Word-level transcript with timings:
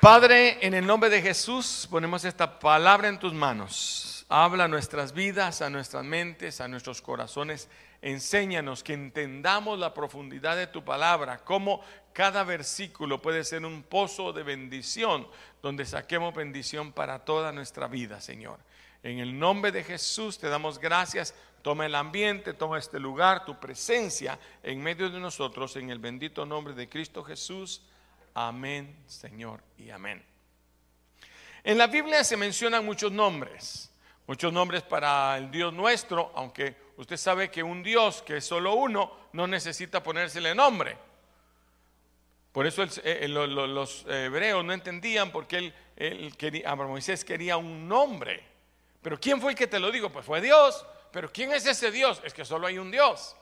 Padre, 0.00 0.64
en 0.64 0.74
el 0.74 0.86
nombre 0.86 1.10
de 1.10 1.20
Jesús 1.20 1.88
ponemos 1.90 2.24
esta 2.24 2.60
palabra 2.60 3.08
en 3.08 3.18
tus 3.18 3.34
manos. 3.34 4.24
Habla 4.28 4.64
a 4.64 4.68
nuestras 4.68 5.12
vidas, 5.12 5.60
a 5.60 5.70
nuestras 5.70 6.04
mentes, 6.04 6.60
a 6.60 6.68
nuestros 6.68 7.02
corazones. 7.02 7.68
Enséñanos 8.00 8.84
que 8.84 8.92
entendamos 8.92 9.76
la 9.76 9.94
profundidad 9.94 10.56
de 10.56 10.68
tu 10.68 10.84
palabra, 10.84 11.38
cómo 11.38 11.82
cada 12.12 12.44
versículo 12.44 13.20
puede 13.20 13.42
ser 13.42 13.66
un 13.66 13.82
pozo 13.82 14.32
de 14.32 14.44
bendición, 14.44 15.26
donde 15.62 15.84
saquemos 15.84 16.32
bendición 16.32 16.92
para 16.92 17.24
toda 17.24 17.50
nuestra 17.50 17.88
vida, 17.88 18.20
Señor. 18.20 18.60
En 19.02 19.18
el 19.18 19.36
nombre 19.36 19.72
de 19.72 19.82
Jesús 19.82 20.38
te 20.38 20.48
damos 20.48 20.78
gracias. 20.78 21.34
Toma 21.60 21.86
el 21.86 21.96
ambiente, 21.96 22.54
toma 22.54 22.78
este 22.78 23.00
lugar, 23.00 23.44
tu 23.44 23.58
presencia 23.58 24.38
en 24.62 24.80
medio 24.80 25.10
de 25.10 25.18
nosotros, 25.18 25.74
en 25.74 25.90
el 25.90 25.98
bendito 25.98 26.46
nombre 26.46 26.72
de 26.74 26.88
Cristo 26.88 27.24
Jesús. 27.24 27.82
Amén, 28.40 28.96
Señor, 29.08 29.60
y 29.76 29.90
amén. 29.90 30.24
En 31.64 31.76
la 31.76 31.88
Biblia 31.88 32.22
se 32.22 32.36
mencionan 32.36 32.84
muchos 32.84 33.10
nombres, 33.10 33.90
muchos 34.28 34.52
nombres 34.52 34.84
para 34.84 35.36
el 35.36 35.50
Dios 35.50 35.74
nuestro, 35.74 36.30
aunque 36.36 36.76
usted 36.98 37.16
sabe 37.16 37.50
que 37.50 37.64
un 37.64 37.82
Dios 37.82 38.22
que 38.22 38.36
es 38.36 38.44
solo 38.44 38.74
uno 38.74 39.10
no 39.32 39.48
necesita 39.48 40.04
ponérsele 40.04 40.54
nombre. 40.54 40.96
Por 42.52 42.64
eso 42.64 42.84
eh, 43.02 43.26
los 43.26 44.06
hebreos 44.06 44.64
no 44.64 44.72
entendían 44.72 45.32
por 45.32 45.48
qué 45.48 45.72
él, 45.96 46.36
quería, 46.36 46.76
Moisés 46.76 47.24
quería 47.24 47.56
un 47.56 47.88
nombre. 47.88 48.44
Pero 49.02 49.18
¿quién 49.18 49.40
fue 49.40 49.50
el 49.50 49.58
que 49.58 49.66
te 49.66 49.80
lo 49.80 49.90
dijo? 49.90 50.10
Pues 50.10 50.24
fue 50.24 50.40
Dios. 50.40 50.86
Pero 51.10 51.32
¿quién 51.32 51.50
es 51.50 51.66
ese 51.66 51.90
Dios? 51.90 52.22
Es 52.22 52.32
que 52.32 52.44
solo 52.44 52.68
hay 52.68 52.78
un 52.78 52.92
Dios. 52.92 53.34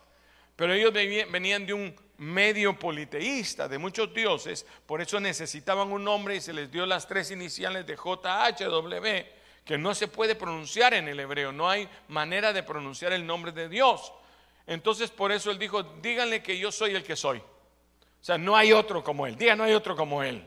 Pero 0.57 0.73
ellos 0.73 0.93
venían 0.93 1.67
de 1.67 1.75
un 1.75 1.95
medio 2.19 2.79
politeísta 2.79 3.69
de 3.69 3.79
muchos 3.79 4.13
dioses, 4.15 4.67
por 4.87 5.03
eso 5.03 5.21
necesitaban 5.21 5.93
un 5.93 6.03
nombre 6.03 6.37
y 6.37 6.41
se 6.41 6.55
les 6.55 6.71
dio 6.71 6.87
las 6.87 7.07
tres 7.07 7.31
iniciales 7.31 7.87
de 7.87 7.95
JHW, 7.95 9.07
que 9.65 9.77
no 9.77 9.95
se 9.95 10.09
puede 10.09 10.35
pronunciar 10.35 10.95
en 10.95 11.09
el 11.09 11.21
hebreo, 11.21 11.53
no 11.53 11.69
hay 11.69 11.89
manera 12.09 12.53
de 12.53 12.63
pronunciar 12.63 13.13
el 13.13 13.27
nombre 13.27 13.53
de 13.53 13.69
Dios. 13.69 14.13
Entonces 14.67 15.11
por 15.11 15.31
eso 15.31 15.51
él 15.51 15.59
dijo, 15.59 15.83
díganle 15.83 16.43
que 16.43 16.59
yo 16.59 16.73
soy 16.73 16.95
el 16.95 17.05
que 17.05 17.17
soy. 17.17 17.39
O 17.39 18.25
sea, 18.27 18.39
no 18.39 18.57
hay 18.57 18.73
otro 18.73 19.05
como 19.05 19.27
él, 19.27 19.37
diga, 19.37 19.55
no 19.55 19.65
hay 19.65 19.75
otro 19.75 19.95
como 19.95 20.23
él. 20.23 20.45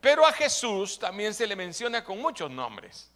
Pero 0.00 0.26
a 0.26 0.32
Jesús 0.32 0.98
también 0.98 1.32
se 1.32 1.46
le 1.46 1.56
menciona 1.56 2.04
con 2.04 2.20
muchos 2.20 2.50
nombres. 2.50 3.11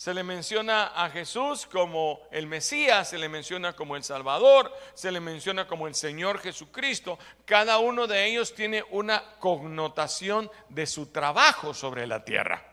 Se 0.00 0.14
le 0.14 0.22
menciona 0.22 0.92
a 0.94 1.10
Jesús 1.10 1.66
como 1.66 2.20
el 2.30 2.46
Mesías, 2.46 3.10
se 3.10 3.18
le 3.18 3.28
menciona 3.28 3.74
como 3.74 3.96
el 3.96 4.02
Salvador, 4.02 4.74
se 4.94 5.12
le 5.12 5.20
menciona 5.20 5.66
como 5.66 5.86
el 5.86 5.94
Señor 5.94 6.38
Jesucristo. 6.38 7.18
Cada 7.44 7.76
uno 7.76 8.06
de 8.06 8.24
ellos 8.24 8.54
tiene 8.54 8.82
una 8.92 9.22
connotación 9.38 10.50
de 10.70 10.86
su 10.86 11.08
trabajo 11.08 11.74
sobre 11.74 12.06
la 12.06 12.24
tierra. 12.24 12.64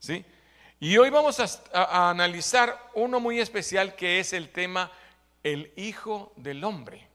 ¿sí? 0.00 0.24
Y 0.80 0.98
hoy 0.98 1.08
vamos 1.08 1.38
a, 1.38 1.46
a 1.72 2.10
analizar 2.10 2.90
uno 2.94 3.20
muy 3.20 3.38
especial 3.38 3.94
que 3.94 4.18
es 4.18 4.32
el 4.32 4.48
tema 4.48 4.90
el 5.44 5.72
Hijo 5.76 6.32
del 6.34 6.64
Hombre. 6.64 7.06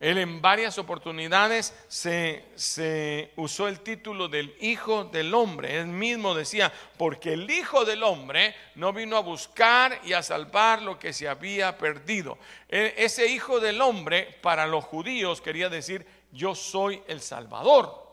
Él 0.00 0.16
en 0.16 0.40
varias 0.40 0.78
oportunidades 0.78 1.74
se, 1.86 3.32
usó 3.36 3.68
el 3.68 3.80
título 3.80 4.28
del 4.28 4.56
Hijo 4.58 5.04
del 5.04 5.34
Hombre. 5.34 5.78
Él 5.78 5.88
mismo 5.88 6.34
decía, 6.34 6.72
porque 6.96 7.34
el 7.34 7.50
Hijo 7.50 7.84
del 7.84 8.02
Hombre 8.02 8.54
no 8.76 8.94
vino 8.94 9.18
a 9.18 9.20
buscar 9.20 10.00
y 10.02 10.14
a 10.14 10.22
salvar 10.22 10.80
lo 10.80 10.98
que 10.98 11.12
se 11.12 11.28
había 11.28 11.76
perdido. 11.76 12.38
E, 12.66 12.94
ese 12.96 13.26
Hijo 13.26 13.60
del 13.60 13.82
Hombre 13.82 14.38
para 14.40 14.66
los 14.66 14.86
judíos 14.86 15.42
quería 15.42 15.68
decir, 15.68 16.06
yo 16.32 16.54
soy 16.54 17.02
el 17.06 17.20
Salvador. 17.20 18.08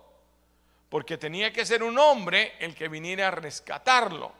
Porque 0.89 1.17
tenía 1.17 1.53
que 1.53 1.65
ser 1.65 1.83
un 1.83 1.97
hombre 1.97 2.53
el 2.59 2.75
que 2.75 2.89
viniera 2.89 3.29
a 3.29 3.31
rescatarlo. 3.31 4.33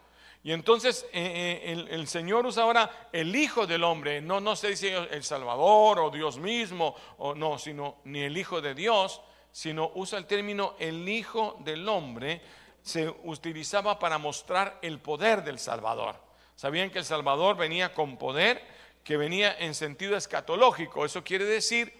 Y 0.48 0.53
entonces 0.53 1.06
eh, 1.12 1.59
eh, 1.62 1.88
el, 1.90 2.08
Señor 2.08 2.45
usa 2.45 2.64
ahora 2.64 3.09
el 3.12 3.36
Hijo 3.36 3.67
del 3.67 3.84
Hombre, 3.84 4.22
no, 4.22 4.40
no 4.40 4.56
se 4.56 4.69
dice 4.69 4.96
el 4.96 5.22
Salvador 5.25 6.00
o 6.00 6.09
Dios 6.09 6.38
mismo, 6.40 6.96
o 7.18 7.35
no, 7.35 7.59
sino 7.59 7.97
ni 8.06 8.22
el 8.22 8.38
Hijo 8.38 8.62
de 8.62 8.74
Dios, 8.74 9.22
sino 9.52 9.91
usa 9.96 10.18
el 10.18 10.25
término 10.25 10.75
el 10.80 11.09
Hijo 11.09 11.58
del 11.66 11.90
Hombre, 11.90 12.41
se 12.81 13.13
utilizaba 13.25 14.00
para 14.00 14.18
mostrar 14.19 14.80
el 14.81 15.00
poder 15.00 15.44
del 15.44 15.59
Salvador. 15.59 16.16
Sabían 16.56 16.91
que 16.91 17.00
el 17.00 17.03
Salvador 17.03 17.58
venía 17.58 17.94
con 17.94 18.16
poder, 18.16 18.66
que 19.03 19.18
venía 19.18 19.53
en 19.59 19.75
sentido 19.75 20.16
escatológico, 20.16 21.03
eso 21.03 21.25
quiere 21.25 21.44
decir, 21.44 21.94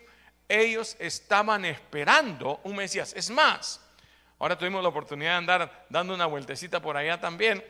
ellos 0.48 0.96
estaban 1.00 1.66
esperando 1.66 2.62
un 2.64 2.78
Mesías. 2.78 3.14
Es 3.14 3.30
más, 3.30 3.86
ahora 4.40 4.58
tuvimos 4.58 4.82
la 4.82 4.88
oportunidad 4.88 5.32
de 5.32 5.38
andar 5.38 5.86
dando 5.90 6.14
una 6.14 6.28
vueltecita 6.28 6.82
por 6.82 6.96
allá 6.96 7.20
también 7.20 7.62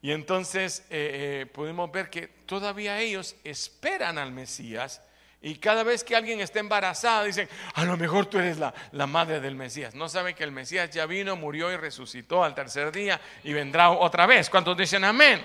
y 0.00 0.12
entonces 0.12 0.80
eh, 0.90 1.42
eh, 1.42 1.46
podemos 1.46 1.90
ver 1.90 2.08
que 2.08 2.28
todavía 2.28 3.00
ellos 3.00 3.34
esperan 3.42 4.18
al 4.18 4.32
Mesías 4.32 5.02
y 5.40 5.56
cada 5.56 5.82
vez 5.84 6.02
que 6.02 6.16
alguien 6.16 6.40
está 6.40 6.58
embarazada 6.58 7.24
dicen, 7.24 7.48
a 7.74 7.84
lo 7.84 7.96
mejor 7.96 8.26
tú 8.26 8.38
eres 8.38 8.58
la, 8.58 8.74
la, 8.90 9.06
madre 9.06 9.40
del 9.40 9.54
Mesías. 9.54 9.94
No 9.94 10.08
saben 10.08 10.34
que 10.34 10.42
el 10.42 10.50
Mesías 10.50 10.90
ya 10.90 11.06
vino, 11.06 11.36
murió 11.36 11.70
y 11.72 11.76
resucitó 11.76 12.42
al 12.42 12.56
tercer 12.56 12.90
día 12.90 13.20
y 13.44 13.52
vendrá 13.52 13.90
otra 13.90 14.26
vez. 14.26 14.50
¿Cuántos 14.50 14.76
dicen 14.76 15.04
amén? 15.04 15.40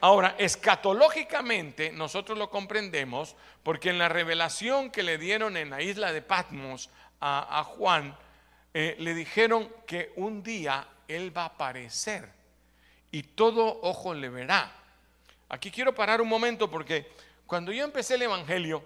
Ahora, 0.00 0.36
escatológicamente 0.38 1.90
nosotros 1.90 2.38
lo 2.38 2.50
comprendemos 2.50 3.34
porque 3.62 3.90
en 3.90 3.98
la 3.98 4.08
revelación 4.08 4.90
que 4.90 5.02
le 5.02 5.18
dieron 5.18 5.56
en 5.56 5.70
la 5.70 5.82
isla 5.82 6.12
de 6.12 6.22
Patmos 6.22 6.90
a, 7.20 7.64
Juan, 7.64 8.16
eh, 8.74 8.94
le 9.00 9.14
dijeron 9.14 9.72
que 9.86 10.12
un 10.16 10.42
día 10.42 10.86
él 11.08 11.36
va 11.36 11.42
a 11.42 11.46
aparecer 11.46 12.35
y 13.16 13.22
todo 13.22 13.80
ojo 13.80 14.12
le 14.12 14.28
verá. 14.28 14.70
Aquí 15.48 15.70
quiero 15.70 15.94
parar 15.94 16.20
un 16.20 16.28
momento 16.28 16.70
porque 16.70 17.10
cuando 17.46 17.72
yo 17.72 17.82
empecé 17.82 18.16
el 18.16 18.22
Evangelio 18.22 18.84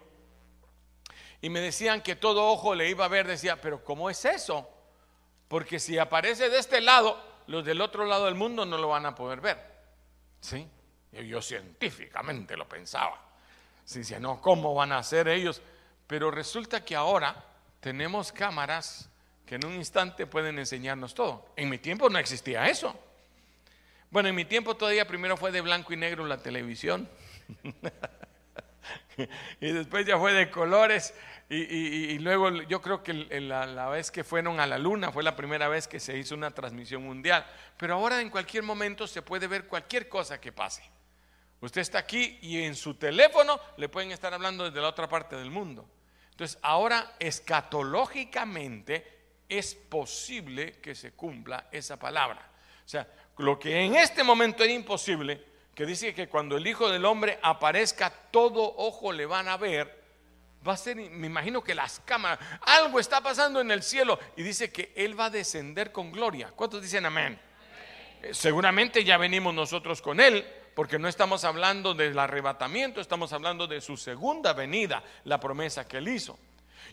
y 1.41 1.50
me 1.50 1.58
decían 1.58 2.00
que 2.00 2.14
todo 2.14 2.46
ojo 2.46 2.76
le 2.76 2.88
iba 2.88 3.04
a 3.04 3.08
ver, 3.08 3.26
decía, 3.26 3.60
pero 3.60 3.82
¿cómo 3.82 4.08
es 4.08 4.24
eso? 4.24 4.70
Porque 5.48 5.80
si 5.80 5.98
aparece 5.98 6.48
de 6.48 6.60
este 6.60 6.80
lado, 6.80 7.20
los 7.48 7.64
del 7.64 7.80
otro 7.80 8.06
lado 8.06 8.26
del 8.26 8.36
mundo 8.36 8.64
no 8.64 8.78
lo 8.78 8.86
van 8.86 9.04
a 9.04 9.16
poder 9.16 9.41
ver. 9.41 9.66
¿Sí? 10.41 10.64
Yo, 11.10 11.42
científicamente 11.42 12.56
lo 12.56 12.68
pensaba. 12.68 13.20
Si 13.84 13.98
decía, 13.98 14.20
no, 14.20 14.41
¿cómo 14.41 14.74
van 14.76 14.92
a 14.92 14.98
hacer 14.98 15.26
ellos? 15.26 15.60
Pero 16.06 16.30
resulta 16.30 16.84
que 16.84 16.94
ahora 16.94 17.34
tenemos 17.80 18.30
cámaras 18.30 19.10
que 19.44 19.56
en 19.56 19.66
un 19.66 19.74
instante 19.74 20.24
pueden 20.28 20.56
enseñarnos 20.60 21.14
todo. 21.14 21.48
En 21.56 21.68
mi 21.68 21.78
tiempo 21.78 22.08
no 22.08 22.20
existía 22.20 22.68
eso. 22.68 22.97
Bueno, 24.10 24.28
en 24.28 24.34
mi 24.34 24.44
tiempo 24.44 24.76
todavía 24.76 25.06
primero 25.06 25.37
fue 25.37 25.53
de 25.53 25.60
blanco 25.60 25.93
y 25.93 25.97
negro 25.97 26.26
la 26.26 26.38
televisión. 26.38 27.09
y 29.60 29.72
después 29.72 30.04
ya 30.04 30.19
fue 30.19 30.32
de 30.32 30.50
colores. 30.50 31.15
Y, 31.48 32.19
luego 32.19 32.50
yo 32.62 32.81
creo 32.81 33.03
que 33.03 33.12
la, 33.12 33.88
vez 33.88 34.10
que 34.10 34.25
fueron 34.25 34.59
a 34.60 34.66
la 34.66 34.78
luna 34.78 35.12
fue 35.12 35.22
la 35.22 35.37
primera 35.37 35.69
vez 35.69 35.87
que 35.87 36.00
se 36.00 36.16
hizo 36.19 36.34
una 36.34 36.50
transmisión 36.50 37.04
mundial. 37.04 37.47
Pero 37.76 37.94
ahora 37.94 38.21
en 38.21 38.31
cualquier 38.31 38.65
momento 38.65 39.06
se 39.06 39.22
puede 39.22 39.47
ver 39.47 39.66
cualquier 39.66 40.09
cosa 40.09 40.41
que 40.41 40.50
pase. 40.50 40.82
Usted 41.60 41.81
está 41.81 41.98
aquí 41.98 42.38
y 42.42 42.62
en 42.62 42.75
su 42.75 42.94
teléfono 42.94 43.60
le 43.77 43.88
pueden 43.88 44.10
estar 44.10 44.34
hablando 44.34 44.65
desde 44.65 44.81
la 44.81 44.88
otra 44.88 45.09
parte 45.09 45.37
del 45.37 45.50
mundo. 45.50 45.88
Entonces 46.31 46.59
ahora 46.62 47.15
escatológicamente 47.21 49.19
es 49.48 49.75
posible 49.75 50.81
que 50.81 50.97
se 50.97 51.12
cumpla 51.12 51.69
esa 51.71 51.97
palabra. 51.97 52.50
O 52.84 52.88
sea, 52.88 53.06
lo 53.41 53.59
que 53.59 53.84
en 53.84 53.97
este 53.97 54.23
momento 54.23 54.62
era 54.62 54.73
imposible, 54.73 55.43
que 55.75 55.87
dice 55.87 56.15
que 56.15 56.28
cuando 56.28 56.56
el 56.56 56.67
Hijo 56.67 56.89
del 56.89 57.05
Hombre 57.05 57.39
aparezca, 57.43 58.11
todo 58.31 58.75
ojo 58.77 59.12
le 59.12 59.27
van 59.27 59.49
a 59.49 59.56
ver, 59.56 60.01
va 60.67 60.75
a 60.75 60.77
ser, 60.77 60.97
me 60.97 61.27
imagino 61.27 61.65
que 61.65 61.75
las 61.75 62.01
cámaras, 62.01 62.39
algo 62.62 63.01
está 63.01 63.21
pasando 63.21 63.61
en 63.61 63.71
el 63.71 63.83
cielo 63.83 64.19
y 64.37 64.43
dice 64.43 64.71
que 64.71 64.93
Él 64.95 65.19
va 65.19 65.27
a 65.27 65.31
descender 65.31 65.91
con 65.91 66.12
gloria. 66.12 66.53
¿Cuántos 66.55 66.83
dicen 66.83 67.07
amén? 67.07 67.39
Eh, 68.22 68.34
seguramente 68.34 69.04
ya 69.04 69.16
venimos 69.16 69.54
nosotros 69.54 70.03
con 70.03 70.21
Él, 70.21 70.47
porque 70.75 70.98
no 70.98 71.09
estamos 71.09 71.45
hablando 71.45 71.95
del 71.95 72.19
arrebatamiento, 72.19 73.01
estamos 73.01 73.33
hablando 73.33 73.66
de 73.66 73.81
su 73.81 73.97
segunda 73.97 74.53
venida, 74.53 75.03
la 75.25 75.41
promesa 75.41 75.89
que 75.89 75.98
Él 75.98 76.09
hizo. 76.09 76.39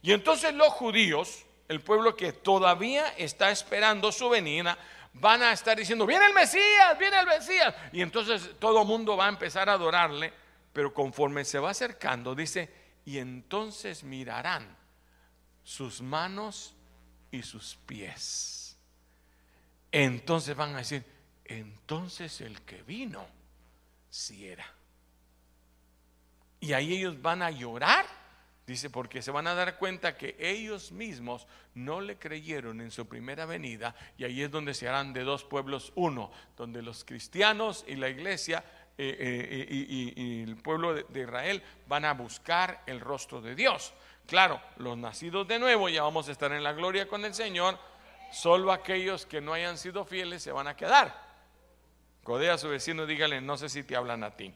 Y 0.02 0.14
entonces 0.14 0.54
los 0.54 0.70
judíos, 0.70 1.46
el 1.68 1.82
pueblo 1.82 2.16
que 2.16 2.32
todavía 2.32 3.14
está 3.18 3.52
esperando 3.52 4.12
su 4.12 4.30
venida, 4.30 4.78
van 5.20 5.44
a 5.44 5.52
estar 5.52 5.78
diciendo, 5.78 6.06
viene 6.06 6.26
el 6.26 6.34
Mesías, 6.34 6.98
viene 7.00 7.20
el 7.20 7.26
Mesías. 7.26 7.74
Y 7.92 8.02
entonces 8.02 8.52
todo 8.60 8.82
el 8.82 8.88
mundo 8.88 9.18
va 9.18 9.26
a 9.26 9.30
empezar 9.30 9.70
a 9.70 9.74
adorarle, 9.74 10.34
pero 10.74 10.94
conforme 10.94 11.46
se 11.46 11.60
va 11.60 11.72
acercando, 11.72 12.36
dice, 12.36 12.70
y 13.06 13.20
entonces 13.20 14.04
mirarán 14.04 14.76
sus 15.64 16.02
manos 16.02 16.74
y 17.32 17.42
sus 17.42 17.76
pies. 17.86 18.78
Entonces 19.92 20.56
van 20.56 20.76
a 20.76 20.80
decir, 20.80 21.04
entonces 21.46 22.42
el 22.42 22.62
que 22.62 22.84
vino, 22.84 23.26
si 24.10 24.48
era. 24.48 24.66
Y 26.60 26.74
ahí 26.74 26.96
ellos 26.96 27.22
van 27.22 27.42
a 27.42 27.52
llorar 27.52 28.06
Dice, 28.68 28.90
porque 28.90 29.22
se 29.22 29.32
van 29.32 29.48
a 29.48 29.56
dar 29.56 29.78
cuenta 29.78 30.18
que 30.18 30.36
ellos 30.38 30.92
mismos 30.92 31.48
no 31.74 32.02
le 32.02 32.18
creyeron 32.18 32.82
en 32.82 32.92
su 32.92 33.08
primera 33.08 33.46
venida 33.46 33.96
y 34.18 34.26
ahí 34.26 34.42
es 34.42 34.52
donde 34.52 34.74
se 34.74 34.90
harán 34.90 35.14
de 35.14 35.24
dos 35.24 35.46
pueblos 35.46 35.94
uno, 35.96 36.32
donde 36.58 36.82
los 36.82 37.06
cristianos 37.06 37.86
y 37.88 37.96
la 37.96 38.10
iglesia 38.10 38.66
eh, 38.98 39.16
eh, 39.18 39.68
y, 39.70 40.44
el 40.44 40.58
pueblo 40.58 40.94
de, 40.96 41.22
Israel 41.22 41.64
van 41.88 42.04
a 42.04 42.14
buscar 42.14 42.84
el 42.88 43.00
rostro 43.00 43.40
de 43.40 43.56
Dios. 43.56 43.94
Claro, 44.26 44.62
los 44.76 44.98
nacidos 44.98 45.48
de 45.48 45.60
nuevo 45.60 45.88
ya 45.88 46.04
vamos 46.04 46.28
a 46.28 46.34
estar 46.34 46.52
en 46.52 46.62
la 46.62 46.74
gloria 46.74 47.08
con 47.08 47.24
el 47.24 47.34
Señor, 47.34 47.80
solo 48.34 48.74
aquellos 48.74 49.26
que 49.26 49.40
no 49.40 49.54
hayan 49.54 49.78
sido 49.78 50.04
fieles 50.04 50.44
se 50.44 50.52
van 50.52 50.68
a 50.68 50.76
quedar. 50.76 51.16
Codea 52.22 52.56
a 52.56 52.58
su 52.58 52.68
vecino, 52.68 53.06
dígale, 53.06 53.40
no 53.40 53.56
sé 53.56 53.70
si 53.70 53.84
te 53.84 53.96
hablan 53.96 54.26
a 54.26 54.32
ti. 54.36 54.54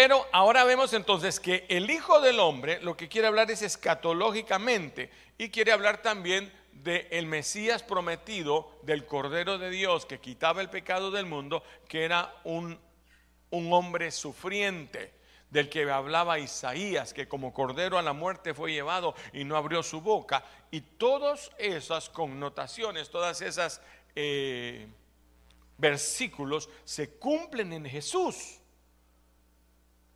Pero 0.00 0.28
ahora 0.30 0.62
vemos 0.62 0.92
entonces 0.92 1.40
que 1.40 1.66
el 1.68 1.90
Hijo 1.90 2.20
del 2.20 2.38
Hombre 2.38 2.80
lo 2.82 2.96
que 2.96 3.08
quiere 3.08 3.26
hablar 3.26 3.50
es 3.50 3.62
escatológicamente 3.62 5.10
y 5.38 5.48
quiere 5.48 5.72
hablar 5.72 6.02
también 6.02 6.52
del 6.70 7.08
el 7.10 7.26
Mesías 7.26 7.82
prometido, 7.82 8.78
del 8.84 9.06
Cordero 9.06 9.58
de 9.58 9.70
Dios 9.70 10.06
que 10.06 10.20
quitaba 10.20 10.60
el 10.60 10.70
pecado 10.70 11.10
del 11.10 11.26
mundo, 11.26 11.64
que 11.88 12.04
era 12.04 12.32
un, 12.44 12.78
un 13.50 13.72
hombre 13.72 14.12
sufriente, 14.12 15.14
del 15.50 15.68
que 15.68 15.90
hablaba 15.90 16.38
Isaías, 16.38 17.12
que 17.12 17.26
como 17.26 17.52
cordero 17.52 17.98
a 17.98 18.02
la 18.02 18.12
muerte 18.12 18.54
fue 18.54 18.70
llevado 18.70 19.16
y 19.32 19.42
no 19.42 19.56
abrió 19.56 19.82
su 19.82 20.00
boca. 20.00 20.44
Y 20.70 20.80
todas 20.80 21.50
esas 21.58 22.08
connotaciones, 22.08 23.10
todas 23.10 23.42
esas 23.42 23.82
eh, 24.14 24.86
versículos 25.76 26.70
se 26.84 27.18
cumplen 27.18 27.72
en 27.72 27.84
Jesús. 27.84 28.60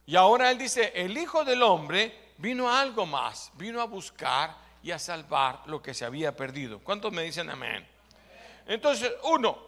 Y 0.07 0.17
ahora 0.17 0.51
él 0.51 0.59
dice, 0.59 0.93
el 0.95 1.17
Hijo 1.17 1.45
del 1.45 1.63
Hombre 1.63 2.33
vino 2.39 2.69
a 2.69 2.81
algo 2.81 3.07
más, 3.07 3.53
vino 3.55 3.81
a 3.81 3.85
buscar 3.85 4.57
y 4.83 4.91
a 4.91 4.99
salvar 4.99 5.63
lo 5.67 5.81
que 5.81 5.95
se 5.95 6.05
había 6.05 6.35
perdido. 6.37 6.81
¿Cuántos 6.81 7.13
me 7.13 7.23
dicen 7.23 7.49
amén? 7.51 7.87
Entonces, 8.67 9.13
uno, 9.25 9.59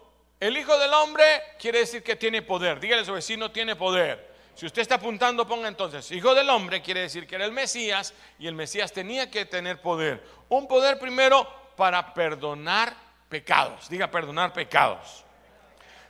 el 0.41 0.57
Hijo 0.57 0.77
del 0.79 0.93
Hombre 0.93 1.25
quiere 1.59 1.81
decir 1.81 2.03
que 2.03 2.17
tiene 2.17 2.43
poder. 2.43 2.81
Dígale 2.81 3.03
a 3.03 3.05
su 3.05 3.13
vecino, 3.13 3.51
tiene 3.51 3.77
poder. 3.77 4.35
Si 4.55 4.67
usted 4.67 4.83
está 4.83 4.97
apuntando, 4.97 5.47
ponga 5.47 5.69
entonces, 5.69 6.11
Hijo 6.13 6.35
del 6.35 6.49
Hombre 6.51 6.83
quiere 6.83 7.01
decir 7.01 7.27
que 7.27 7.37
era 7.37 7.45
el 7.45 7.53
Mesías 7.53 8.15
y 8.39 8.47
el 8.47 8.55
Mesías 8.55 8.93
tenía 8.93 9.31
que 9.31 9.47
tener 9.47 9.81
poder. 9.81 10.25
Un 10.49 10.69
poder 10.69 10.99
primero 10.99 11.47
para 11.77 12.15
perdonar 12.15 12.95
pecados. 13.29 13.89
Diga, 13.89 14.11
perdonar 14.11 14.53
pecados. 14.53 15.24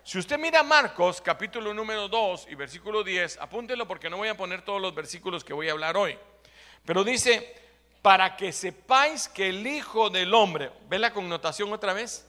Si 0.04 0.18
usted 0.18 0.38
mira 0.38 0.62
Marcos 0.62 1.22
capítulo 1.22 1.72
número 1.72 2.08
2 2.08 2.48
y 2.50 2.54
versículo 2.56 3.02
10, 3.02 3.38
apúntelo 3.38 3.88
porque 3.88 4.10
no 4.10 4.18
voy 4.18 4.28
a 4.28 4.36
poner 4.36 4.60
todos 4.60 4.78
los 4.78 4.94
versículos 4.94 5.42
que 5.42 5.54
voy 5.54 5.70
a 5.70 5.72
hablar 5.72 5.96
hoy. 5.96 6.18
Pero 6.84 7.04
dice, 7.04 7.56
para 8.02 8.36
que 8.36 8.52
sepáis 8.52 9.30
que 9.30 9.48
el 9.48 9.66
Hijo 9.66 10.10
del 10.10 10.34
Hombre, 10.34 10.70
¿ve 10.90 10.98
la 10.98 11.14
connotación 11.14 11.72
otra 11.72 11.94
vez? 11.94 12.28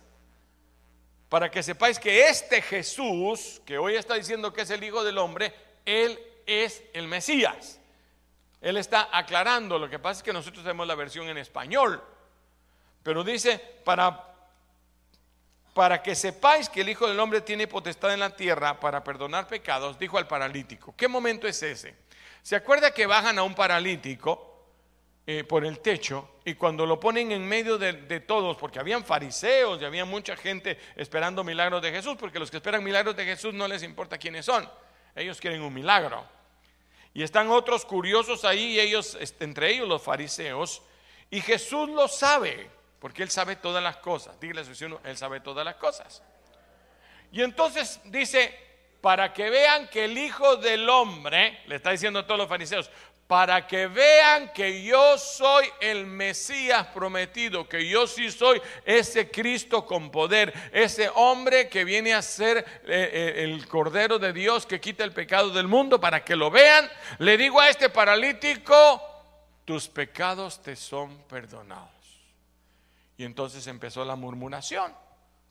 Para 1.28 1.52
que 1.52 1.62
sepáis 1.62 2.00
que 2.00 2.30
este 2.30 2.62
Jesús, 2.62 3.62
que 3.66 3.78
hoy 3.78 3.96
está 3.96 4.14
diciendo 4.14 4.54
que 4.54 4.62
es 4.62 4.70
el 4.70 4.82
Hijo 4.82 5.04
del 5.04 5.18
Hombre, 5.18 5.54
Él 5.84 6.18
es 6.46 6.82
el 6.94 7.10
Mesías. 7.10 7.82
Él 8.62 8.78
está 8.78 9.10
aclarando, 9.12 9.78
lo 9.78 9.90
que 9.90 10.00
pasa 10.00 10.20
es 10.20 10.24
que 10.24 10.32
nosotros 10.32 10.64
tenemos 10.64 10.88
la 10.88 10.96
versión 10.96 11.28
en 11.28 11.38
español, 11.38 12.02
pero 13.04 13.22
dice, 13.26 13.60
para 13.84 14.35
para 15.76 16.02
que 16.02 16.16
sepáis 16.16 16.70
que 16.70 16.80
el 16.80 16.88
Hijo 16.88 17.06
del 17.06 17.20
Hombre 17.20 17.42
tiene 17.42 17.68
potestad 17.68 18.14
en 18.14 18.22
la 18.22 18.34
tierra 18.34 18.80
para 18.80 19.04
perdonar 19.04 19.46
pecados, 19.46 20.00
dijo 20.00 20.18
al 20.18 20.26
paralítico. 20.26 20.96
¿Qué 20.96 21.10
momento 21.10 21.50
es 21.50 21.62
ese? 21.62 21.98
¿Se 22.42 22.56
acuerda 22.56 22.92
que 22.92 23.06
bajan 23.06 23.38
a 23.38 23.44
un 23.44 23.54
paralítico 23.54 24.56
eh, 25.28 25.44
por 25.44 25.66
el 25.66 25.80
techo 25.80 26.36
y 26.46 26.54
cuando 26.54 26.86
lo 26.86 26.98
ponen 26.98 27.34
en 27.34 27.46
medio 27.46 27.78
de, 27.78 28.22
todos, 28.22 28.56
porque 28.56 28.80
habían 28.80 29.04
fariseos 29.04 29.82
y 29.82 29.84
había 29.84 30.06
mucha 30.06 30.38
gente 30.38 30.80
esperando 30.96 31.44
milagros 31.44 31.82
de 31.82 31.92
Jesús, 31.92 32.16
porque 32.18 32.40
los 32.40 32.50
que 32.50 32.58
esperan 32.58 32.82
milagros 32.82 33.18
de 33.18 33.26
Jesús 33.26 33.54
no 33.54 33.68
les 33.68 33.84
importa 33.84 34.18
quiénes 34.18 34.46
son, 34.46 34.70
ellos 35.14 35.42
quieren 35.42 35.62
un 35.62 35.74
milagro. 35.74 36.24
Y 37.14 37.22
están 37.22 37.50
otros 37.50 37.84
curiosos 37.84 38.46
ahí, 38.46 38.80
ellos, 38.80 39.18
este, 39.20 39.44
entre 39.44 39.72
ellos 39.72 39.90
los 39.90 40.02
fariseos, 40.02 40.84
y 41.30 41.42
Jesús 41.42 41.90
lo 41.90 42.08
sabe. 42.08 42.70
Porque 43.06 43.22
Él 43.22 43.30
sabe 43.30 43.56
todas 43.56 43.84
las 43.84 43.98
cosas. 43.98 44.40
Dígale 44.40 44.62
a 44.62 44.64
su 44.64 45.00
Él 45.04 45.16
sabe 45.16 45.40
todas 45.40 45.64
las 45.64 45.76
cosas. 45.76 46.24
Y 47.32 47.44
entonces 47.44 48.00
dice, 48.06 48.58
para 49.00 49.32
que 49.32 49.48
vean 49.52 49.88
que 49.90 50.06
el 50.06 50.18
Hijo 50.18 50.56
del 50.56 50.90
Hombre, 50.90 51.60
le 51.68 51.76
está 51.76 51.92
diciendo 51.92 52.18
a 52.18 52.26
todos 52.26 52.40
los 52.40 52.50
fariseos, 52.50 52.90
para 53.28 53.68
que 53.68 53.86
vean 53.86 54.52
que 54.54 54.84
yo 54.84 55.20
soy 55.20 55.72
el 55.82 56.08
Mesías 56.08 56.88
prometido, 56.88 57.70
que 57.70 57.88
yo 57.88 58.08
sí 58.08 58.32
soy 58.32 58.60
ese 58.84 59.30
Cristo 59.30 59.86
con 59.86 60.10
poder, 60.10 60.52
ese 60.74 61.08
hombre 61.14 61.70
que 61.70 61.84
viene 61.84 62.12
a 62.12 62.24
ser 62.24 62.58
eh, 62.58 62.64
eh, 62.88 63.44
el 63.44 63.68
Cordero 63.68 64.18
de 64.18 64.34
Dios 64.34 64.66
que 64.66 64.82
quita 64.82 65.04
el 65.04 65.14
pecado 65.14 65.52
del 65.52 65.68
mundo, 65.68 66.02
para 66.02 66.26
que 66.26 66.36
lo 66.36 66.50
vean, 66.50 66.90
le 67.20 67.38
digo 67.38 67.62
a 67.62 67.70
este 67.70 67.88
paralítico, 67.92 69.00
tus 69.64 69.88
pecados 69.88 70.60
te 70.60 70.76
son 70.76 71.16
perdonados. 71.28 71.95
Y 73.18 73.24
entonces 73.24 73.66
empezó 73.68 74.04
la 74.04 74.16
murmuración. 74.16 74.94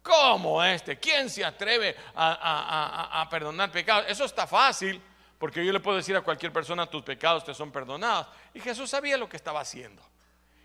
¿Cómo 0.02 0.62
este? 0.62 0.98
¿Quién 0.98 1.30
se 1.30 1.44
atreve 1.44 1.96
a, 2.14 3.26
perdonar 3.30 3.72
pecados? 3.72 4.04
Eso 4.06 4.26
está 4.26 4.46
fácil, 4.46 5.00
porque 5.38 5.64
yo 5.64 5.72
le 5.72 5.80
puedo 5.80 5.96
decir 5.96 6.14
a 6.14 6.20
cualquier 6.20 6.52
persona, 6.52 6.86
tus 6.86 7.02
pecados 7.02 7.42
te 7.42 7.54
son 7.54 7.72
perdonados. 7.72 8.26
Y 8.52 8.60
Jesús 8.60 8.90
sabía 8.90 9.16
lo 9.16 9.28
que 9.28 9.38
estaba 9.38 9.60
haciendo. 9.60 10.02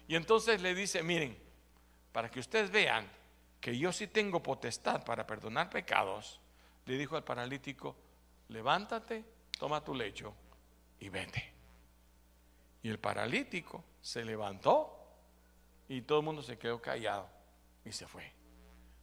Y 0.09 0.15
entonces 0.15 0.61
le 0.61 0.75
dice, 0.75 1.03
miren, 1.03 1.41
para 2.11 2.29
que 2.29 2.41
ustedes 2.41 2.69
vean 2.69 3.09
que 3.61 3.77
yo 3.77 3.93
sí 3.93 4.07
tengo 4.07 4.43
potestad 4.43 5.05
para 5.05 5.25
perdonar 5.25 5.69
pecados, 5.69 6.41
le 6.85 6.97
dijo 6.97 7.15
al 7.15 7.23
paralítico, 7.23 7.95
levántate, 8.49 9.23
toma 9.57 9.81
tu 9.83 9.95
lecho 9.95 10.33
y 10.99 11.07
vete. 11.07 11.53
Y 12.83 12.89
el 12.89 12.99
paralítico 12.99 13.85
se 14.01 14.25
levantó 14.25 14.98
y 15.89 16.01
todo 16.03 16.19
el 16.19 16.25
mundo 16.25 16.41
se 16.41 16.57
quedó 16.57 16.81
callado 16.81 17.27
y 17.83 17.91
se 17.91 18.07
fue. 18.07 18.31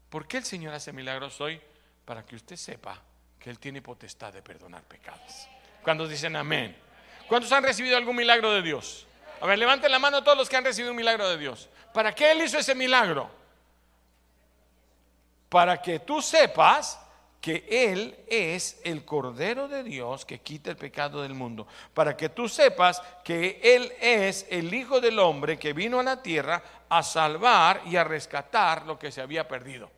¿Por 0.09 0.27
qué 0.27 0.38
el 0.38 0.44
Señor 0.44 0.73
hace 0.73 0.93
milagros 0.93 1.41
hoy? 1.41 1.61
Para 2.05 2.25
que 2.25 2.37
usted 2.37 2.56
sepa 2.56 3.03
que 3.38 3.50
Él 3.50 3.59
tiene 3.59 3.83
potestad 3.83 4.33
de 4.33 4.41
perdonar 4.41 4.85
pecados. 4.85 5.49
Cuando 5.83 6.06
dicen 6.09 6.37
amén. 6.37 6.77
¿Cuántos 7.29 7.50
han 7.50 7.65
recibido 7.65 7.97
algún 7.97 8.15
milagro 8.15 8.53
de 8.53 8.62
Dios? 8.62 9.06
A 9.41 9.47
ver, 9.47 9.59
levanten 9.59 9.91
la 9.91 9.99
mano 9.99 10.23
todos 10.23 10.38
los 10.38 10.49
que 10.49 10.56
han 10.56 10.65
recibido 10.65 10.93
un 10.93 10.97
milagro 10.97 11.29
de 11.29 11.37
Dios. 11.37 11.69
¿Para 11.93 12.15
qué 12.15 12.31
Él 12.31 12.43
hizo 12.43 12.59
ese 12.59 12.75
milagro? 12.75 13.29
Para 15.49 15.82
que 15.82 15.99
tú 15.99 16.22
sepas 16.22 17.01
que 17.41 17.65
Él 17.70 18.17
es 18.27 18.81
el 18.82 19.05
Cordero 19.05 19.69
de 19.69 19.84
Dios 19.84 20.25
que 20.25 20.41
quita 20.41 20.70
el 20.70 20.77
pecado 20.77 21.22
del 21.22 21.34
mundo. 21.34 21.69
Para 21.94 22.17
que 22.17 22.29
tú 22.29 22.49
sepas 22.49 23.01
que 23.22 23.60
Él 23.63 23.93
es 24.01 24.46
el 24.51 24.75
Hijo 24.75 25.01
del 25.01 25.19
Hombre 25.20 25.56
que 25.56 25.72
vino 25.72 26.01
a 26.01 26.03
la 26.03 26.22
tierra 26.22 26.63
a 26.88 27.02
salvar 27.02 27.82
y 27.86 27.96
a 27.96 28.05
rescatar 28.05 28.86
lo 28.86 28.98
que 28.98 29.12
se 29.12 29.20
había 29.20 29.46
perdido. 29.48 29.90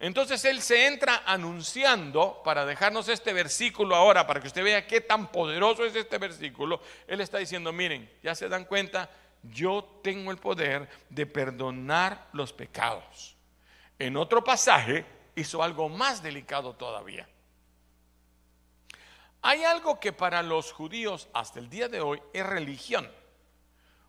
Entonces 0.00 0.44
Él 0.44 0.62
se 0.62 0.86
entra 0.86 1.22
anunciando, 1.26 2.40
para 2.44 2.64
dejarnos 2.64 3.08
este 3.08 3.32
versículo 3.32 3.96
ahora, 3.96 4.26
para 4.26 4.40
que 4.40 4.46
usted 4.46 4.62
vea 4.62 4.86
qué 4.86 5.00
tan 5.00 5.32
poderoso 5.32 5.84
es 5.84 5.96
este 5.96 6.18
versículo, 6.18 6.80
Él 7.06 7.20
está 7.20 7.38
diciendo, 7.38 7.72
miren, 7.72 8.08
ya 8.22 8.34
se 8.34 8.48
dan 8.48 8.64
cuenta, 8.64 9.10
yo 9.42 10.00
tengo 10.02 10.30
el 10.30 10.38
poder 10.38 10.88
de 11.08 11.26
perdonar 11.26 12.28
los 12.32 12.52
pecados. 12.52 13.36
En 13.98 14.16
otro 14.16 14.44
pasaje, 14.44 15.04
hizo 15.34 15.62
algo 15.62 15.88
más 15.88 16.22
delicado 16.22 16.74
todavía. 16.74 17.28
Hay 19.42 19.64
algo 19.64 19.98
que 19.98 20.12
para 20.12 20.42
los 20.42 20.72
judíos 20.72 21.28
hasta 21.32 21.58
el 21.58 21.68
día 21.68 21.88
de 21.88 22.00
hoy 22.00 22.20
es 22.32 22.44
religión. 22.44 23.10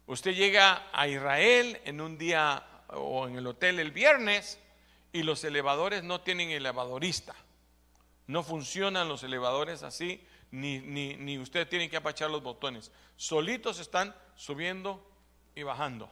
Usted 0.09 0.33
llega 0.33 0.89
a 0.91 1.07
Israel 1.07 1.79
en 1.85 2.01
un 2.01 2.17
día 2.17 2.65
o 2.87 3.27
en 3.27 3.35
el 3.35 3.45
hotel 3.45 3.79
el 3.79 3.91
viernes 3.91 4.57
y 5.13 5.21
los 5.21 5.43
elevadores 5.43 6.03
no 6.03 6.21
tienen 6.21 6.49
elevadorista. 6.49 7.35
No 8.25 8.41
funcionan 8.41 9.07
los 9.07 9.21
elevadores 9.21 9.83
así, 9.83 10.25
ni, 10.49 10.79
ni, 10.79 11.15
ni 11.15 11.37
usted 11.37 11.67
tiene 11.67 11.91
que 11.91 11.97
apachar 11.97 12.31
los 12.31 12.41
botones. 12.41 12.91
Solitos 13.17 13.77
están 13.77 14.15
subiendo 14.33 15.07
y 15.53 15.61
bajando. 15.61 16.09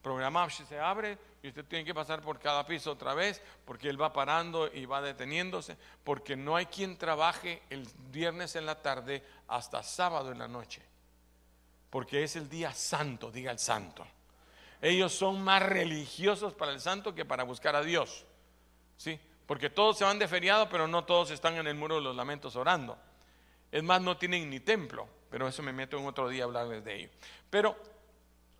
Programado, 0.00 0.48
se 0.48 0.80
abre, 0.80 1.18
y 1.42 1.48
usted 1.48 1.66
tiene 1.66 1.84
que 1.84 1.92
pasar 1.92 2.22
por 2.22 2.38
cada 2.38 2.64
piso 2.64 2.92
otra 2.92 3.12
vez 3.12 3.42
porque 3.66 3.90
él 3.90 4.00
va 4.00 4.14
parando 4.14 4.72
y 4.72 4.86
va 4.86 5.02
deteniéndose, 5.02 5.76
porque 6.02 6.36
no 6.36 6.56
hay 6.56 6.64
quien 6.64 6.96
trabaje 6.96 7.60
el 7.68 7.86
viernes 8.10 8.56
en 8.56 8.64
la 8.64 8.80
tarde 8.80 9.22
hasta 9.48 9.82
sábado 9.82 10.32
en 10.32 10.38
la 10.38 10.48
noche, 10.48 10.80
porque 11.94 12.24
es 12.24 12.34
el 12.34 12.48
día 12.48 12.72
santo, 12.74 13.30
diga 13.30 13.52
el 13.52 13.60
santo. 13.60 14.04
Ellos 14.82 15.14
son 15.14 15.44
más 15.44 15.62
religiosos 15.62 16.52
para 16.52 16.72
el 16.72 16.80
santo 16.80 17.14
que 17.14 17.24
para 17.24 17.44
buscar 17.44 17.76
a 17.76 17.84
Dios, 17.84 18.24
¿sí? 18.96 19.16
Porque 19.46 19.70
todos 19.70 19.98
se 19.98 20.02
van 20.02 20.18
de 20.18 20.26
feriado, 20.26 20.68
pero 20.68 20.88
no 20.88 21.04
todos 21.04 21.30
están 21.30 21.54
en 21.54 21.68
el 21.68 21.76
muro 21.76 21.94
de 21.94 22.00
los 22.00 22.16
lamentos 22.16 22.56
orando. 22.56 22.98
Es 23.70 23.84
más, 23.84 24.02
no 24.02 24.16
tienen 24.16 24.50
ni 24.50 24.58
templo, 24.58 25.06
pero 25.30 25.46
eso 25.46 25.62
me 25.62 25.72
meto 25.72 25.96
en 25.96 26.04
otro 26.04 26.28
día 26.28 26.42
a 26.42 26.46
hablarles 26.46 26.84
de 26.84 26.96
ello. 26.96 27.10
Pero 27.48 27.76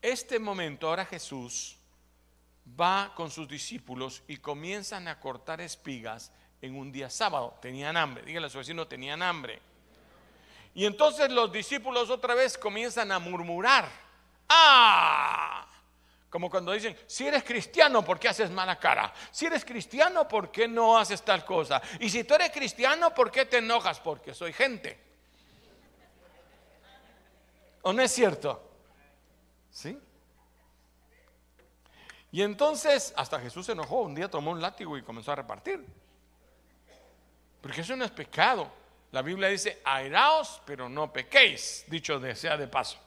este 0.00 0.38
momento, 0.38 0.88
ahora 0.88 1.05
Jesús 1.05 1.76
va 2.81 3.14
con 3.17 3.33
sus 3.33 3.49
discípulos 3.49 4.23
y 4.29 4.37
comienzan 4.37 5.09
a 5.09 5.19
cortar 5.19 5.61
espigas 5.61 6.31
en 6.62 6.76
un 6.76 6.93
día 6.93 7.11
sábado. 7.11 7.59
Tenían 7.61 7.97
hambre, 7.97 8.23
díganle 8.23 8.47
a 8.47 8.50
su 8.50 8.59
vecino, 8.59 8.87
tenían 8.87 9.23
hambre. 9.23 9.61
Y 10.75 10.87
entonces 10.87 11.31
los 11.31 11.52
discípulos 11.52 12.11
otra 12.11 12.35
vez 12.35 12.59
comienzan 12.59 13.12
a 13.12 13.19
murmurar. 13.19 13.88
¡Ah! 14.49 15.66
Como 16.28 16.50
cuando 16.50 16.73
dicen, 16.73 16.99
si 17.07 17.28
eres 17.28 17.45
cristiano, 17.45 18.04
¿por 18.04 18.19
qué 18.19 18.28
haces 18.28 18.50
mala 18.50 18.76
cara? 18.76 19.12
Si 19.31 19.47
eres 19.47 19.64
cristiano, 19.64 20.26
¿por 20.26 20.50
qué 20.50 20.66
no 20.66 20.99
haces 20.99 21.23
tal 21.23 21.45
cosa? 21.45 21.81
Y 22.00 22.11
si 22.11 22.25
tú 22.25 22.35
eres 22.35 22.50
cristiano, 22.50 23.14
¿por 23.14 23.31
qué 23.31 23.45
te 23.45 23.59
enojas? 23.59 24.00
Porque 24.00 24.35
soy 24.35 24.52
gente. 24.52 24.99
¿O 27.83 27.93
no 27.93 28.02
es 28.02 28.11
cierto? 28.11 28.69
¿Sí? 29.71 29.97
Y 32.33 32.43
entonces, 32.43 33.14
hasta 33.16 33.38
Jesús 33.38 33.66
se 33.66 33.73
enojó. 33.73 34.02
Un 34.02 34.16
día 34.16 34.28
tomó 34.28 34.50
un 34.50 34.61
látigo 34.61 34.99
y 34.99 35.02
comenzó 35.02 35.31
a 35.31 35.37
repartir. 35.37 35.87
Porque 37.61 37.83
eso 37.83 37.95
no 37.95 38.04
es 38.04 38.11
pecado. 38.11 38.73
La 39.14 39.23
Biblia 39.23 39.49
dice, 39.49 39.80
airaos, 39.85 40.61
pero 40.66 40.88
no 40.88 41.12
pequéis, 41.12 41.85
dicho 41.87 42.18
de, 42.18 42.35
sea 42.35 42.56
de 42.56 42.66
paso. 42.66 42.99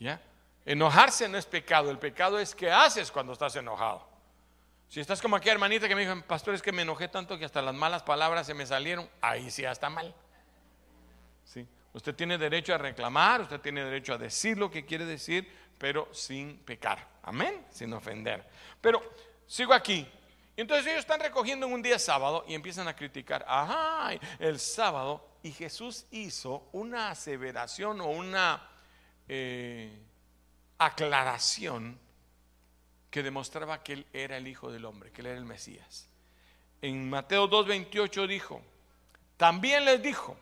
¿Ya? 0.00 0.20
Enojarse 0.66 1.28
no 1.28 1.38
es 1.38 1.46
pecado, 1.46 1.92
el 1.92 2.00
pecado 2.00 2.36
es 2.36 2.52
que 2.52 2.68
haces 2.68 3.12
cuando 3.12 3.32
estás 3.32 3.54
enojado. 3.54 4.04
Si 4.88 4.98
estás 4.98 5.22
como 5.22 5.36
aquí, 5.36 5.50
hermanita, 5.50 5.86
que 5.86 5.94
me 5.94 6.00
dijo, 6.00 6.20
pastor, 6.22 6.52
es 6.52 6.62
que 6.62 6.72
me 6.72 6.82
enojé 6.82 7.06
tanto 7.06 7.38
que 7.38 7.44
hasta 7.44 7.62
las 7.62 7.76
malas 7.76 8.02
palabras 8.02 8.44
se 8.44 8.54
me 8.54 8.66
salieron, 8.66 9.08
ahí 9.20 9.52
sí 9.52 9.64
está 9.64 9.88
mal. 9.88 10.12
¿Sí? 11.44 11.64
Usted 11.92 12.16
tiene 12.16 12.36
derecho 12.36 12.74
a 12.74 12.78
reclamar, 12.78 13.42
usted 13.42 13.60
tiene 13.60 13.84
derecho 13.84 14.14
a 14.14 14.18
decir 14.18 14.58
lo 14.58 14.68
que 14.68 14.84
quiere 14.84 15.04
decir, 15.04 15.48
pero 15.78 16.12
sin 16.12 16.58
pecar. 16.64 17.06
Amén, 17.22 17.64
sin 17.70 17.92
ofender. 17.92 18.44
Pero 18.80 19.00
sigo 19.46 19.72
aquí. 19.72 20.10
Entonces 20.58 20.88
ellos 20.88 20.98
están 20.98 21.20
recogiendo 21.20 21.66
en 21.66 21.72
un 21.72 21.82
día 21.82 22.00
sábado 22.00 22.44
y 22.48 22.54
empiezan 22.54 22.88
a 22.88 22.96
criticar, 22.96 23.44
ajá, 23.46 24.18
el 24.40 24.58
sábado. 24.58 25.24
Y 25.40 25.52
Jesús 25.52 26.06
hizo 26.10 26.68
una 26.72 27.10
aseveración 27.10 28.00
o 28.00 28.06
una 28.06 28.68
eh, 29.28 29.96
aclaración 30.78 31.96
que 33.08 33.22
demostraba 33.22 33.84
que 33.84 33.92
él 33.92 34.06
era 34.12 34.36
el 34.36 34.48
Hijo 34.48 34.72
del 34.72 34.84
Hombre, 34.84 35.12
que 35.12 35.20
él 35.20 35.28
era 35.28 35.38
el 35.38 35.44
Mesías. 35.44 36.08
En 36.82 37.08
Mateo 37.08 37.48
2.28 37.48 38.26
dijo, 38.26 38.60
también 39.36 39.84
les 39.84 40.02
dijo, 40.02 40.36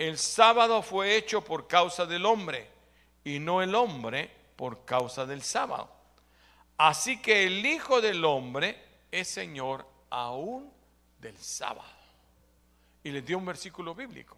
el 0.00 0.18
sábado 0.18 0.82
fue 0.82 1.14
hecho 1.14 1.44
por 1.44 1.68
causa 1.68 2.06
del 2.06 2.26
hombre 2.26 2.68
y 3.22 3.38
no 3.38 3.62
el 3.62 3.72
hombre 3.76 4.32
por 4.56 4.84
causa 4.84 5.26
del 5.26 5.42
sábado. 5.42 5.88
Así 6.76 7.22
que 7.22 7.44
el 7.44 7.64
Hijo 7.64 8.00
del 8.00 8.24
Hombre 8.24 8.85
es 9.20 9.28
Señor 9.28 9.86
aún 10.10 10.70
del 11.18 11.36
sábado. 11.38 11.88
Y 13.02 13.10
les 13.10 13.24
dio 13.24 13.38
un 13.38 13.46
versículo 13.46 13.94
bíblico. 13.94 14.36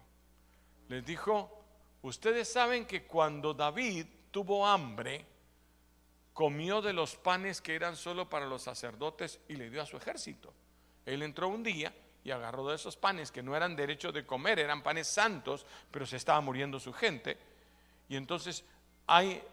Les 0.87 1.05
dijo, 1.05 1.63
ustedes 2.01 2.51
saben 2.51 2.85
que 2.85 3.03
cuando 3.05 3.53
David 3.53 4.05
tuvo 4.31 4.65
hambre, 4.65 5.25
comió 6.33 6.81
de 6.81 6.93
los 6.93 7.15
panes 7.15 7.61
que 7.61 7.75
eran 7.75 7.95
solo 7.95 8.29
para 8.29 8.45
los 8.45 8.61
sacerdotes 8.61 9.41
y 9.49 9.55
le 9.55 9.69
dio 9.69 9.81
a 9.81 9.85
su 9.85 9.97
ejército. 9.97 10.53
Él 11.05 11.23
entró 11.23 11.49
un 11.49 11.63
día 11.63 11.93
y 12.23 12.31
agarró 12.31 12.67
de 12.67 12.75
esos 12.75 12.95
panes 12.95 13.31
que 13.31 13.43
no 13.43 13.55
eran 13.55 13.75
derecho 13.75 14.11
de 14.11 14.25
comer, 14.25 14.59
eran 14.59 14.83
panes 14.83 15.07
santos, 15.07 15.65
pero 15.91 16.05
se 16.05 16.17
estaba 16.17 16.39
muriendo 16.41 16.79
su 16.79 16.93
gente. 16.93 17.37
Y 18.07 18.15
entonces 18.15 18.63
hay 19.07 19.43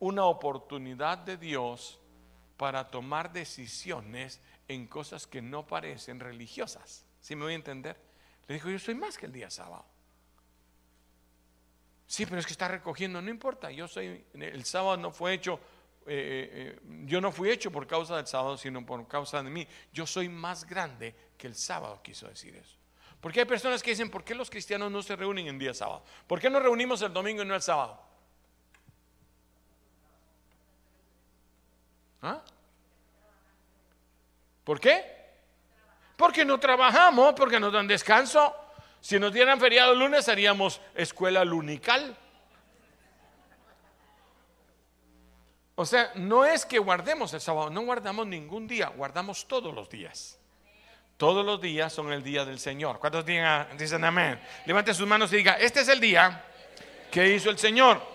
una 0.00 0.24
oportunidad 0.24 1.18
de 1.18 1.36
Dios 1.36 2.00
para 2.56 2.90
tomar 2.90 3.32
decisiones 3.32 4.40
en 4.68 4.86
cosas 4.86 5.26
que 5.26 5.42
no 5.42 5.66
parecen 5.66 6.20
religiosas. 6.20 7.04
¿Sí 7.20 7.34
me 7.36 7.44
voy 7.44 7.52
a 7.52 7.56
entender? 7.56 7.96
Le 8.46 8.54
dijo, 8.54 8.70
yo 8.70 8.78
soy 8.78 8.94
más 8.94 9.18
que 9.18 9.26
el 9.26 9.32
día 9.32 9.50
sábado. 9.50 9.84
Sí, 12.06 12.26
pero 12.26 12.38
es 12.38 12.46
que 12.46 12.52
está 12.52 12.68
recogiendo, 12.68 13.20
no 13.20 13.30
importa, 13.30 13.70
yo 13.70 13.88
soy, 13.88 14.24
el 14.34 14.64
sábado 14.64 14.96
no 14.98 15.10
fue 15.10 15.32
hecho, 15.32 15.58
eh, 16.06 16.76
eh, 16.76 16.80
yo 17.06 17.20
no 17.20 17.32
fui 17.32 17.50
hecho 17.50 17.72
por 17.72 17.86
causa 17.86 18.16
del 18.16 18.26
sábado, 18.26 18.56
sino 18.58 18.84
por 18.84 19.08
causa 19.08 19.42
de 19.42 19.50
mí. 19.50 19.66
Yo 19.92 20.06
soy 20.06 20.28
más 20.28 20.66
grande 20.66 21.14
que 21.38 21.46
el 21.46 21.54
sábado, 21.54 22.00
quiso 22.02 22.28
decir 22.28 22.54
eso. 22.56 22.76
Porque 23.20 23.40
hay 23.40 23.46
personas 23.46 23.82
que 23.82 23.90
dicen, 23.90 24.10
¿por 24.10 24.22
qué 24.22 24.34
los 24.34 24.50
cristianos 24.50 24.92
no 24.92 25.02
se 25.02 25.16
reúnen 25.16 25.46
en 25.46 25.58
día 25.58 25.72
sábado? 25.72 26.04
¿Por 26.26 26.40
qué 26.40 26.50
nos 26.50 26.62
reunimos 26.62 27.00
el 27.00 27.12
domingo 27.12 27.42
y 27.42 27.46
no 27.46 27.54
el 27.54 27.62
sábado? 27.62 27.98
¿Ah? 32.24 32.40
¿Por 34.64 34.80
qué? 34.80 35.04
Porque 36.16 36.44
no 36.44 36.58
trabajamos, 36.58 37.34
porque 37.34 37.60
nos 37.60 37.70
dan 37.70 37.86
descanso. 37.86 38.56
Si 39.00 39.18
nos 39.18 39.30
dieran 39.32 39.60
feriado 39.60 39.92
el 39.92 39.98
lunes, 39.98 40.26
haríamos 40.30 40.80
escuela 40.94 41.44
lunical. 41.44 42.16
O 45.74 45.84
sea, 45.84 46.12
no 46.14 46.46
es 46.46 46.64
que 46.64 46.78
guardemos 46.78 47.34
el 47.34 47.42
sábado, 47.42 47.68
no 47.68 47.82
guardamos 47.82 48.26
ningún 48.26 48.66
día, 48.66 48.88
guardamos 48.88 49.46
todos 49.46 49.74
los 49.74 49.90
días. 49.90 50.38
Todos 51.18 51.44
los 51.44 51.60
días 51.60 51.92
son 51.92 52.10
el 52.10 52.22
día 52.22 52.46
del 52.46 52.58
Señor. 52.58 52.98
¿Cuántos 53.00 53.26
dicen 53.26 54.04
amén? 54.04 54.40
Levante 54.64 54.94
sus 54.94 55.06
manos 55.06 55.30
y 55.34 55.36
diga, 55.36 55.54
este 55.54 55.80
es 55.80 55.88
el 55.88 56.00
día 56.00 56.42
que 57.10 57.34
hizo 57.34 57.50
el 57.50 57.58
Señor. 57.58 58.13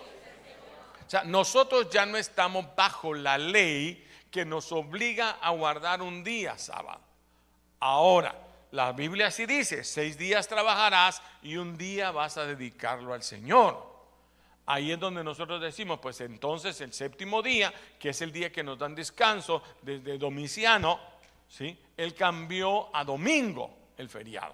O 1.10 1.12
sea, 1.12 1.24
nosotros 1.24 1.90
ya 1.90 2.06
no 2.06 2.20
estamos 2.20 2.68
bajo 2.76 3.16
la 3.16 3.36
ley 3.36 4.08
que 4.30 4.46
nos 4.46 4.72
obliga 4.72 5.40
a 5.42 5.50
guardar 5.50 6.04
un 6.04 6.24
día 6.24 6.56
sábado. 6.60 7.02
Ahora, 7.80 8.36
la 8.70 8.92
Biblia 8.92 9.32
sí 9.32 9.48
dice, 9.48 9.84
seis 9.84 10.20
días 10.20 10.48
trabajarás 10.48 11.20
y 11.42 11.58
un 11.58 11.80
día 11.80 12.12
vas 12.12 12.38
a 12.38 12.46
dedicarlo 12.46 13.12
al 13.12 13.24
Señor. 13.24 13.84
Ahí 14.68 14.92
es 14.92 15.00
donde 15.00 15.24
nosotros 15.24 15.60
decimos, 15.60 15.98
pues 16.00 16.22
entonces 16.22 16.80
el 16.82 16.94
séptimo 16.94 17.42
día, 17.42 17.74
que 17.98 18.10
es 18.10 18.22
el 18.22 18.32
día 18.32 18.52
que 18.52 18.64
nos 18.64 18.78
dan 18.78 18.94
descanso 18.94 19.64
desde 19.82 20.20
Domiciano, 20.20 21.00
¿sí? 21.48 21.76
Él 21.98 22.14
cambió 22.14 22.96
a 22.96 23.04
domingo 23.04 23.76
el 23.98 24.10
feriado. 24.10 24.54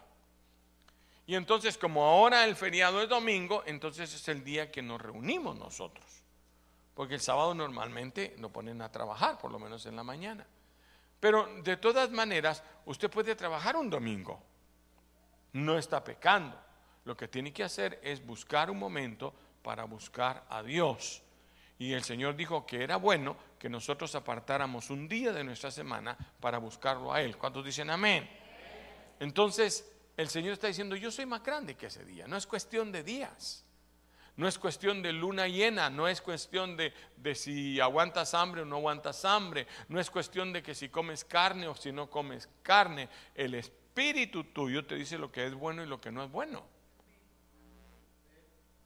Y 1.27 1.35
entonces 1.35 1.77
como 1.77 2.05
ahora 2.05 2.45
el 2.45 2.55
feriado 2.55 3.01
es 3.01 3.09
domingo, 3.09 3.61
entonces 3.65 4.13
es 4.13 4.25
el 4.29 4.41
día 4.41 4.71
que 4.71 4.81
nos 4.81 5.01
reunimos 5.01 5.57
nosotros. 5.57 6.14
Porque 6.95 7.15
el 7.15 7.21
sábado 7.21 7.53
normalmente 7.53 8.35
lo 8.39 8.49
ponen 8.49 8.81
a 8.81 8.91
trabajar, 8.91 9.37
por 9.37 9.51
lo 9.51 9.59
menos 9.59 9.85
en 9.85 9.95
la 9.95 10.03
mañana. 10.03 10.47
Pero 11.19 11.47
de 11.61 11.77
todas 11.77 12.09
maneras, 12.09 12.63
usted 12.85 13.11
puede 13.11 13.35
trabajar 13.35 13.75
un 13.75 13.89
domingo. 13.89 14.41
No 15.53 15.77
está 15.77 16.03
pecando. 16.03 16.57
Lo 17.03 17.15
que 17.15 17.27
tiene 17.27 17.53
que 17.53 17.63
hacer 17.63 17.99
es 18.01 18.25
buscar 18.25 18.71
un 18.71 18.79
momento 18.79 19.33
para 19.61 19.83
buscar 19.83 20.45
a 20.49 20.63
Dios. 20.63 21.21
Y 21.77 21.91
el 21.91 22.03
Señor 22.03 22.35
dijo 22.35 22.65
que 22.65 22.81
era 22.81 22.95
bueno 22.95 23.35
que 23.59 23.67
nosotros 23.67 24.15
apartáramos 24.15 24.89
un 24.89 25.07
día 25.07 25.33
de 25.33 25.43
nuestra 25.43 25.71
semana 25.71 26.17
para 26.39 26.59
buscarlo 26.59 27.13
a 27.13 27.21
Él. 27.21 27.37
¿Cuántos 27.37 27.65
dicen 27.65 27.89
amén? 27.89 28.29
Entonces, 29.19 29.91
el 30.15 30.29
Señor 30.29 30.53
está 30.53 30.67
diciendo, 30.67 30.95
yo 30.95 31.11
soy 31.11 31.25
más 31.25 31.43
grande 31.43 31.75
que 31.75 31.87
ese 31.87 32.05
día. 32.05 32.27
No 32.27 32.37
es 32.37 32.47
cuestión 32.47 32.91
de 32.91 33.03
días. 33.03 33.64
No 34.37 34.47
es 34.49 34.59
cuestión 34.59 35.01
de 35.01 35.13
luna 35.13 35.47
llena, 35.47 35.89
no 35.89 36.09
es 36.09 36.21
cuestión 36.21 36.75
de, 36.75 36.93
si 37.35 37.79
aguantas 37.79 38.33
hambre 38.33 38.63
o 38.63 38.65
no 38.65 38.77
aguantas 38.77 39.23
hambre, 39.23 39.65
no 39.87 39.99
es 39.99 40.09
cuestión 40.09 40.51
de 40.51 40.61
que 40.61 40.75
si 40.75 40.89
comes 40.89 41.23
carne 41.23 41.67
o 41.67 41.75
si 41.75 41.93
no 41.93 42.09
comes 42.09 42.49
carne. 42.61 43.07
El 43.33 43.55
espíritu 43.55 44.43
tuyo 44.43 44.85
te 44.85 44.95
dice 44.95 45.17
lo 45.17 45.31
que 45.31 45.45
es 45.45 45.53
bueno 45.53 45.83
y 45.83 45.85
lo 45.85 46.01
que 46.01 46.11
no 46.11 46.23
es 46.23 46.29
bueno. 46.29 46.65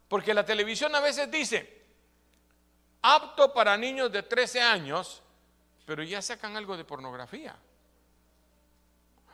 Porque 0.08 0.34
la 0.34 0.44
televisión 0.44 0.94
a 0.94 1.00
veces 1.00 1.28
dice, 1.30 1.82
apto 3.02 3.52
para 3.52 3.76
niños 3.76 4.12
de 4.12 4.22
13 4.22 4.60
años, 4.60 5.20
pero 5.84 6.04
ya 6.04 6.22
sacan 6.22 6.56
algo 6.56 6.76
de 6.76 6.84
pornografía. 6.84 7.56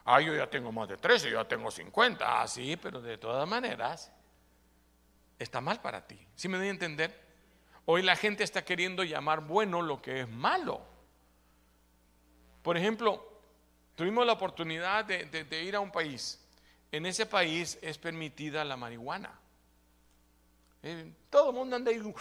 Ah, 0.07 0.21
yo 0.21 0.35
ya 0.35 0.49
tengo 0.49 0.73
más 0.73 0.89
de 0.89 0.97
13, 0.97 1.31
yo 1.31 1.43
ya 1.43 1.49
tengo 1.49 1.71
50. 1.71 2.41
Ah, 2.41 2.49
sí, 2.49 2.77
pero 2.77 3.03
de 3.03 3.19
todas 3.19 3.47
maneras, 3.47 4.11
está 5.39 5.61
mal 5.61 5.81
para 5.81 6.07
ti. 6.07 6.19
¿Sí 6.35 6.49
me 6.49 6.59
doy 6.59 6.69
a 6.69 6.71
entender? 6.71 7.27
Hoy 7.85 8.03
la 8.03 8.17
gente 8.17 8.43
está 8.43 8.65
queriendo 8.65 9.05
llamar 9.05 9.41
bueno 9.41 9.83
lo 9.83 10.03
que 10.03 10.21
es 10.21 10.29
malo. 10.29 10.81
Por 12.63 12.77
ejemplo, 12.77 13.41
tuvimos 13.95 14.27
la 14.27 14.33
oportunidad 14.33 15.05
de, 15.05 15.63
ir 15.63 15.77
a 15.77 15.81
un 15.81 15.93
país. 15.93 16.41
En 16.91 17.07
ese 17.07 17.27
país 17.27 17.79
es 17.81 17.97
permitida 17.99 18.65
la 18.65 18.77
marihuana. 18.77 19.39
Eh, 20.83 21.13
todo 21.31 21.51
el 21.51 21.57
mundo 21.57 21.77
anda 21.77 21.91
ahí. 21.91 22.03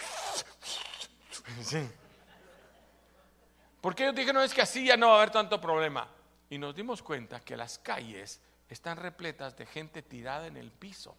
Porque 3.80 4.04
ellos 4.04 4.14
dijeron 4.14 4.42
es 4.42 4.54
que 4.54 4.62
así 4.62 4.86
ya 4.86 4.96
no 4.96 5.08
va 5.08 5.14
a 5.14 5.16
haber 5.18 5.30
tanto 5.30 5.60
problema. 5.60 6.08
Y 6.48 6.58
nos 6.58 6.76
dimos 6.76 7.02
cuenta 7.02 7.40
que 7.40 7.56
las 7.56 7.78
calles 7.78 8.40
están 8.68 8.98
repletas 8.98 9.56
de 9.56 9.66
gente 9.66 10.02
tirada 10.02 10.46
en 10.46 10.56
el 10.56 10.70
piso. 10.70 11.16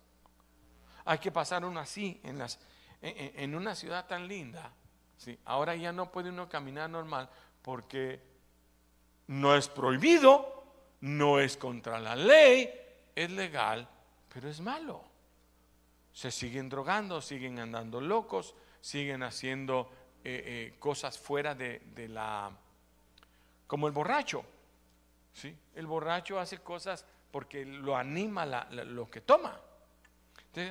Hay 1.07 1.19
que 1.19 1.31
pasar 1.31 1.63
uno 1.63 1.79
así 1.79 2.19
en, 2.23 2.37
las, 2.37 2.59
en, 3.01 3.55
una 3.55 3.75
ciudad 3.75 4.05
tan 4.07 4.27
linda. 4.27 4.73
¿sí? 5.17 5.39
Ahora 5.45 5.73
ya 5.73 5.93
no 5.93 6.11
puede 6.11 6.29
uno 6.29 6.49
caminar 6.49 6.89
normal 6.89 7.29
porque 7.61 8.21
no 9.27 9.55
es 9.55 9.69
prohibido, 9.69 10.65
no 10.99 11.39
es 11.39 11.55
contra 11.55 11.97
la 11.97 12.13
ley, 12.13 12.69
es 13.15 13.31
legal, 13.31 13.87
pero 14.33 14.49
es 14.49 14.59
malo. 14.59 15.01
Se 16.11 16.29
siguen 16.29 16.67
drogando, 16.67 17.21
siguen 17.21 17.57
andando 17.59 18.01
locos, 18.01 18.53
siguen 18.81 19.23
haciendo 19.23 19.89
eh, 20.25 20.43
eh, 20.45 20.75
cosas 20.77 21.17
fuera 21.17 21.55
de, 21.55 21.79
de, 21.95 22.09
la... 22.09 22.51
como 23.65 23.87
el 23.87 23.93
borracho. 23.93 24.43
¿sí? 25.31 25.55
El 25.73 25.87
borracho 25.87 26.37
hace 26.37 26.57
cosas 26.57 27.05
porque 27.31 27.65
lo 27.65 27.95
anima 27.95 28.45
lo 28.45 29.09
que 29.09 29.21
toma. 29.21 29.57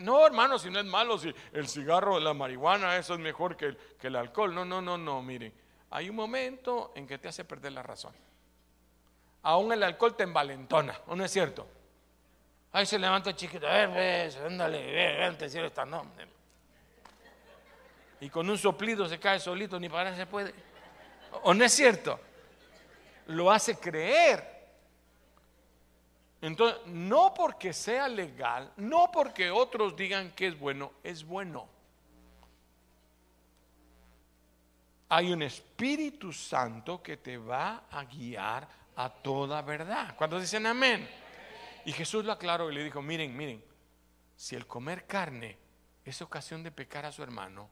No, 0.00 0.26
hermano, 0.26 0.58
si 0.58 0.70
no 0.70 0.80
es 0.80 0.84
malo, 0.84 1.16
si 1.18 1.32
el 1.52 1.68
cigarro, 1.68 2.18
la 2.18 2.34
marihuana, 2.34 2.96
eso 2.96 3.14
es 3.14 3.20
mejor 3.20 3.56
que 3.56 3.76
el, 4.02 4.16
alcohol. 4.16 4.54
No, 4.54 4.64
no, 4.64 4.82
no, 4.82 4.98
no, 4.98 5.22
mire. 5.22 5.52
Hay 5.90 6.10
un 6.10 6.16
momento 6.16 6.92
en 6.96 7.06
que 7.06 7.18
te 7.18 7.28
hace 7.28 7.44
perder 7.44 7.72
la 7.72 7.82
razón. 7.82 8.12
Aún 9.42 9.72
el 9.72 9.82
alcohol 9.82 10.16
te 10.16 10.24
envalentona, 10.24 10.98
¿o 11.06 11.14
no 11.14 11.24
es 11.24 11.30
cierto? 11.30 11.68
Ahí 12.72 12.84
se 12.84 12.98
levanta 12.98 13.30
el 13.30 13.36
chiquito, 13.36 13.66
a 13.66 13.72
ver, 13.72 13.90
ves, 13.90 14.36
ándale, 14.36 15.24
antes 15.24 15.52
si 15.52 15.58
esta 15.58 15.84
no. 15.84 16.04
Y 18.20 18.28
con 18.28 18.50
un 18.50 18.58
soplido 18.58 19.08
se 19.08 19.20
cae 19.20 19.38
solito, 19.38 19.78
ni 19.78 19.88
para 19.88 20.14
se 20.16 20.26
puede. 20.26 20.52
¿O 21.42 21.54
no 21.54 21.64
es 21.64 21.72
cierto? 21.72 22.18
Lo 23.28 23.52
hace 23.52 23.76
creer. 23.76 24.55
Entonces, 26.40 26.80
no 26.86 27.32
porque 27.32 27.72
sea 27.72 28.08
legal, 28.08 28.72
no 28.76 29.10
porque 29.10 29.50
otros 29.50 29.96
digan 29.96 30.32
que 30.32 30.48
es 30.48 30.58
bueno, 30.58 30.92
es 31.02 31.24
bueno. 31.24 31.68
Hay 35.08 35.32
un 35.32 35.42
Espíritu 35.42 36.32
Santo 36.32 37.02
que 37.02 37.16
te 37.16 37.38
va 37.38 37.84
a 37.90 38.04
guiar 38.04 38.68
a 38.96 39.08
toda 39.08 39.62
verdad. 39.62 40.14
Cuando 40.16 40.40
dicen 40.40 40.66
amén? 40.66 41.08
Y 41.84 41.92
Jesús 41.92 42.24
lo 42.24 42.32
aclaró 42.32 42.70
y 42.70 42.74
le 42.74 42.84
dijo, 42.84 43.00
miren, 43.00 43.36
miren, 43.36 43.64
si 44.34 44.56
el 44.56 44.66
comer 44.66 45.06
carne 45.06 45.56
es 46.04 46.20
ocasión 46.22 46.62
de 46.62 46.72
pecar 46.72 47.06
a 47.06 47.12
su 47.12 47.22
hermano, 47.22 47.70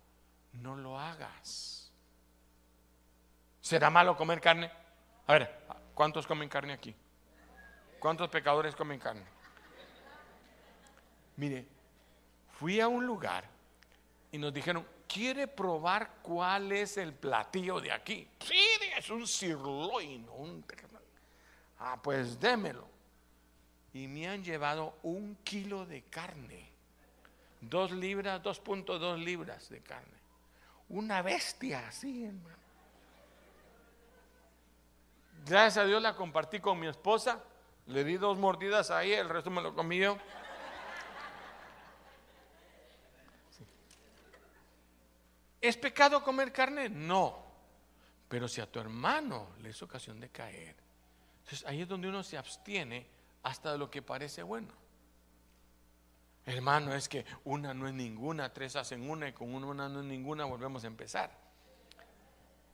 no 0.52 0.76
lo 0.76 0.99
hagas. 0.99 1.92
¿Será 3.61 3.90
malo 3.90 4.16
comer 4.16 4.40
carne? 4.40 4.71
A 5.26 5.33
ver, 5.33 5.66
¿cuántos 5.94 6.26
comen 6.26 6.49
carne 6.49 6.73
aquí? 6.73 6.94
¿Cuántos 8.04 8.28
pecadores 8.28 8.76
comen 8.76 9.00
carne? 9.00 9.25
Mire, 11.37 11.64
fui 12.52 12.78
a 12.78 12.87
un 12.87 13.06
lugar 13.06 13.49
y 14.30 14.37
nos 14.37 14.52
dijeron, 14.52 14.87
¿quiere 15.08 15.49
probar 15.49 16.16
cuál 16.20 16.70
es 16.73 16.99
el 16.99 17.14
platillo 17.14 17.80
de 17.80 17.92
aquí? 17.92 18.28
Sí, 18.40 18.61
es 18.94 19.08
un 19.08 19.26
sirloin. 19.26 20.28
Un... 20.37 20.62
Ah, 21.78 21.99
pues 22.02 22.38
démelo. 22.38 22.87
Y 23.94 24.06
me 24.06 24.28
han 24.28 24.44
llevado 24.44 24.99
un 25.02 25.37
kilo 25.37 25.87
de 25.87 26.02
carne. 26.02 26.68
Dos 27.62 27.90
libras, 27.90 28.42
2.2 28.42 29.16
libras 29.16 29.70
de 29.70 29.80
carne. 29.80 30.18
Una 30.90 31.23
bestia 31.23 31.88
así, 31.88 32.26
hermano. 32.26 32.58
Gracias 35.46 35.78
a 35.82 35.87
Dios 35.87 36.02
la 36.02 36.14
compartí 36.14 36.61
con 36.61 36.78
mi 36.78 36.87
esposa 36.87 37.42
le 37.86 38.04
di 38.04 38.16
dos 38.16 38.38
mordidas 38.38 38.90
ahí, 38.90 39.12
el 39.12 39.28
resto 39.28 39.50
me 39.50 39.60
lo 39.60 39.74
comí 39.74 39.98
yo. 39.98 40.16
¿Es 45.60 45.76
pecado 45.76 46.22
comer 46.22 46.52
carne? 46.52 46.88
No. 46.88 47.42
Pero 48.28 48.48
si 48.48 48.60
a 48.60 48.70
tu 48.70 48.80
hermano 48.80 49.50
le 49.60 49.70
es 49.70 49.82
ocasión 49.82 50.20
de 50.20 50.28
caer, 50.28 50.76
entonces 51.38 51.66
ahí 51.66 51.82
es 51.82 51.88
donde 51.88 52.08
uno 52.08 52.22
se 52.22 52.36
abstiene 52.36 53.06
hasta 53.42 53.73
de 53.73 53.78
lo 53.78 53.90
que 53.90 54.02
parece 54.02 54.42
bueno. 54.42 54.73
Hermano, 56.47 56.94
es 56.94 57.08
que 57.08 57.25
una 57.44 57.73
no 57.73 57.88
es 57.88 57.94
ninguna, 57.94 58.52
tres 58.52 58.76
hacen 58.76 59.08
una 59.08 59.28
y 59.28 59.32
con 59.32 59.54
una 59.54 59.88
no 59.88 60.00
es 60.00 60.06
ninguna, 60.06 60.44
volvemos 60.44 60.84
a 60.84 60.86
empezar. 60.86 61.30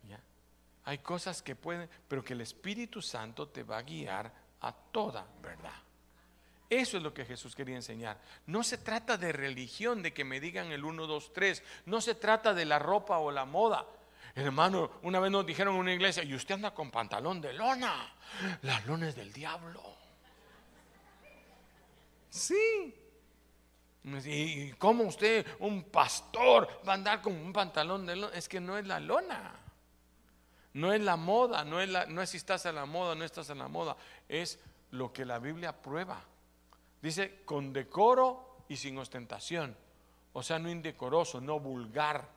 ¿Ya? 0.08 0.20
Hay 0.84 0.98
cosas 0.98 1.42
que 1.42 1.54
pueden, 1.54 1.88
pero 2.08 2.24
que 2.24 2.32
el 2.32 2.40
Espíritu 2.40 3.00
Santo 3.00 3.48
te 3.48 3.62
va 3.62 3.78
a 3.78 3.82
guiar 3.82 4.32
a 4.60 4.72
toda 4.72 5.26
verdad. 5.42 5.72
Eso 6.70 6.96
es 6.96 7.02
lo 7.02 7.12
que 7.12 7.24
Jesús 7.24 7.56
quería 7.56 7.74
enseñar. 7.74 8.16
No 8.46 8.62
se 8.62 8.78
trata 8.78 9.16
de 9.16 9.32
religión, 9.32 10.02
de 10.04 10.12
que 10.12 10.24
me 10.24 10.38
digan 10.38 10.70
el 10.70 10.84
1, 10.84 11.06
2, 11.06 11.32
3. 11.32 11.62
No 11.86 12.00
se 12.00 12.14
trata 12.14 12.54
de 12.54 12.64
la 12.64 12.78
ropa 12.78 13.18
o 13.18 13.32
la 13.32 13.44
moda. 13.44 13.84
Hermano, 14.36 14.92
una 15.02 15.18
vez 15.18 15.32
nos 15.32 15.44
dijeron 15.44 15.74
en 15.74 15.80
una 15.80 15.92
iglesia, 15.92 16.22
y 16.22 16.32
usted 16.32 16.54
anda 16.54 16.72
con 16.72 16.92
pantalón 16.92 17.40
de 17.40 17.52
lona. 17.52 18.14
Las 18.62 18.86
lonas 18.86 19.16
del 19.16 19.32
diablo. 19.32 19.82
Sí. 22.30 22.94
¿Y 24.04 24.70
cómo 24.74 25.04
usted, 25.04 25.44
un 25.58 25.82
pastor, 25.82 26.82
va 26.86 26.92
a 26.92 26.94
andar 26.94 27.20
con 27.20 27.32
un 27.32 27.52
pantalón 27.52 28.06
de 28.06 28.14
lona? 28.14 28.36
Es 28.36 28.48
que 28.48 28.60
no 28.60 28.78
es 28.78 28.86
la 28.86 29.00
lona. 29.00 29.56
No 30.72 30.92
es 30.92 31.00
la 31.00 31.16
moda, 31.16 31.64
no 31.64 31.80
es, 31.80 31.90
no 32.08 32.24
si 32.26 32.36
estás 32.36 32.64
en 32.66 32.76
la 32.76 32.86
moda, 32.86 33.16
no 33.16 33.24
estás 33.24 33.50
en 33.50 33.58
la 33.58 33.66
moda, 33.66 33.96
es 34.30 34.58
lo 34.92 35.12
que 35.12 35.24
la 35.24 35.38
Biblia 35.38 35.80
prueba. 35.80 36.22
Dice 37.02 37.42
con 37.44 37.72
decoro 37.72 38.64
y 38.68 38.76
sin 38.76 38.98
ostentación. 38.98 39.76
O 40.32 40.42
sea, 40.42 40.58
no 40.58 40.70
indecoroso, 40.70 41.40
no 41.40 41.58
vulgar, 41.58 42.28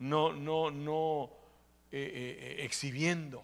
no, 0.00 0.32
no, 0.32 0.70
no 0.70 1.30
eh, 1.90 2.00
eh, 2.00 2.38
eh, 2.60 2.64
exhibiendo. 2.64 3.42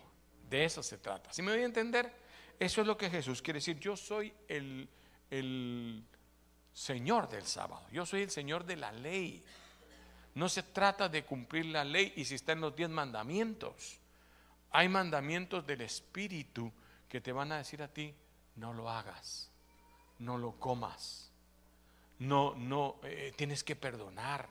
De 0.48 0.64
eso 0.64 0.82
se 0.82 0.98
trata. 0.98 1.32
Si 1.32 1.42
me 1.42 1.52
voy 1.52 1.62
a 1.62 1.66
entender? 1.66 2.12
Eso 2.58 2.80
es 2.82 2.86
lo 2.86 2.96
que 2.96 3.10
Jesús 3.10 3.40
quiere 3.40 3.58
decir. 3.58 3.78
Yo 3.80 3.96
soy 3.96 4.32
el, 4.46 4.88
el 5.30 6.04
Señor 6.72 7.28
del 7.28 7.44
sábado. 7.44 7.86
Yo 7.90 8.04
soy 8.04 8.22
el 8.22 8.30
Señor 8.30 8.64
de 8.64 8.76
la 8.76 8.92
ley. 8.92 9.42
No 10.34 10.48
se 10.48 10.62
trata 10.62 11.08
de 11.08 11.24
cumplir 11.24 11.66
la 11.66 11.84
ley 11.84 12.12
y 12.16 12.24
si 12.24 12.34
está 12.34 12.52
en 12.52 12.60
los 12.60 12.76
diez 12.76 12.90
mandamientos. 12.90 13.98
Hay 14.70 14.88
mandamientos 14.88 15.66
del 15.66 15.80
Espíritu 15.80 16.72
que 17.14 17.20
te 17.20 17.30
van 17.30 17.52
a 17.52 17.58
decir 17.58 17.80
a 17.80 17.86
ti, 17.86 18.12
no 18.56 18.72
lo 18.72 18.90
hagas, 18.90 19.48
no 20.18 20.36
lo 20.36 20.58
comas, 20.58 21.30
no, 22.18 22.56
no, 22.56 22.96
eh, 23.04 23.32
tienes 23.36 23.62
que 23.62 23.76
perdonar. 23.76 24.48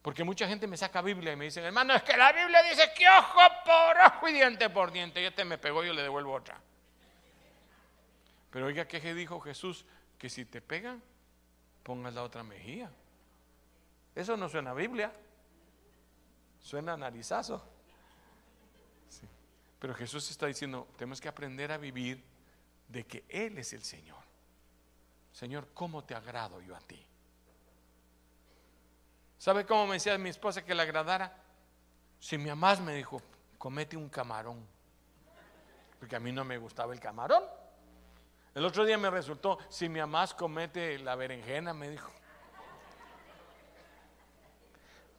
Porque 0.00 0.24
mucha 0.24 0.48
gente 0.48 0.66
me 0.66 0.78
saca 0.78 1.02
Biblia 1.02 1.34
y 1.34 1.36
me 1.36 1.44
dice, 1.44 1.60
hermano, 1.60 1.94
es 1.94 2.02
que 2.04 2.16
la 2.16 2.32
Biblia 2.32 2.62
dice 2.62 2.90
que 2.96 3.06
ojo 3.06 3.38
por 3.66 4.00
ojo 4.00 4.28
y 4.30 4.32
diente 4.32 4.70
por 4.70 4.90
diente. 4.90 5.20
Y 5.20 5.26
este 5.26 5.44
me 5.44 5.58
pegó, 5.58 5.84
yo 5.84 5.92
le 5.92 6.00
devuelvo 6.00 6.32
otra. 6.32 6.58
Pero 8.50 8.64
oiga, 8.64 8.88
¿qué 8.88 9.12
dijo 9.12 9.40
Jesús? 9.40 9.84
Que 10.16 10.30
si 10.30 10.46
te 10.46 10.62
pegan, 10.62 11.02
pongas 11.82 12.14
la 12.14 12.22
otra 12.22 12.42
mejilla. 12.42 12.90
Eso 14.14 14.38
no 14.38 14.48
suena 14.48 14.72
Biblia, 14.72 15.12
suena 16.62 16.94
a 16.94 16.96
narizazo. 16.96 17.62
Pero 19.78 19.94
Jesús 19.94 20.30
está 20.30 20.46
diciendo, 20.46 20.88
tenemos 20.96 21.20
que 21.20 21.28
aprender 21.28 21.70
a 21.70 21.78
vivir 21.78 22.22
de 22.88 23.06
que 23.06 23.24
Él 23.28 23.58
es 23.58 23.72
el 23.72 23.82
Señor. 23.82 24.18
Señor, 25.32 25.68
¿cómo 25.72 26.04
te 26.04 26.14
agrado 26.14 26.60
yo 26.60 26.74
a 26.74 26.80
ti? 26.80 27.04
¿Sabe 29.38 29.64
cómo 29.64 29.86
me 29.86 29.94
decía 29.94 30.18
mi 30.18 30.30
esposa 30.30 30.64
que 30.64 30.74
le 30.74 30.82
agradara? 30.82 31.32
Si 32.18 32.36
mi 32.36 32.48
mamá 32.48 32.74
me 32.76 32.94
dijo, 32.94 33.22
comete 33.56 33.96
un 33.96 34.08
camarón. 34.08 34.66
Porque 36.00 36.16
a 36.16 36.20
mí 36.20 36.32
no 36.32 36.44
me 36.44 36.58
gustaba 36.58 36.92
el 36.92 36.98
camarón. 36.98 37.44
El 38.54 38.64
otro 38.64 38.84
día 38.84 38.98
me 38.98 39.10
resultó, 39.10 39.58
si 39.68 39.88
mi 39.88 40.00
mamá 40.00 40.26
comete 40.36 40.98
la 40.98 41.14
berenjena, 41.14 41.72
me 41.72 41.90
dijo. 41.90 42.10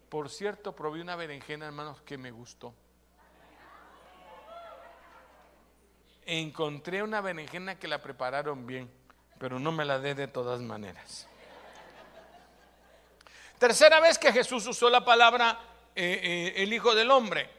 Por 0.09 0.29
cierto, 0.29 0.75
probé 0.75 1.01
una 1.01 1.15
berenjena, 1.15 1.67
hermanos, 1.67 2.01
que 2.01 2.17
me 2.17 2.31
gustó. 2.31 2.73
Encontré 6.29 7.01
una 7.01 7.21
berenjena 7.21 7.79
que 7.79 7.87
la 7.87 8.01
prepararon 8.01 8.67
bien, 8.67 8.89
pero 9.39 9.59
no 9.59 9.71
me 9.71 9.83
la 9.83 9.99
dé 9.99 10.13
de 10.13 10.27
todas 10.27 10.61
maneras. 10.61 11.27
Tercera 13.57 13.99
vez 13.99 14.17
que 14.17 14.31
Jesús 14.31 14.65
usó 14.67 14.89
la 14.89 15.03
palabra 15.03 15.59
eh, 15.95 16.53
eh, 16.55 16.63
el 16.63 16.71
Hijo 16.71 16.93
del 16.95 17.11
Hombre. 17.11 17.49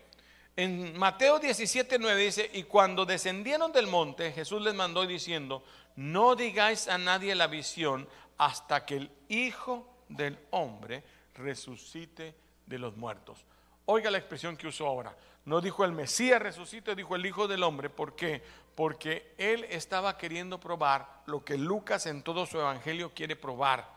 En 0.57 0.97
Mateo 0.97 1.39
17, 1.39 1.99
9 1.99 2.23
dice, 2.23 2.51
y 2.55 2.63
cuando 2.65 3.05
descendieron 3.05 3.73
del 3.73 3.87
monte, 3.87 4.33
Jesús 4.33 4.63
les 4.63 4.75
mandó 4.75 5.07
diciendo, 5.07 5.65
no 5.97 6.37
digáis 6.37 6.89
a 6.89 6.97
nadie 6.97 7.35
la 7.35 7.49
visión 7.49 8.09
hasta 8.39 8.87
que 8.87 8.97
el 8.97 9.11
Hijo 9.29 10.05
del 10.09 10.39
Hombre 10.51 11.05
resucite 11.35 12.35
de 12.67 12.79
los 12.79 12.97
muertos. 12.97 13.45
Oiga 13.87 14.11
la 14.11 14.19
expresión 14.19 14.57
que 14.57 14.69
usó 14.69 14.87
ahora, 14.87 15.15
no 15.45 15.61
dijo 15.61 15.85
el 15.85 15.93
Mesías 15.93 16.41
resucitó, 16.41 16.95
dijo 16.95 17.17
el 17.17 17.27
Hijo 17.27 17.49
del 17.49 17.63
Hombre. 17.63 17.91
¿Por 17.91 18.15
qué? 18.15 18.43
Porque 18.75 19.35
él 19.37 19.65
estaba 19.69 20.17
queriendo 20.17 20.59
probar 20.59 21.23
lo 21.27 21.45
que 21.45 21.59
Lucas 21.59 22.07
en 22.07 22.23
todo 22.23 22.47
su 22.47 22.59
evangelio 22.59 23.13
quiere 23.15 23.37
probar, 23.37 23.89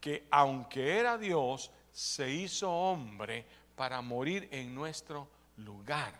que 0.00 0.26
aunque 0.30 0.98
era 0.98 1.18
Dios, 1.18 1.70
se 1.92 2.30
hizo 2.30 2.70
hombre 2.70 3.44
para 3.76 4.00
morir 4.00 4.48
en 4.50 4.74
nuestro 4.74 5.28
lugar. 5.58 6.12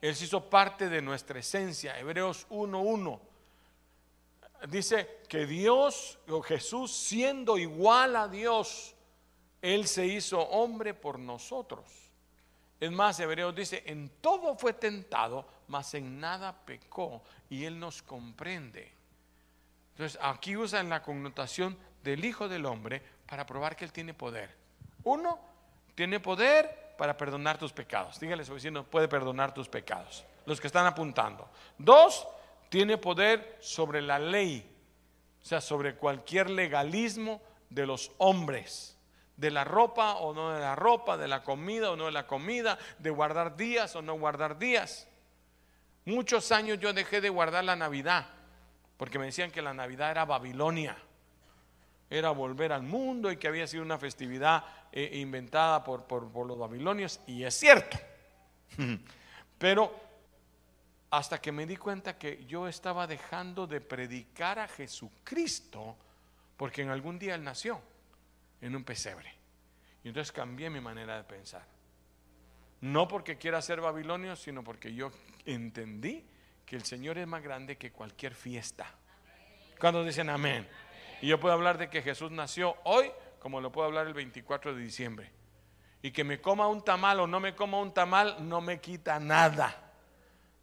Él 0.00 0.14
se 0.14 0.24
hizo 0.24 0.48
parte 0.48 0.88
de 0.88 1.02
nuestra 1.02 1.38
esencia. 1.38 1.98
Hebreos 1.98 2.46
1.1 2.50 3.20
dice 4.68 5.20
que 5.28 5.46
Dios 5.46 6.18
o 6.28 6.42
Jesús 6.42 6.92
siendo 6.92 7.58
igual 7.58 8.16
a 8.16 8.28
Dios, 8.28 8.94
Él 9.62 9.86
se 9.86 10.06
hizo 10.06 10.40
hombre 10.40 10.94
por 10.94 11.18
nosotros. 11.18 12.05
Es 12.78 12.92
más, 12.92 13.18
Hebreos 13.20 13.54
dice, 13.54 13.82
en 13.86 14.10
todo 14.20 14.56
fue 14.56 14.74
tentado, 14.74 15.46
mas 15.68 15.94
en 15.94 16.20
nada 16.20 16.54
pecó 16.64 17.22
y 17.48 17.64
Él 17.64 17.78
nos 17.78 18.02
comprende. 18.02 18.92
Entonces, 19.92 20.18
aquí 20.22 20.56
usan 20.56 20.90
la 20.90 21.02
connotación 21.02 21.76
del 22.02 22.24
Hijo 22.24 22.48
del 22.48 22.66
Hombre 22.66 23.02
para 23.26 23.46
probar 23.46 23.76
que 23.76 23.84
Él 23.84 23.92
tiene 23.92 24.12
poder. 24.12 24.54
Uno, 25.04 25.38
tiene 25.94 26.20
poder 26.20 26.94
para 26.98 27.16
perdonar 27.16 27.58
tus 27.58 27.72
pecados. 27.72 28.20
Dígale 28.20 28.42
a 28.42 28.46
su 28.46 28.54
vecino, 28.54 28.84
puede 28.84 29.08
perdonar 29.08 29.54
tus 29.54 29.68
pecados. 29.68 30.24
Los 30.44 30.60
que 30.60 30.66
están 30.66 30.86
apuntando. 30.86 31.48
Dos, 31.78 32.26
tiene 32.68 32.98
poder 32.98 33.56
sobre 33.60 34.02
la 34.02 34.18
ley, 34.18 34.68
o 35.42 35.44
sea, 35.44 35.60
sobre 35.60 35.94
cualquier 35.94 36.50
legalismo 36.50 37.40
de 37.70 37.86
los 37.86 38.12
hombres, 38.18 38.95
de 39.36 39.50
la 39.50 39.64
ropa 39.64 40.16
o 40.16 40.32
no 40.32 40.52
de 40.52 40.60
la 40.60 40.74
ropa, 40.74 41.16
de 41.16 41.28
la 41.28 41.42
comida 41.42 41.90
o 41.90 41.96
no 41.96 42.06
de 42.06 42.12
la 42.12 42.26
comida, 42.26 42.78
de 42.98 43.10
guardar 43.10 43.56
días 43.56 43.94
o 43.96 44.02
no 44.02 44.14
guardar 44.14 44.58
días. 44.58 45.08
Muchos 46.04 46.52
años 46.52 46.78
yo 46.78 46.92
dejé 46.92 47.20
de 47.20 47.28
guardar 47.28 47.64
la 47.64 47.76
Navidad, 47.76 48.26
porque 48.96 49.18
me 49.18 49.26
decían 49.26 49.50
que 49.50 49.60
la 49.60 49.74
Navidad 49.74 50.10
era 50.10 50.24
Babilonia, 50.24 50.96
era 52.08 52.30
volver 52.30 52.72
al 52.72 52.82
mundo 52.82 53.30
y 53.30 53.36
que 53.36 53.48
había 53.48 53.66
sido 53.66 53.82
una 53.82 53.98
festividad 53.98 54.64
eh, 54.92 55.18
inventada 55.18 55.82
por, 55.84 56.04
por, 56.04 56.30
por 56.30 56.46
los 56.46 56.58
babilonios, 56.58 57.20
y 57.26 57.42
es 57.42 57.54
cierto. 57.54 57.98
Pero 59.58 60.06
hasta 61.10 61.40
que 61.40 61.52
me 61.52 61.66
di 61.66 61.76
cuenta 61.76 62.16
que 62.16 62.44
yo 62.46 62.68
estaba 62.68 63.06
dejando 63.06 63.66
de 63.66 63.80
predicar 63.80 64.58
a 64.58 64.68
Jesucristo 64.68 65.96
porque 66.56 66.82
en 66.82 66.90
algún 66.90 67.18
día 67.18 67.34
Él 67.34 67.44
nació 67.44 67.80
en 68.60 68.76
un 68.76 68.84
pesebre. 68.84 69.34
Y 70.04 70.08
entonces 70.08 70.32
cambié 70.32 70.70
mi 70.70 70.80
manera 70.80 71.16
de 71.16 71.24
pensar. 71.24 71.66
No 72.80 73.08
porque 73.08 73.38
quiera 73.38 73.60
ser 73.62 73.80
babilonio, 73.80 74.36
sino 74.36 74.62
porque 74.62 74.94
yo 74.94 75.10
entendí 75.44 76.24
que 76.64 76.76
el 76.76 76.84
Señor 76.84 77.18
es 77.18 77.26
más 77.26 77.42
grande 77.42 77.76
que 77.76 77.90
cualquier 77.90 78.34
fiesta. 78.34 78.86
Cuando 79.80 80.04
dicen 80.04 80.30
amén. 80.30 80.68
Y 81.22 81.28
yo 81.28 81.40
puedo 81.40 81.54
hablar 81.54 81.78
de 81.78 81.88
que 81.88 82.02
Jesús 82.02 82.30
nació 82.30 82.76
hoy 82.84 83.10
como 83.46 83.60
lo 83.60 83.70
puedo 83.70 83.86
hablar 83.86 84.08
el 84.08 84.14
24 84.14 84.74
de 84.74 84.82
diciembre. 84.82 85.30
Y 86.02 86.10
que 86.10 86.24
me 86.24 86.40
coma 86.40 86.66
un 86.66 86.82
tamal 86.82 87.20
o 87.20 87.28
no 87.28 87.38
me 87.38 87.54
coma 87.54 87.78
un 87.78 87.94
tamal 87.94 88.36
no 88.48 88.60
me 88.60 88.80
quita 88.80 89.20
nada. 89.20 89.92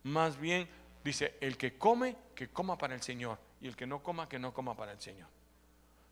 Más 0.04 0.38
bien, 0.38 0.68
dice, 1.02 1.38
el 1.40 1.58
que 1.58 1.78
come, 1.78 2.18
que 2.36 2.50
coma 2.50 2.78
para 2.78 2.94
el 2.94 3.02
Señor. 3.02 3.40
Y 3.62 3.68
el 3.68 3.78
que 3.78 3.88
no 3.88 4.04
coma, 4.04 4.28
que 4.28 4.38
no 4.38 4.54
coma 4.54 4.76
para 4.76 4.92
el 4.92 5.00
Señor. 5.00 5.30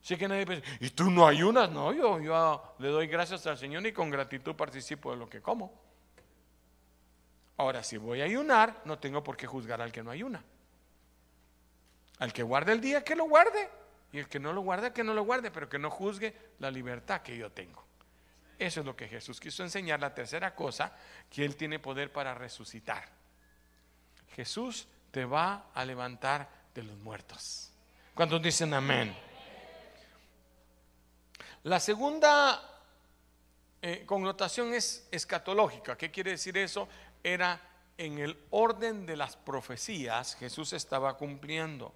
Así 0.03 0.17
que 0.17 0.27
nadie 0.27 0.45
piensa, 0.45 0.67
¿y 0.79 0.89
tú 0.89 1.11
no 1.11 1.27
ayunas? 1.27 1.69
No, 1.69 1.93
yo, 1.93 2.19
yo 2.19 2.75
le 2.79 2.87
doy 2.87 3.07
gracias 3.07 3.45
al 3.45 3.57
Señor 3.57 3.85
y 3.85 3.93
con 3.93 4.09
gratitud 4.09 4.55
participo 4.55 5.11
de 5.11 5.17
lo 5.17 5.29
que 5.29 5.41
como. 5.41 5.79
Ahora, 7.57 7.83
si 7.83 7.97
voy 7.97 8.21
a 8.21 8.25
ayunar, 8.25 8.81
no 8.85 8.97
tengo 8.97 9.23
por 9.23 9.37
qué 9.37 9.45
juzgar 9.45 9.81
al 9.81 9.91
que 9.91 10.01
no 10.01 10.09
ayuna. 10.09 10.43
Al 12.17 12.33
que 12.33 12.41
guarde 12.41 12.71
el 12.71 12.81
día, 12.81 13.03
que 13.03 13.15
lo 13.15 13.25
guarde. 13.25 13.69
Y 14.11 14.17
el 14.17 14.27
que 14.27 14.39
no 14.39 14.51
lo 14.51 14.61
guarde, 14.61 14.91
que 14.91 15.03
no 15.03 15.13
lo 15.13 15.23
guarde, 15.23 15.51
pero 15.51 15.69
que 15.69 15.77
no 15.77 15.91
juzgue 15.91 16.35
la 16.59 16.71
libertad 16.71 17.21
que 17.21 17.37
yo 17.37 17.51
tengo. 17.51 17.85
Eso 18.57 18.79
es 18.79 18.85
lo 18.85 18.95
que 18.95 19.07
Jesús 19.07 19.39
quiso 19.39 19.63
enseñar. 19.63 19.99
La 19.99 20.13
tercera 20.13 20.55
cosa, 20.55 20.95
que 21.29 21.45
Él 21.45 21.55
tiene 21.55 21.77
poder 21.77 22.11
para 22.11 22.33
resucitar. 22.33 23.07
Jesús 24.35 24.87
te 25.11 25.25
va 25.25 25.67
a 25.73 25.85
levantar 25.85 26.49
de 26.73 26.83
los 26.83 26.97
muertos. 26.97 27.71
¿Cuántos 28.15 28.41
dicen 28.41 28.73
amén? 28.73 29.15
La 31.63 31.80
segunda 31.80 32.60
eh, 33.84 34.04
connotación 34.08 34.74
es 34.74 35.08
escatológica. 35.12 35.95
¿Qué 35.95 36.10
quiere 36.10 36.32
decir 36.32 36.58
eso? 36.58 36.88
Era 37.24 37.62
en 37.97 38.17
el 38.17 38.36
orden 38.50 39.06
de 39.06 39.15
las 39.15 39.36
profecías 39.38 40.36
Jesús 40.36 40.74
estaba 40.74 41.17
cumpliendo. 41.17 41.93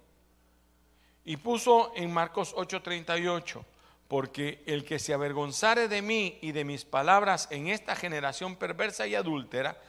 Y 1.24 1.36
puso 1.38 1.92
en 1.96 2.12
Marcos 2.12 2.54
8:38, 2.54 3.64
porque 4.06 4.62
el 4.66 4.84
que 4.84 5.00
se 5.00 5.12
avergonzare 5.12 5.88
de 5.88 6.00
mí 6.00 6.38
y 6.42 6.52
de 6.52 6.64
mis 6.64 6.84
palabras 6.84 7.48
en 7.50 7.66
esta 7.66 7.96
generación 7.96 8.54
perversa 8.54 9.08
y 9.08 9.16
adúltera, 9.16 9.80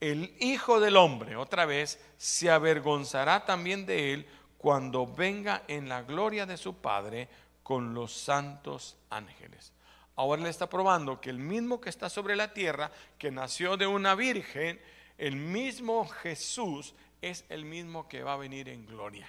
el 0.00 0.34
Hijo 0.40 0.80
del 0.80 0.96
Hombre, 0.96 1.36
otra 1.36 1.66
vez, 1.66 2.00
se 2.16 2.50
avergonzará 2.50 3.44
también 3.44 3.84
de 3.84 4.14
él 4.14 4.26
cuando 4.56 5.06
venga 5.06 5.62
en 5.68 5.90
la 5.90 6.02
gloria 6.02 6.46
de 6.46 6.56
su 6.56 6.76
Padre 6.76 7.28
con 7.66 7.94
los 7.94 8.12
santos 8.12 8.96
ángeles. 9.10 9.72
Ahora 10.14 10.40
le 10.40 10.50
está 10.50 10.70
probando 10.70 11.20
que 11.20 11.30
el 11.30 11.40
mismo 11.40 11.80
que 11.80 11.90
está 11.90 12.08
sobre 12.08 12.36
la 12.36 12.52
tierra, 12.52 12.92
que 13.18 13.32
nació 13.32 13.76
de 13.76 13.88
una 13.88 14.14
virgen, 14.14 14.80
el 15.18 15.34
mismo 15.34 16.06
Jesús 16.06 16.94
es 17.20 17.44
el 17.48 17.64
mismo 17.64 18.06
que 18.06 18.22
va 18.22 18.34
a 18.34 18.36
venir 18.36 18.68
en 18.68 18.86
gloria. 18.86 19.28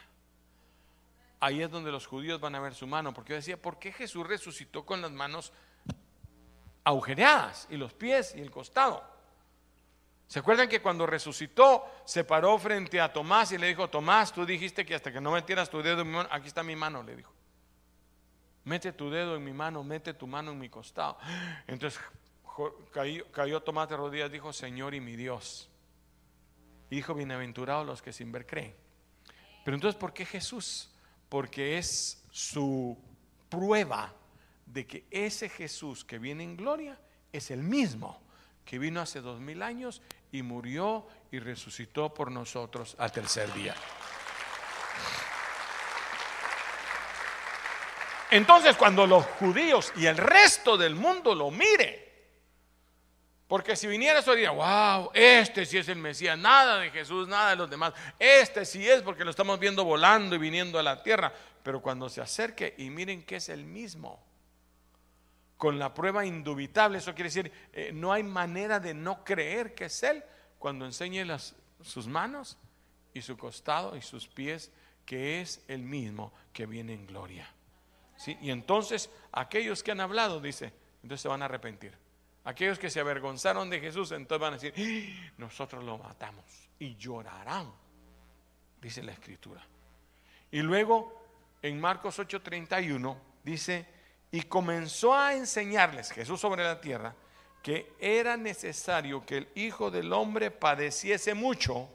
Ahí 1.39 1.63
es 1.63 1.71
donde 1.71 1.91
los 1.91 2.05
judíos 2.05 2.39
van 2.39 2.53
a 2.53 2.59
ver 2.59 2.75
su 2.75 2.85
mano, 2.85 3.11
porque 3.11 3.31
yo 3.31 3.37
decía, 3.37 3.59
¿por 3.59 3.79
qué 3.79 3.91
Jesús 3.91 4.27
resucitó 4.27 4.85
con 4.85 5.01
las 5.01 5.11
manos 5.11 5.51
agujereadas 6.83 7.65
y 7.71 7.77
los 7.77 7.95
pies 7.95 8.35
y 8.35 8.41
el 8.41 8.51
costado? 8.51 9.03
¿Se 10.27 10.37
acuerdan 10.37 10.69
que 10.69 10.79
cuando 10.79 11.07
resucitó 11.07 11.85
se 12.05 12.23
paró 12.23 12.55
frente 12.59 13.01
a 13.01 13.11
Tomás 13.11 13.51
y 13.51 13.57
le 13.57 13.65
dijo, 13.65 13.89
Tomás, 13.89 14.31
tú 14.31 14.45
dijiste 14.45 14.85
que 14.85 14.93
hasta 14.93 15.11
que 15.11 15.21
no 15.21 15.31
metieras 15.31 15.71
tu 15.71 15.81
dedo 15.81 16.05
aquí 16.29 16.49
está 16.49 16.61
mi 16.61 16.75
mano, 16.75 17.01
le 17.01 17.15
dijo. 17.15 17.36
Mete 18.67 18.91
tu 18.91 19.09
dedo 19.09 19.37
en 19.37 19.45
mi 19.45 19.53
mano, 19.53 19.81
mete 19.81 20.13
tu 20.13 20.27
mano 20.27 20.51
en 20.51 20.59
mi 20.59 20.67
costado. 20.67 21.17
Entonces 21.67 22.01
cayó, 23.31 23.61
Tomás 23.61 23.87
de 23.87 23.95
rodillas, 23.95 24.29
dijo, 24.29 24.51
Señor 24.51 24.93
y 24.93 24.99
mi 24.99 25.15
Dios. 25.15 25.69
Y 26.89 26.97
dijo, 26.97 27.13
bienaventurados 27.13 27.85
los 27.85 28.01
que 28.01 28.11
sin 28.11 28.29
ver 28.29 28.45
creen. 28.45 28.75
Pero 29.63 29.75
entonces, 29.75 29.97
¿por 29.97 30.11
qué 30.11 30.25
Jesús? 30.25 30.93
Porque 31.29 31.77
es 31.77 32.21
su 32.29 32.97
prueba 33.47 34.13
de 34.65 34.85
que 34.85 35.07
ese 35.11 35.47
Jesús 35.47 36.03
que 36.03 36.19
viene 36.19 36.43
en 36.43 36.57
gloria 36.57 36.99
es 37.31 37.51
el 37.51 37.63
mismo 37.63 38.21
que 38.65 38.79
vino 38.79 38.99
hace 38.99 39.21
dos 39.21 39.39
mil 39.39 39.63
años 39.63 40.01
y 40.29 40.41
murió 40.41 41.07
y 41.31 41.39
resucitó 41.39 42.13
por 42.13 42.33
nosotros 42.33 42.97
al 42.99 43.13
tercer 43.13 43.53
día. 43.53 43.75
Entonces 48.31 48.75
cuando 48.75 49.07
los 49.07 49.25
judíos 49.25 49.93
y 49.95 50.05
el 50.05 50.17
resto 50.17 50.77
del 50.77 50.95
mundo 50.95 51.33
lo 51.33 51.51
mire, 51.51 52.07
porque 53.47 53.77
si 53.77 53.87
viniera 53.87 54.19
eso 54.19 54.33
diría, 54.33 54.51
wow, 54.51 55.09
este 55.13 55.65
sí 55.65 55.77
es 55.77 55.87
el 55.87 55.97
Mesías, 55.97 56.37
nada 56.37 56.79
de 56.79 56.91
Jesús, 56.91 57.27
nada 57.27 57.51
de 57.51 57.55
los 57.55 57.69
demás, 57.69 57.93
este 58.19 58.65
sí 58.65 58.87
es 58.87 59.01
porque 59.01 59.23
lo 59.23 59.31
estamos 59.31 59.57
viendo 59.57 59.85
volando 59.85 60.35
y 60.35 60.39
viniendo 60.39 60.77
a 60.77 60.83
la 60.83 61.01
tierra, 61.01 61.31
pero 61.63 61.81
cuando 61.81 62.09
se 62.09 62.19
acerque 62.19 62.75
y 62.77 62.89
miren 62.89 63.23
que 63.23 63.37
es 63.37 63.47
el 63.47 63.63
mismo, 63.63 64.21
con 65.57 65.79
la 65.79 65.93
prueba 65.93 66.25
indubitable. 66.25 66.99
Eso 66.99 67.13
quiere 67.13 67.29
decir, 67.29 67.51
eh, 67.73 67.91
no 67.93 68.13
hay 68.13 68.23
manera 68.23 68.79
de 68.79 68.93
no 68.93 69.23
creer 69.23 69.73
que 69.73 69.85
es 69.85 70.03
Él 70.03 70.23
cuando 70.59 70.85
enseñe 70.85 71.25
sus 71.81 72.07
manos 72.07 72.57
y 73.13 73.21
su 73.21 73.37
costado 73.37 73.95
y 73.97 74.01
sus 74.01 74.27
pies, 74.27 74.71
que 75.05 75.41
es 75.41 75.63
el 75.67 75.81
mismo 75.81 76.31
que 76.53 76.65
viene 76.65 76.93
en 76.93 77.07
gloria. 77.07 77.49
¿Sí? 78.17 78.37
Y 78.41 78.51
entonces 78.51 79.09
aquellos 79.31 79.83
que 79.83 79.91
han 79.91 80.01
hablado, 80.01 80.41
dice, 80.41 80.73
entonces 81.03 81.21
se 81.21 81.27
van 81.27 81.41
a 81.41 81.45
arrepentir. 81.45 81.93
Aquellos 82.43 82.79
que 82.79 82.89
se 82.89 82.99
avergonzaron 82.99 83.69
de 83.69 83.79
Jesús, 83.79 84.11
entonces 84.11 84.41
van 84.41 84.53
a 84.53 84.57
decir, 84.57 84.73
¡Ah! 84.77 85.31
nosotros 85.37 85.83
lo 85.83 85.97
matamos 85.97 86.45
y 86.79 86.95
llorarán, 86.95 87.71
dice 88.81 89.03
la 89.03 89.11
escritura. 89.11 89.65
Y 90.51 90.61
luego 90.61 91.25
en 91.61 91.79
Marcos 91.79 92.19
8:31 92.19 93.17
dice, 93.43 93.85
y 94.31 94.41
comenzó 94.43 95.15
a 95.15 95.33
enseñarles 95.33 96.11
Jesús 96.11 96.39
sobre 96.39 96.63
la 96.63 96.81
tierra 96.81 97.15
que 97.61 97.93
era 97.99 98.37
necesario 98.37 99.25
que 99.25 99.37
el 99.37 99.49
Hijo 99.55 99.91
del 99.91 100.13
Hombre 100.13 100.51
padeciese 100.51 101.33
mucho 101.33 101.89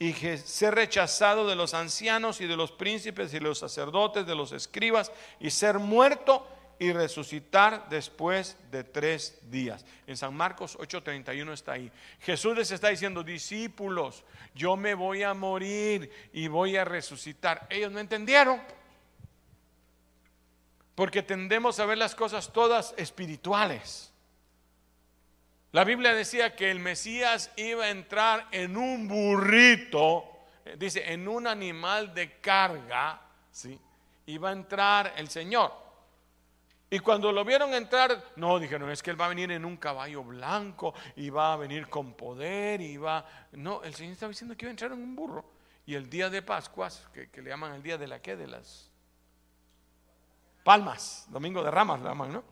y 0.00 0.14
ser 0.14 0.74
rechazado 0.74 1.46
de 1.46 1.54
los 1.54 1.74
ancianos 1.74 2.40
y 2.40 2.46
de 2.46 2.56
los 2.56 2.72
príncipes 2.72 3.32
y 3.32 3.34
de 3.34 3.44
los 3.44 3.58
sacerdotes, 3.58 4.26
de 4.26 4.34
los 4.34 4.50
escribas, 4.50 5.12
y 5.38 5.50
ser 5.50 5.78
muerto 5.78 6.48
y 6.78 6.90
resucitar 6.92 7.86
después 7.90 8.56
de 8.70 8.82
tres 8.82 9.38
días. 9.50 9.84
En 10.06 10.16
San 10.16 10.34
Marcos 10.34 10.78
8:31 10.78 11.52
está 11.52 11.72
ahí. 11.72 11.92
Jesús 12.20 12.56
les 12.56 12.70
está 12.70 12.88
diciendo, 12.88 13.22
discípulos, 13.22 14.24
yo 14.54 14.74
me 14.74 14.94
voy 14.94 15.22
a 15.22 15.34
morir 15.34 16.10
y 16.32 16.48
voy 16.48 16.78
a 16.78 16.84
resucitar. 16.86 17.66
Ellos 17.68 17.92
no 17.92 17.98
entendieron. 18.00 18.58
Porque 20.94 21.22
tendemos 21.22 21.78
a 21.78 21.84
ver 21.84 21.98
las 21.98 22.14
cosas 22.14 22.50
todas 22.54 22.94
espirituales. 22.96 24.09
La 25.72 25.84
Biblia 25.84 26.12
decía 26.14 26.56
que 26.56 26.70
el 26.70 26.80
Mesías 26.80 27.52
iba 27.56 27.84
a 27.84 27.90
entrar 27.90 28.48
en 28.50 28.76
un 28.76 29.06
burrito, 29.06 30.24
eh, 30.64 30.76
dice, 30.76 31.12
en 31.12 31.28
un 31.28 31.46
animal 31.46 32.12
de 32.12 32.40
carga, 32.40 33.20
¿sí? 33.52 33.78
Iba 34.26 34.48
a 34.48 34.52
entrar 34.52 35.14
el 35.16 35.28
Señor. 35.28 35.72
Y 36.92 36.98
cuando 36.98 37.30
lo 37.30 37.44
vieron 37.44 37.72
entrar, 37.72 38.20
no, 38.34 38.58
dijeron, 38.58 38.90
es 38.90 39.00
que 39.00 39.10
él 39.10 39.20
va 39.20 39.26
a 39.26 39.28
venir 39.28 39.52
en 39.52 39.64
un 39.64 39.76
caballo 39.76 40.24
blanco 40.24 40.92
y 41.14 41.30
va 41.30 41.52
a 41.52 41.56
venir 41.56 41.88
con 41.88 42.14
poder 42.14 42.80
y 42.80 42.96
va... 42.96 43.24
No, 43.52 43.84
el 43.84 43.94
Señor 43.94 44.14
estaba 44.14 44.30
diciendo 44.30 44.56
que 44.56 44.64
iba 44.64 44.70
a 44.70 44.72
entrar 44.72 44.90
en 44.90 44.98
un 44.98 45.14
burro. 45.14 45.44
Y 45.86 45.94
el 45.94 46.10
día 46.10 46.28
de 46.30 46.42
Pascuas, 46.42 47.08
que, 47.14 47.28
le 47.40 47.48
llaman 47.48 47.74
el 47.74 47.82
día 47.82 47.96
de 47.96 48.08
la 48.08 48.20
que, 48.20 48.34
de 48.34 48.48
las 48.48 48.90
palmas, 50.64 51.26
domingo 51.28 51.62
de 51.62 51.70
ramas, 51.70 52.00
le 52.00 52.08
llaman, 52.08 52.32
¿no? 52.32 52.44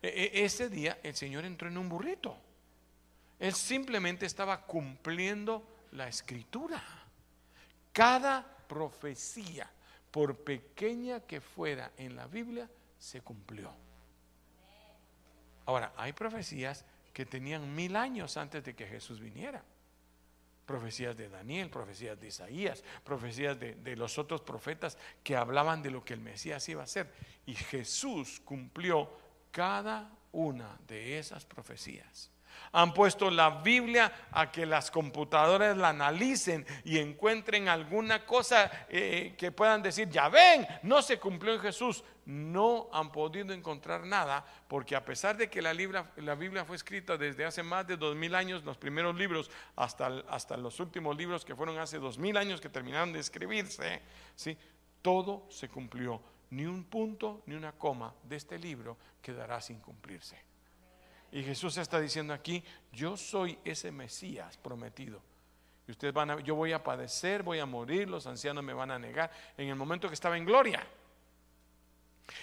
E, 0.00 0.08
e, 0.08 0.44
ese 0.44 0.68
día 0.68 1.00
el 1.02 1.16
Señor 1.16 1.44
entró 1.44 1.66
en 1.66 1.76
un 1.76 1.88
burrito. 1.88 2.36
Él 3.40 3.54
simplemente 3.54 4.26
estaba 4.26 4.66
cumpliendo 4.66 5.66
la 5.92 6.06
escritura. 6.06 6.80
Cada 7.90 8.46
profecía, 8.68 9.68
por 10.10 10.36
pequeña 10.36 11.20
que 11.20 11.40
fuera 11.40 11.90
en 11.96 12.14
la 12.14 12.26
Biblia, 12.26 12.68
se 12.98 13.22
cumplió. 13.22 13.72
Ahora, 15.64 15.94
hay 15.96 16.12
profecías 16.12 16.84
que 17.14 17.24
tenían 17.24 17.74
mil 17.74 17.96
años 17.96 18.36
antes 18.36 18.62
de 18.62 18.74
que 18.74 18.86
Jesús 18.86 19.18
viniera. 19.18 19.64
Profecías 20.66 21.16
de 21.16 21.30
Daniel, 21.30 21.70
profecías 21.70 22.20
de 22.20 22.28
Isaías, 22.28 22.84
profecías 23.02 23.58
de, 23.58 23.74
de, 23.74 23.96
los 23.96 24.18
otros 24.18 24.42
profetas 24.42 24.98
que 25.24 25.34
hablaban 25.34 25.82
de 25.82 25.90
lo 25.90 26.04
que 26.04 26.12
el 26.12 26.20
Mesías 26.20 26.68
iba 26.68 26.82
a 26.82 26.84
hacer. 26.84 27.10
Y 27.46 27.54
Jesús 27.54 28.40
cumplió 28.44 29.10
cada 29.50 30.12
una 30.30 30.78
de 30.86 31.18
esas 31.18 31.46
profecías 31.46 32.30
han 32.72 32.94
puesto 32.94 33.30
la 33.30 33.50
Biblia 33.50 34.28
a 34.30 34.50
que 34.50 34.66
las 34.66 34.90
computadoras 34.90 35.76
la 35.76 35.90
analicen 35.90 36.66
y 36.84 36.98
encuentren 36.98 37.68
alguna 37.68 38.24
cosa 38.24 38.70
eh, 38.88 39.34
que 39.36 39.52
puedan 39.52 39.82
decir, 39.82 40.08
ya 40.08 40.28
ven, 40.28 40.66
no 40.82 41.02
se 41.02 41.18
cumplió 41.18 41.54
en 41.54 41.60
Jesús. 41.60 42.04
No 42.26 42.88
han 42.92 43.10
podido 43.10 43.52
encontrar 43.52 44.06
nada 44.06 44.44
porque 44.68 44.94
a 44.94 45.04
pesar 45.04 45.36
de 45.36 45.50
que 45.50 45.60
la, 45.60 45.74
la 46.16 46.34
Biblia 46.36 46.64
fue 46.64 46.76
escrita 46.76 47.16
desde 47.16 47.44
hace 47.44 47.62
más 47.62 47.86
de 47.88 47.96
dos 47.96 48.14
mil 48.14 48.34
años, 48.36 48.62
los 48.62 48.76
primeros 48.76 49.16
libros, 49.16 49.50
hasta, 49.74 50.22
hasta 50.28 50.56
los 50.56 50.78
últimos 50.78 51.16
libros 51.16 51.44
que 51.44 51.56
fueron 51.56 51.78
hace 51.78 51.98
dos 51.98 52.18
mil 52.18 52.36
años 52.36 52.60
que 52.60 52.68
terminaron 52.68 53.12
de 53.12 53.18
escribirse, 53.18 54.00
¿sí? 54.36 54.56
todo 55.02 55.46
se 55.50 55.68
cumplió. 55.68 56.22
Ni 56.50 56.66
un 56.66 56.84
punto 56.84 57.42
ni 57.46 57.54
una 57.54 57.72
coma 57.72 58.14
de 58.24 58.36
este 58.36 58.58
libro 58.58 58.96
quedará 59.22 59.60
sin 59.60 59.80
cumplirse. 59.80 60.49
Y 61.32 61.42
Jesús 61.42 61.76
está 61.76 62.00
diciendo 62.00 62.34
aquí, 62.34 62.62
yo 62.92 63.16
soy 63.16 63.58
ese 63.64 63.92
Mesías 63.92 64.56
prometido. 64.56 65.22
Y 65.86 65.92
ustedes 65.92 66.14
van 66.14 66.30
a, 66.30 66.40
yo 66.40 66.54
voy 66.54 66.72
a 66.72 66.82
padecer, 66.82 67.42
voy 67.42 67.58
a 67.58 67.66
morir, 67.66 68.08
los 68.08 68.26
ancianos 68.26 68.62
me 68.62 68.72
van 68.72 68.90
a 68.90 68.98
negar. 68.98 69.30
En 69.56 69.68
el 69.68 69.76
momento 69.76 70.08
que 70.08 70.14
estaba 70.14 70.36
en 70.36 70.44
gloria. 70.44 70.86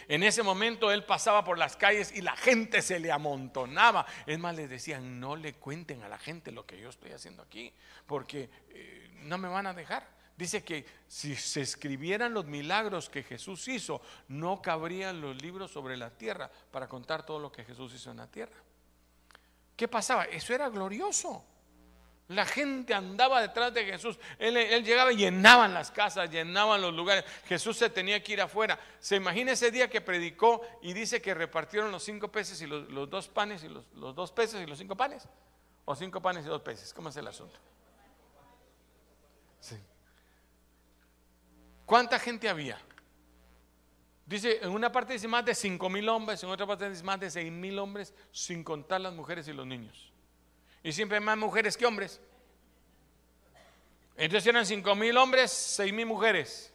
En 0.08 0.23
ese 0.23 0.43
momento 0.43 0.91
él 0.91 1.06
pasaba 1.06 1.43
por 1.43 1.58
las 1.58 1.76
calles 1.78 2.12
y 2.13 2.21
la 2.21 2.36
gente 2.36 2.82
se 2.82 3.00
le 3.00 3.12
amontonaba. 3.12 4.06
Es 4.26 4.38
más, 4.39 4.56
les 4.56 4.69
decían, 4.69 5.19
no 5.19 5.36
le 5.36 5.54
cuenten 5.54 6.04
a 6.04 6.10
la 6.10 6.17
gente 6.17 6.52
lo 6.52 6.65
que 6.65 6.80
yo 6.80 6.89
estoy 6.89 7.12
haciendo 7.12 7.43
aquí, 7.43 7.73
porque 8.06 8.50
eh, 8.69 9.10
no 9.23 9.38
me 9.38 9.47
van 9.47 9.67
a 9.67 9.73
dejar. 9.73 10.08
Dice 10.36 10.63
que 10.63 10.86
si 11.08 11.36
se 11.36 11.62
escribieran 11.62 12.34
los 12.34 12.45
milagros 12.45 13.10
que 13.10 13.23
Jesús 13.23 13.67
hizo, 13.67 14.02
no 14.28 14.62
cabrían 14.62 15.19
los 15.19 15.41
libros 15.41 15.71
sobre 15.71 15.97
la 15.97 16.12
tierra 16.12 16.52
para 16.71 16.88
contar 16.88 17.26
todo 17.26 17.39
lo 17.39 17.52
que 17.52 17.63
Jesús 17.63 17.93
hizo 17.95 18.12
en 18.12 18.17
la 18.17 18.28
tierra. 18.28 18.56
¿Qué 19.78 19.88
pasaba? 19.88 20.26
Eso 20.26 20.56
era 20.56 20.68
glorioso. 20.70 21.46
La 22.30 22.46
gente 22.46 22.94
andaba 22.94 23.40
detrás 23.42 23.74
de 23.74 23.86
Jesús. 23.86 24.20
Él, 24.40 24.84
llegaba 24.84 25.13
y 25.13 25.18
llenaban 25.18 25.74
las 25.74 25.92
casas, 25.92 26.30
llenaban 26.30 26.82
los 26.82 26.94
lugares. 26.94 27.24
Jesús 27.46 27.78
se 27.78 27.90
tenía 27.90 28.22
que 28.22 28.34
ir 28.34 28.42
afuera. 28.42 28.78
Se 29.00 29.16
imagina 29.16 29.54
ese 29.54 29.72
día 29.72 29.90
que 29.90 30.02
predicó 30.02 30.62
y 30.82 30.92
dice 30.92 31.22
que 31.22 31.34
repartieron 31.34 31.92
los 31.92 32.04
cinco 32.04 32.30
peces 32.30 32.60
y 32.62 32.68
los, 32.68 33.10
dos 33.10 33.30
panes 33.30 33.63
y 33.63 33.70
los, 33.70 33.86
los, 33.94 34.13
dos 34.13 34.32
peces 34.32 34.62
y 34.62 34.66
los 34.66 34.80
cinco 34.80 34.98
panes. 34.98 35.30
O 35.86 35.96
cinco 35.96 36.22
panes 36.22 36.44
y 36.46 36.50
dos 36.50 36.63
peces. 36.63 36.94
¿Cómo 36.94 37.10
es 37.10 37.16
el 37.16 37.28
asunto? 37.28 37.58
Sí. 39.62 39.78
¿Cuánta 41.86 42.20
gente 42.20 42.50
había? 42.50 42.78
Dice, 44.28 44.60
en 44.62 44.72
una 44.72 44.92
parte 44.92 45.13
dice 45.13 45.28
más 45.30 45.46
de 45.46 45.56
5 45.56 45.90
mil 45.90 46.10
hombres, 46.10 46.44
en 46.44 46.50
otra 46.50 46.68
parte 46.68 46.90
dice 46.90 47.02
más 47.02 47.18
de 47.18 47.32
6 47.32 47.50
mil 47.50 47.80
hombres, 47.80 48.13
sin 48.34 48.62
contar 48.62 49.00
las 49.00 49.13
mujeres 49.13 49.48
y 49.48 49.54
los 49.54 49.66
niños. 49.66 50.12
Y 50.84 50.92
siempre 50.92 51.18
hay 51.18 51.24
más 51.24 51.38
mujeres 51.38 51.78
que 51.78 51.86
hombres. 51.86 52.20
Entonces 54.18 54.46
eran 54.48 54.66
5 54.66 54.96
mil 54.96 55.16
hombres, 55.16 55.50
6 55.50 55.94
mil 55.94 56.06
mujeres. 56.06 56.74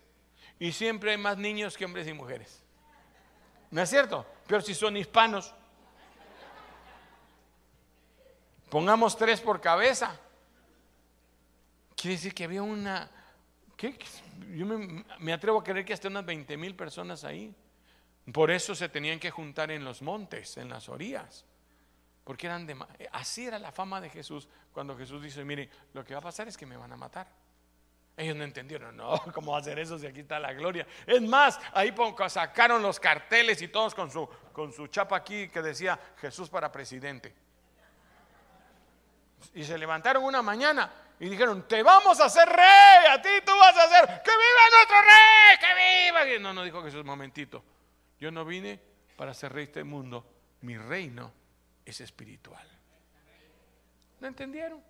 Y 0.59 0.73
siempre 0.73 1.11
hay 1.11 1.19
más 1.19 1.37
niños 1.37 1.77
que 1.77 1.85
hombres 1.85 2.09
y 2.09 2.15
mujeres. 2.15 2.63
¿No 3.71 3.83
es 3.83 3.91
cierto? 3.91 4.25
Pero 4.47 4.63
si 4.63 4.75
son 4.75 4.97
hispanos. 4.97 5.55
Pongamos 8.71 9.19
tres 9.19 9.43
por 9.43 9.61
cabeza. 9.61 10.19
Quiere 11.95 12.17
decir 12.17 12.35
que 12.35 12.45
había 12.45 12.63
una 12.63 13.11
yo 14.53 14.67
me, 14.67 15.33
atrevo 15.33 15.61
a 15.61 15.65
creer 15.65 15.85
que 15.85 15.93
hasta 15.93 16.09
unas 16.09 16.25
20 16.25 16.57
mil 16.57 16.75
personas 16.75 17.25
ahí. 17.25 17.55
Por 18.33 18.51
eso 18.51 18.75
se 18.75 18.89
tenían 18.89 19.19
que 19.19 19.31
juntar 19.31 19.71
en 19.71 19.85
los 19.85 20.03
montes, 20.03 20.57
en 20.57 20.69
las 20.69 20.89
orillas. 20.89 21.45
Porque 22.25 22.47
eran 22.47 22.67
de, 22.67 22.77
así 23.11 23.47
era 23.47 23.59
la 23.59 23.73
fama 23.73 24.01
de 24.01 24.11
Jesús 24.11 24.49
cuando 24.73 24.97
Jesús 24.97 25.23
dice, 25.23 25.45
mire, 25.45 25.69
lo 25.93 26.05
que 26.05 26.15
va 26.15 26.21
a 26.21 26.23
pasar 26.23 26.47
es 26.47 26.57
que 26.57 26.67
me 26.67 26.77
van 26.77 26.93
a 26.93 26.97
matar. 26.97 27.27
Ellos 28.17 28.37
no 28.37 28.45
entendieron, 28.45 28.97
no, 28.97 29.21
¿cómo 29.35 29.53
va 29.53 29.59
a 29.59 29.61
hacer 29.61 29.79
eso 29.79 29.99
si 29.99 30.07
aquí 30.07 30.21
está 30.21 30.39
la 30.39 30.53
gloria? 30.53 30.87
Es 31.07 31.23
más, 31.23 31.59
ahí 31.73 31.95
sacaron 32.29 32.83
los 32.83 33.01
carteles 33.01 33.61
y 33.63 33.69
todos 33.69 33.95
con 33.95 34.11
su, 34.11 34.29
con 34.53 34.73
su 34.73 34.87
chapa 34.87 35.17
aquí 35.17 35.49
que 35.49 35.63
decía 35.63 35.99
Jesús 36.21 36.49
para 36.51 36.71
presidente. 36.71 37.35
Y 39.55 39.65
se 39.65 39.77
levantaron 39.77 40.23
una 40.23 40.43
mañana 40.43 40.93
y 41.23 41.29
dijeron, 41.29 41.69
te 41.69 41.85
vamos 41.85 42.19
a 42.19 42.25
hacer 42.25 42.49
rey, 42.49 43.07
a 43.09 43.23
ti 43.23 43.29
tú 43.47 43.53
vas 43.57 43.77
a 43.77 43.85
hacer, 43.85 44.23
que 44.25 44.31
viva 44.33 44.71
nuestro 44.73 44.97
rey, 45.03 45.57
que 45.61 46.35
viva. 46.35 46.41
No, 46.41 46.53
no 46.53 46.65
dijo 46.65 46.83
Jesús, 46.83 47.05
momentito, 47.05 47.63
yo 48.19 48.33
no 48.33 48.45
vine 48.45 48.81
para 49.17 49.33
ser 49.33 49.53
rey 49.53 49.67
de 49.67 49.71
este 49.71 49.85
mundo, 49.85 50.27
mi 50.63 50.77
reino 50.77 51.33
es 51.85 52.01
espiritual. 52.01 52.67
¿No 54.19 54.27
entendieron? 54.27 54.83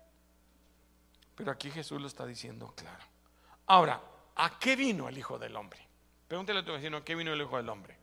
Pero 1.35 1.51
aquí 1.51 1.69
Jesús 1.69 2.01
lo 2.01 2.07
está 2.07 2.25
diciendo 2.25 2.73
claro. 2.75 3.05
Ahora, 3.67 4.01
¿a 4.35 4.57
qué 4.57 4.75
vino 4.75 5.07
el 5.07 5.15
Hijo 5.15 5.37
del 5.37 5.55
Hombre? 5.55 5.87
Pregúntale 6.27 6.61
a 6.61 6.65
tu 6.65 6.71
vecino, 6.71 6.97
¿a 6.97 7.05
qué 7.05 7.13
vino 7.13 7.31
el 7.31 7.41
Hijo 7.41 7.57
del 7.57 7.69
Hombre? 7.69 7.95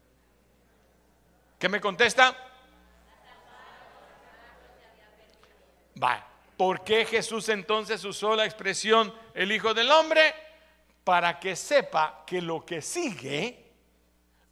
¿Qué 1.58 1.68
me 1.68 1.80
contesta? 1.80 2.32
Va, 6.00 6.30
¿Por 6.60 6.84
qué 6.84 7.06
Jesús 7.06 7.48
entonces 7.48 8.04
usó 8.04 8.36
la 8.36 8.44
expresión 8.44 9.14
el 9.32 9.50
Hijo 9.50 9.72
del 9.72 9.90
Hombre? 9.90 10.34
Para 11.02 11.40
que 11.40 11.56
sepa 11.56 12.22
que 12.26 12.42
lo 12.42 12.66
que 12.66 12.82
sigue 12.82 13.72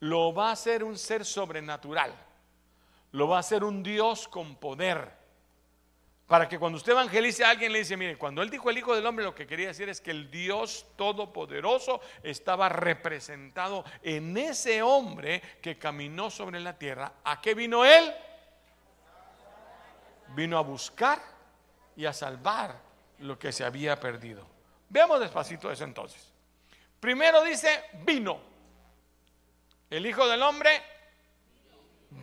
lo 0.01 0.33
va 0.33 0.49
a 0.49 0.53
hacer 0.53 0.83
un 0.85 0.97
ser 0.97 1.27
sobrenatural, 1.27 2.14
lo 3.12 3.29
va 3.29 3.37
a 3.37 3.40
hacer 3.40 3.62
un 3.62 3.83
Dios 3.83 4.27
con 4.27 4.57
poder. 4.57 5.12
Para 6.27 6.49
que 6.49 6.59
cuando 6.59 6.79
usted 6.79 6.92
evangelice 6.92 7.44
a 7.44 7.51
alguien 7.51 7.75
le 7.75 7.81
dice, 7.81 7.94
mire, 7.94 8.16
cuando 8.16 8.40
él 8.40 8.49
dijo 8.49 8.71
el 8.71 8.79
Hijo 8.79 8.97
del 8.97 9.05
Hombre, 9.05 9.27
lo 9.27 9.35
que 9.35 9.47
quería 9.47 9.68
decir 9.68 9.90
es 9.90 10.01
que 10.01 10.12
el 10.12 10.31
Dios 10.31 10.87
Todopoderoso 10.97 12.01
estaba 12.23 12.71
representado 12.71 13.85
en 14.03 14.35
ese 14.38 14.81
hombre 14.81 15.42
que 15.61 15.77
caminó 15.77 16.31
sobre 16.31 16.59
la 16.59 16.79
tierra. 16.79 17.12
¿A 17.25 17.38
qué 17.42 17.53
vino 17.53 17.85
él? 17.85 18.14
Vino 20.35 20.57
a 20.57 20.62
buscar 20.62 21.37
y 21.99 22.07
a 22.07 22.13
salvar 22.13 22.81
lo 23.19 23.37
que 23.37 23.51
se 23.51 23.65
había 23.65 23.99
perdido. 23.99 24.47
Veamos 24.89 25.19
despacito 25.19 25.69
eso 25.69 25.83
entonces. 25.83 26.33
Primero 27.01 27.43
dice, 27.43 27.87
vino. 28.05 28.41
El 29.91 30.07
Hijo 30.07 30.29
del 30.29 30.41
Hombre 30.43 30.81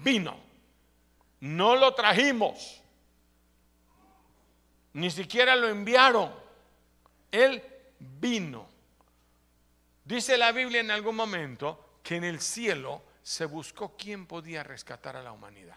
vino. 0.01 0.39
No 1.41 1.75
lo 1.75 1.93
trajimos. 1.93 2.81
Ni 4.93 5.11
siquiera 5.11 5.57
lo 5.57 5.67
enviaron. 5.67 6.33
Él 7.29 7.61
vino. 7.99 8.69
Dice 10.05 10.37
la 10.37 10.53
Biblia 10.53 10.79
en 10.79 10.91
algún 10.91 11.17
momento 11.17 11.97
que 12.01 12.15
en 12.15 12.23
el 12.23 12.39
cielo 12.39 13.03
se 13.21 13.43
buscó 13.43 13.97
quién 13.97 14.25
podía 14.25 14.63
rescatar 14.63 15.17
a 15.17 15.21
la 15.21 15.33
humanidad. 15.33 15.75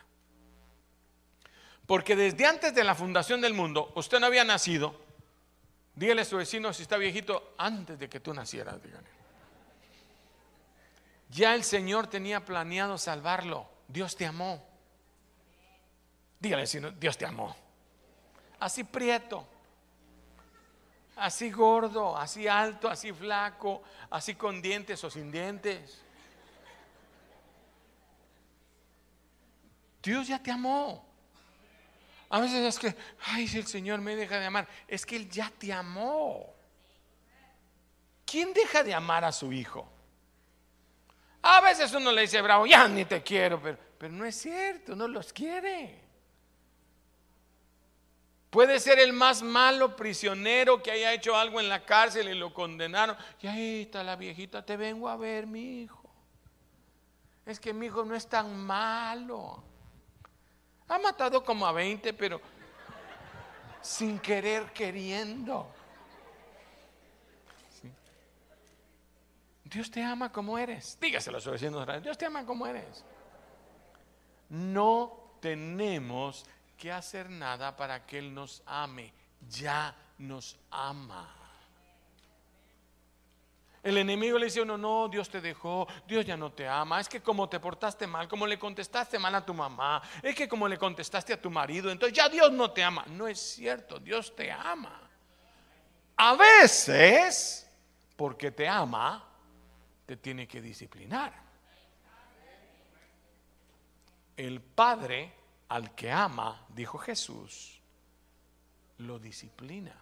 Porque 1.89 2.15
desde 2.15 2.45
antes 2.45 2.75
de 2.75 2.85
la 2.85 2.95
fundación 2.95 3.41
del 3.41 3.55
mundo, 3.55 3.93
usted 3.95 4.21
no 4.21 4.27
había 4.27 4.45
nacido. 4.45 4.95
Dígale 5.95 6.21
a 6.21 6.25
su 6.27 6.37
vecino 6.37 6.71
si 6.75 6.83
está 6.83 6.99
viejito 6.99 7.55
antes 7.57 7.99
de 7.99 8.11
que 8.11 8.21
tú 8.21 8.35
nacieras, 8.35 8.83
dígale. 8.83 9.09
Ya 11.31 11.55
el 11.55 11.65
Señor 11.65 12.07
tenía 12.07 12.45
planeado 12.45 12.99
salvarlo. 12.99 13.67
Dios 13.89 14.15
te 14.17 14.27
amó. 14.27 14.63
Dígale 16.39 16.67
si 16.67 16.79
Dios 17.01 17.17
te 17.17 17.25
amó. 17.25 17.57
Así 18.61 18.85
prieto, 18.85 19.49
así 21.17 21.51
gordo, 21.51 22.19
así 22.19 22.47
alto, 22.47 22.91
así 22.91 23.15
flaco, 23.15 23.83
así 24.11 24.35
con 24.35 24.61
dientes 24.61 25.03
o 25.05 25.09
sin 25.09 25.33
dientes. 25.33 26.03
Dios 30.03 30.29
ya 30.29 30.43
te 30.43 30.51
amó. 30.51 31.08
A 32.31 32.41
veces 32.41 32.63
es 32.65 32.79
que, 32.79 32.95
ay, 33.27 33.49
si 33.49 33.59
el 33.59 33.67
Señor 33.67 34.01
me 34.01 34.15
deja 34.15 34.39
de 34.39 34.47
amar, 34.47 34.69
es 34.87 35.07
que 35.07 35.17
Él 35.17 35.31
ya 35.31 35.51
te 35.57 35.73
amó. 35.73 36.55
¿Quién 38.27 38.53
deja 38.53 38.83
de 38.83 38.93
amar 38.93 39.25
a 39.25 39.33
su 39.33 39.53
hijo? 39.53 39.89
A 41.41 41.61
veces 41.63 41.93
uno 41.95 42.13
le 42.13 42.23
dice, 42.23 42.43
bravo, 42.43 42.67
ya 42.67 42.87
ni 42.89 43.05
te 43.07 43.23
quiero, 43.23 43.61
pero, 43.63 43.79
pero 43.97 44.13
no 44.13 44.25
es 44.25 44.37
cierto, 44.37 44.95
no 44.95 45.09
los 45.09 45.33
quiere. 45.33 46.09
Puede 48.51 48.81
ser 48.81 48.99
el 48.99 49.13
más 49.13 49.43
malo 49.43 49.95
prisionero 49.95 50.83
que 50.83 50.91
haya 50.91 51.13
hecho 51.13 51.37
algo 51.37 51.61
en 51.61 51.69
la 51.69 51.85
cárcel 51.85 52.29
y 52.29 52.35
lo 52.35 52.53
condenaron. 52.53 53.17
Y 53.41 53.47
ahí 53.47 53.83
está 53.83 54.03
la 54.03 54.17
viejita, 54.17 54.65
te 54.65 54.77
vengo 54.77 55.09
a 55.09 55.17
ver, 55.17 55.47
mi 55.47 55.83
hijo. 55.83 56.09
Es 57.45 57.61
que 57.61 57.73
mi 57.73 57.87
hijo 57.87 58.05
no 58.05 58.15
es 58.15 58.27
tan 58.27 58.57
malo. 58.57 59.63
Ha 60.89 60.99
matado 60.99 61.45
como 61.45 61.67
a 61.67 61.73
20, 61.73 62.13
pero 62.15 62.41
sin 63.81 64.19
querer 64.19 64.73
queriendo. 64.73 65.71
Dios 69.65 69.91
te 69.91 70.03
ama 70.03 70.33
como 70.33 70.59
eres. 70.59 70.99
Dígaselo 71.01 71.39
a 71.39 71.41
su 71.41 71.51
vecino. 71.51 71.85
Dios 72.01 72.17
te 72.17 72.25
ama 72.25 72.47
como 72.47 72.67
eres. 72.67 73.05
No 74.49 75.35
tenemos 75.41 76.47
que 76.79 76.91
hacer 76.91 77.29
nada 77.29 77.77
para 77.77 78.07
que 78.07 78.19
Él 78.19 78.33
nos 78.33 78.63
ame. 78.65 79.13
Ya 79.49 79.95
nos 80.17 80.59
ama. 80.71 81.38
El 83.89 83.97
enemigo 83.97 84.39
le 84.39 84.45
dice 84.45 84.61
uno, 84.61 84.77
no, 84.77 85.09
Dios 85.09 85.31
te 85.31 85.41
dejó, 85.41 85.89
Dios 86.07 86.27
ya 86.27 86.37
no 86.37 86.53
te 86.53 86.69
ama. 86.69 87.01
Es 87.01 87.09
que 87.09 87.23
como 87.23 87.49
te 87.49 87.59
portaste 87.59 88.07
mal, 88.07 88.29
como 88.29 88.47
le 88.47 88.59
contestaste 88.59 89.19
mal 89.19 89.35
a 89.35 89.47
tu 89.47 89.55
mamá, 89.55 90.03
es 90.23 90.35
que 90.35 90.47
como 90.47 90.69
le 90.69 90.77
contestaste 90.77 91.33
a 91.33 91.41
tu 91.41 91.51
marido, 91.51 91.91
entonces 91.91 92.15
ya 92.15 92.29
Dios 92.29 92.53
no 92.53 92.71
te 92.71 92.85
ama. 92.85 93.07
No 93.07 93.27
es 93.27 93.41
cierto, 93.41 93.99
Dios 93.99 94.37
te 94.37 94.53
ama. 94.53 95.09
A 96.19 96.37
veces, 96.37 97.67
porque 98.15 98.51
te 98.51 98.69
ama, 98.69 99.27
te 100.05 100.19
tiene 100.19 100.47
que 100.47 100.61
disciplinar. 100.61 101.33
El 104.37 104.61
Padre 104.61 105.33
al 105.71 105.95
que 105.95 106.13
ama, 106.13 106.67
dijo 106.69 106.99
Jesús, 106.99 107.81
lo 108.99 109.19
disciplina. 109.19 109.97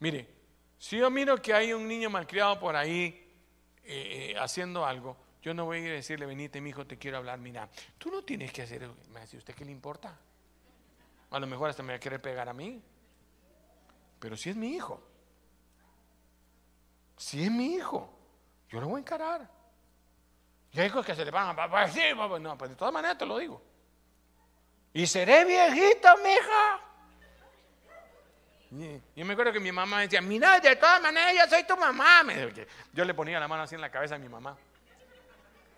Mire, 0.00 0.33
si 0.84 0.98
yo 0.98 1.10
miro 1.10 1.40
que 1.40 1.54
hay 1.54 1.72
un 1.72 1.88
niño 1.88 2.10
malcriado 2.10 2.60
por 2.60 2.76
ahí 2.76 3.26
eh, 3.84 4.32
eh, 4.32 4.38
haciendo 4.38 4.84
algo, 4.84 5.16
yo 5.40 5.54
no 5.54 5.64
voy 5.64 5.78
a 5.78 5.80
ir 5.80 5.90
a 5.92 5.94
decirle, 5.94 6.26
venite, 6.26 6.60
mi 6.60 6.68
hijo, 6.68 6.86
te 6.86 6.98
quiero 6.98 7.16
hablar. 7.16 7.38
Mira, 7.38 7.70
tú 7.96 8.10
no 8.10 8.22
tienes 8.22 8.52
que 8.52 8.60
hacer, 8.60 8.90
me 9.08 9.22
dice, 9.22 9.38
¿usted 9.38 9.54
qué 9.54 9.64
le 9.64 9.70
importa? 9.70 10.14
A 11.30 11.38
lo 11.38 11.46
mejor 11.46 11.70
hasta 11.70 11.82
me 11.82 11.94
va 11.94 11.96
a 11.96 12.00
querer 12.00 12.20
pegar 12.20 12.50
a 12.50 12.52
mí. 12.52 12.82
Pero 14.18 14.36
si 14.36 14.50
es 14.50 14.56
mi 14.56 14.74
hijo, 14.74 15.02
si 17.16 17.42
es 17.42 17.50
mi 17.50 17.76
hijo, 17.76 18.14
yo 18.68 18.78
lo 18.78 18.88
voy 18.88 18.98
a 18.98 19.00
encarar. 19.00 19.50
Y 20.70 20.80
hay 20.80 20.88
hijos 20.88 21.06
que 21.06 21.14
se 21.14 21.24
le 21.24 21.30
van 21.30 21.48
a 21.48 21.56
papá. 21.56 21.86
No, 22.40 22.58
pues 22.58 22.72
de 22.72 22.76
todas 22.76 22.92
maneras 22.92 23.16
te 23.16 23.24
lo 23.24 23.38
digo. 23.38 23.62
Y 24.92 25.06
seré 25.06 25.46
viejita, 25.46 26.14
mija. 26.16 26.83
Yo 29.14 29.24
me 29.24 29.34
acuerdo 29.34 29.52
que 29.52 29.60
mi 29.60 29.70
mamá 29.70 30.00
decía, 30.00 30.20
mira, 30.20 30.58
de 30.58 30.74
todas 30.76 31.00
maneras 31.00 31.34
yo 31.36 31.48
soy 31.48 31.64
tu 31.64 31.76
mamá. 31.76 32.24
Yo 32.92 33.04
le 33.04 33.14
ponía 33.14 33.38
la 33.38 33.46
mano 33.46 33.62
así 33.62 33.74
en 33.74 33.80
la 33.80 33.90
cabeza 33.90 34.16
a 34.16 34.18
mi 34.18 34.28
mamá. 34.28 34.56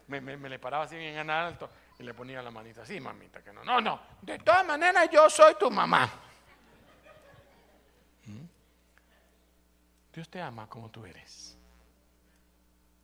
Me, 0.08 0.20
le 0.20 0.58
paraba 0.58 0.84
así 0.84 0.96
en 0.96 1.28
alto 1.28 1.68
y 1.98 2.04
le 2.04 2.14
ponía 2.14 2.40
la 2.40 2.50
manita 2.50 2.82
así, 2.82 3.00
mamita, 3.00 3.42
que 3.42 3.52
no. 3.52 3.64
No, 3.64 3.80
no, 3.80 4.00
de 4.22 4.38
todas 4.38 4.64
maneras 4.64 5.08
yo 5.10 5.28
soy 5.28 5.54
tu 5.58 5.70
mamá. 5.70 6.08
¿Mm? 8.24 8.44
Dios 10.14 10.28
te 10.28 10.40
ama 10.40 10.68
como 10.68 10.90
tú 10.90 11.04
eres. 11.04 11.58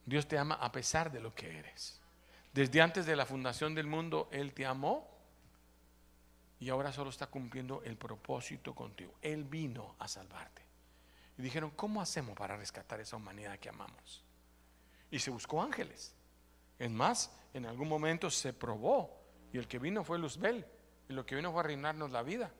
Dios 0.07 0.26
te 0.26 0.38
ama 0.38 0.55
a 0.55 0.72
pesar 0.72 1.11
de 1.11 1.20
lo 1.20 1.35
que 1.35 1.59
eres. 1.59 2.00
Desde 2.52 2.81
antes 2.81 3.05
de 3.05 3.16
la 3.16 3.26
fundación 3.26 3.74
del 3.74 3.87
mundo, 3.87 4.28
Él 4.33 4.52
te 4.52 4.64
amó 4.64 5.12
y 6.62 6.70
ahora 6.70 6.92
solo 6.92 7.11
está 7.11 7.27
cumpliendo 7.27 7.83
el 7.83 7.96
propósito 7.96 8.72
contigo. 8.72 9.14
Él 9.20 9.42
vino 9.42 9.96
a 9.98 10.07
salvarte. 10.07 10.62
Y 11.37 11.42
dijeron, 11.42 11.72
¿cómo 11.75 12.01
hacemos 12.01 12.37
para 12.37 12.57
rescatar 12.57 13.01
esa 13.01 13.16
humanidad 13.16 13.59
que 13.59 13.68
amamos? 13.68 14.22
Y 15.11 15.18
se 15.18 15.33
buscó 15.33 15.61
ángeles. 15.61 16.14
Es 16.79 16.88
más, 16.88 17.37
en 17.53 17.66
algún 17.66 17.88
momento 17.88 18.31
se 18.31 18.53
probó 18.53 19.11
y 19.53 19.59
el 19.59 19.66
que 19.66 19.81
vino 19.81 20.05
fue 20.05 20.20
Luzbel 20.20 20.64
y 21.09 21.12
lo 21.12 21.27
que 21.27 21.35
vino 21.35 21.51
fue 21.51 21.62
a 21.62 21.64
arruinarnos 21.64 22.12
la 22.12 22.22
vida. 22.22 22.53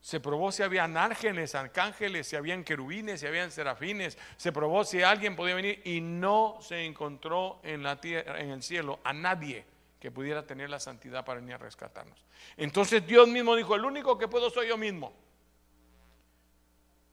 Se 0.00 0.20
probó 0.20 0.52
si 0.52 0.62
habían 0.62 0.96
ángeles, 0.96 1.56
arcángeles, 1.56 2.28
si 2.28 2.36
habían 2.36 2.62
querubines, 2.62 3.18
si 3.18 3.26
habían 3.26 3.50
serafines. 3.50 4.16
Se 4.36 4.52
probó 4.52 4.84
si 4.84 5.02
alguien 5.02 5.34
podía 5.34 5.56
venir 5.56 5.82
y 5.84 6.00
no 6.00 6.58
se 6.60 6.84
encontró 6.84 7.58
en, 7.64 7.82
la 7.82 8.00
tierra, 8.00 8.40
en 8.40 8.50
el 8.50 8.62
cielo 8.62 9.00
a 9.02 9.12
nadie 9.12 9.64
que 10.00 10.10
pudiera 10.10 10.46
tener 10.46 10.70
la 10.70 10.80
santidad 10.80 11.24
para 11.24 11.40
venir 11.40 11.54
a 11.54 11.58
rescatarnos. 11.58 12.24
Entonces 12.56 13.06
Dios 13.06 13.28
mismo 13.28 13.54
dijo, 13.54 13.74
el 13.74 13.84
único 13.84 14.18
que 14.18 14.26
puedo 14.26 14.50
soy 14.50 14.68
yo 14.68 14.78
mismo. 14.78 15.12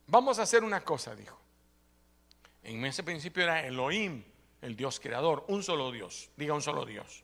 Vamos 0.08 0.40
a 0.40 0.44
hacer 0.44 0.64
una 0.64 0.82
cosa, 0.82 1.14
dijo. 1.16 1.38
En 2.64 2.84
ese 2.86 3.04
principio 3.04 3.44
era 3.44 3.66
Elohim, 3.66 4.24
el 4.62 4.76
Dios 4.76 5.00
creador, 5.00 5.44
un 5.50 5.64
solo 5.64 5.92
Dios, 5.92 6.32
diga 6.38 6.54
un 6.54 6.62
solo 6.62 6.86
Dios. 6.86 7.24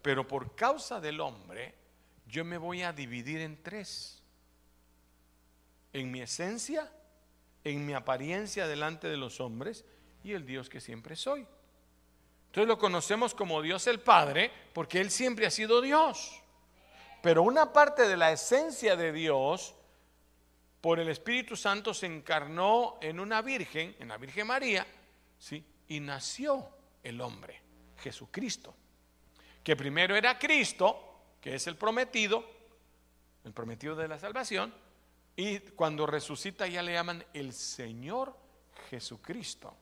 Pero 0.00 0.26
por 0.26 0.56
causa 0.56 1.00
del 1.00 1.20
hombre, 1.20 1.74
yo 2.26 2.44
me 2.44 2.56
voy 2.56 2.82
a 2.82 2.92
dividir 2.92 3.40
en 3.40 3.62
tres 3.62 4.22
en 5.92 6.10
mi 6.10 6.20
esencia, 6.20 6.90
en 7.64 7.84
mi 7.86 7.92
apariencia 7.92 8.66
delante 8.66 9.08
de 9.08 9.16
los 9.16 9.40
hombres 9.40 9.84
y 10.24 10.32
el 10.32 10.46
Dios 10.46 10.68
que 10.68 10.80
siempre 10.80 11.16
soy. 11.16 11.46
Entonces 12.52 12.68
lo 12.68 12.78
conocemos 12.78 13.34
como 13.34 13.62
Dios 13.62 13.86
el 13.86 14.00
Padre 14.00 14.50
porque 14.74 15.00
Él 15.00 15.10
siempre 15.10 15.46
ha 15.46 15.50
sido 15.50 15.80
Dios. 15.80 16.38
Pero 17.22 17.44
una 17.44 17.72
parte 17.72 18.06
de 18.06 18.14
la 18.14 18.30
esencia 18.30 18.94
de 18.94 19.10
Dios 19.10 19.74
por 20.82 21.00
el 21.00 21.08
Espíritu 21.08 21.56
Santo 21.56 21.94
se 21.94 22.04
encarnó 22.04 22.98
en 23.00 23.20
una 23.20 23.40
virgen, 23.40 23.96
en 23.98 24.08
la 24.08 24.18
Virgen 24.18 24.46
María, 24.46 24.86
¿sí? 25.38 25.64
y 25.88 26.00
nació 26.00 26.68
el 27.02 27.22
hombre, 27.22 27.58
Jesucristo. 28.02 28.74
Que 29.64 29.74
primero 29.74 30.14
era 30.14 30.38
Cristo, 30.38 31.22
que 31.40 31.54
es 31.54 31.66
el 31.66 31.76
prometido, 31.76 32.44
el 33.44 33.54
prometido 33.54 33.96
de 33.96 34.08
la 34.08 34.18
salvación, 34.18 34.74
y 35.36 35.58
cuando 35.60 36.06
resucita 36.06 36.66
ya 36.66 36.82
le 36.82 36.92
llaman 36.92 37.24
el 37.32 37.54
Señor 37.54 38.36
Jesucristo, 38.90 39.74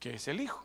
que 0.00 0.14
es 0.14 0.28
el 0.28 0.40
Hijo. 0.40 0.64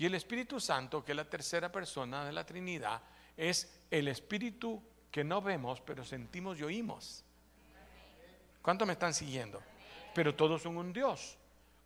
Y 0.00 0.06
el 0.06 0.14
Espíritu 0.14 0.58
Santo, 0.58 1.04
que 1.04 1.12
es 1.12 1.16
la 1.16 1.28
tercera 1.28 1.70
persona 1.70 2.24
de 2.24 2.32
la 2.32 2.46
Trinidad, 2.46 3.02
es 3.36 3.84
el 3.90 4.08
Espíritu 4.08 4.82
que 5.10 5.22
no 5.22 5.42
vemos, 5.42 5.82
pero 5.82 6.06
sentimos 6.06 6.58
y 6.58 6.62
oímos. 6.62 7.22
¿Cuánto 8.62 8.86
me 8.86 8.94
están 8.94 9.12
siguiendo? 9.12 9.60
Pero 10.14 10.34
todos 10.34 10.62
son 10.62 10.78
un 10.78 10.90
Dios. 10.90 11.36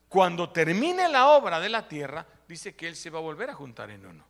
Cuando 0.09 0.49
termine 0.51 1.09
la 1.09 1.31
obra 1.31 1.59
de 1.59 1.69
la 1.69 1.89
tierra, 1.89 2.25
dice 2.47 2.77
que 2.77 2.87
Él 2.87 2.95
se 2.95 3.11
va 3.11 3.19
a 3.19 3.23
volver 3.23 3.51
a 3.51 3.55
juntar 3.55 3.91
en 3.91 4.07
uno. 4.07 4.25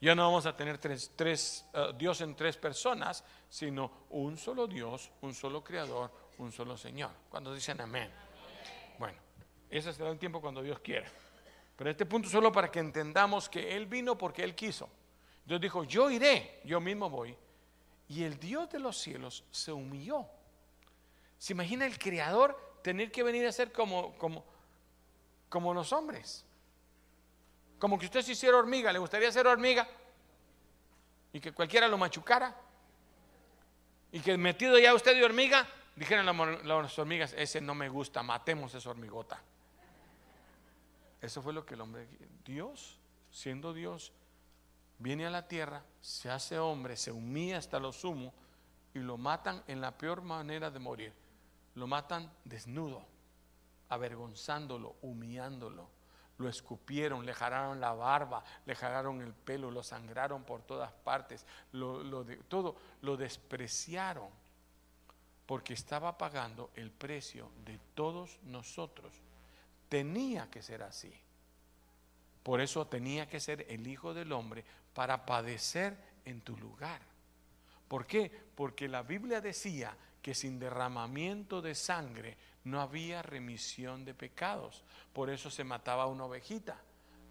Ya 0.00 0.14
no 0.14 0.22
vamos 0.22 0.46
a 0.46 0.56
tener 0.56 0.78
tres, 0.78 1.12
tres 1.14 1.66
eh, 1.74 1.92
Dios 1.98 2.22
en 2.22 2.34
tres 2.34 2.56
personas, 2.56 3.24
sino 3.50 4.06
un 4.08 4.38
solo 4.38 4.66
Dios, 4.66 5.10
un 5.20 5.34
solo 5.34 5.62
Creador, 5.62 6.10
un 6.38 6.50
solo 6.50 6.78
Señor. 6.78 7.10
Cuando 7.28 7.52
dicen 7.52 7.78
amén. 7.82 8.10
Bueno, 8.98 9.18
ese 9.68 9.92
será 9.92 10.08
el 10.08 10.18
tiempo 10.18 10.40
cuando 10.40 10.62
Dios 10.62 10.78
quiera. 10.78 11.12
Pero 11.76 11.90
este 11.90 12.06
punto 12.06 12.28
solo 12.28 12.52
para 12.52 12.70
que 12.70 12.78
entendamos 12.78 13.48
que 13.48 13.76
Él 13.76 13.86
vino 13.86 14.16
porque 14.16 14.44
Él 14.44 14.54
quiso. 14.54 14.88
Dios 15.44 15.60
dijo, 15.60 15.84
yo 15.84 16.10
iré, 16.10 16.60
yo 16.64 16.80
mismo 16.80 17.10
voy. 17.10 17.36
Y 18.08 18.22
el 18.22 18.38
Dios 18.38 18.70
de 18.70 18.78
los 18.78 18.98
cielos 18.98 19.44
se 19.50 19.72
humilló. 19.72 20.26
¿Se 21.38 21.52
imagina 21.52 21.84
el 21.84 21.98
Creador 21.98 22.74
tener 22.84 23.10
que 23.10 23.22
venir 23.22 23.46
a 23.46 23.50
ser 23.50 23.72
como, 23.72 24.14
como, 24.18 24.44
como 25.48 25.72
los 25.72 25.90
hombres. 25.94 26.44
Como 27.78 27.98
que 27.98 28.04
usted 28.04 28.20
se 28.20 28.32
hiciera 28.32 28.58
hormiga, 28.58 28.92
¿le 28.92 28.98
gustaría 28.98 29.32
ser 29.32 29.46
hormiga? 29.46 29.88
Y 31.32 31.40
que 31.40 31.52
cualquiera 31.52 31.88
lo 31.88 31.96
machucara. 31.96 32.54
Y 34.12 34.20
que 34.20 34.36
metido 34.36 34.78
ya 34.78 34.92
usted 34.92 35.14
de 35.14 35.24
hormiga, 35.24 35.66
dijeran 35.96 36.26
las 36.62 36.98
hormigas, 36.98 37.32
ese 37.38 37.62
no 37.62 37.74
me 37.74 37.88
gusta, 37.88 38.22
matemos 38.22 38.74
esa 38.74 38.90
hormigota. 38.90 39.42
Eso 41.24 41.40
fue 41.40 41.54
lo 41.54 41.64
que 41.64 41.72
el 41.72 41.80
hombre, 41.80 42.06
Dios, 42.44 42.98
siendo 43.30 43.72
Dios, 43.72 44.12
viene 44.98 45.26
a 45.26 45.30
la 45.30 45.48
tierra, 45.48 45.82
se 46.02 46.30
hace 46.30 46.58
hombre, 46.58 46.98
se 46.98 47.12
humilla 47.12 47.56
hasta 47.56 47.78
lo 47.78 47.92
sumo 47.92 48.34
y 48.92 48.98
lo 48.98 49.16
matan 49.16 49.62
en 49.66 49.80
la 49.80 49.96
peor 49.96 50.20
manera 50.20 50.70
de 50.70 50.78
morir. 50.78 51.14
Lo 51.76 51.86
matan 51.86 52.30
desnudo, 52.44 53.06
avergonzándolo, 53.88 54.96
humillándolo. 55.00 55.88
Lo 56.36 56.46
escupieron, 56.46 57.24
le 57.24 57.32
jararon 57.32 57.80
la 57.80 57.94
barba, 57.94 58.44
le 58.66 58.74
jararon 58.74 59.22
el 59.22 59.32
pelo, 59.32 59.70
lo 59.70 59.82
sangraron 59.82 60.44
por 60.44 60.60
todas 60.60 60.92
partes, 60.92 61.46
lo, 61.72 62.26
todo 62.48 62.76
lo 63.00 63.16
despreciaron, 63.16 64.28
porque 65.46 65.72
estaba 65.72 66.18
pagando 66.18 66.70
el 66.74 66.90
precio 66.90 67.50
de 67.64 67.80
todos 67.94 68.38
nosotros. 68.42 69.22
Tenía 69.94 70.50
que 70.50 70.60
ser 70.60 70.82
así. 70.82 71.14
Por 72.42 72.60
eso 72.60 72.84
tenía 72.88 73.28
que 73.28 73.38
ser 73.38 73.64
el 73.68 73.86
Hijo 73.86 74.12
del 74.12 74.32
Hombre 74.32 74.64
para 74.92 75.24
padecer 75.24 75.96
en 76.24 76.40
tu 76.40 76.56
lugar. 76.56 77.00
¿Por 77.86 78.04
qué? 78.04 78.28
Porque 78.56 78.88
la 78.88 79.04
Biblia 79.04 79.40
decía 79.40 79.96
que 80.20 80.34
sin 80.34 80.58
derramamiento 80.58 81.62
de 81.62 81.76
sangre 81.76 82.36
no 82.64 82.80
había 82.80 83.22
remisión 83.22 84.04
de 84.04 84.14
pecados. 84.14 84.82
Por 85.12 85.30
eso 85.30 85.48
se 85.48 85.62
mataba 85.62 86.06
una 86.06 86.24
ovejita, 86.24 86.76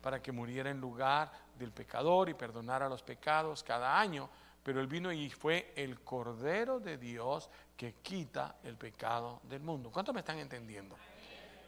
para 0.02 0.22
que 0.22 0.32
muriera 0.32 0.70
en 0.70 0.80
lugar 0.80 1.34
del 1.60 1.74
pecador 1.74 2.30
y 2.30 2.34
perdonara 2.34 2.88
los 2.88 3.04
pecados 3.04 3.62
cada 3.62 4.00
año. 4.00 4.30
Pero 4.64 4.80
él 4.80 4.88
vino 4.88 5.12
y 5.12 5.30
fue 5.30 5.74
el 5.76 6.00
Cordero 6.00 6.80
de 6.80 6.98
Dios 6.98 7.50
que 7.76 7.96
quita 7.96 8.56
el 8.64 8.78
pecado 8.78 9.42
del 9.50 9.60
mundo. 9.60 9.92
¿Cuántos 9.92 10.16
me 10.16 10.22
están 10.22 10.40
entendiendo? 10.40 10.96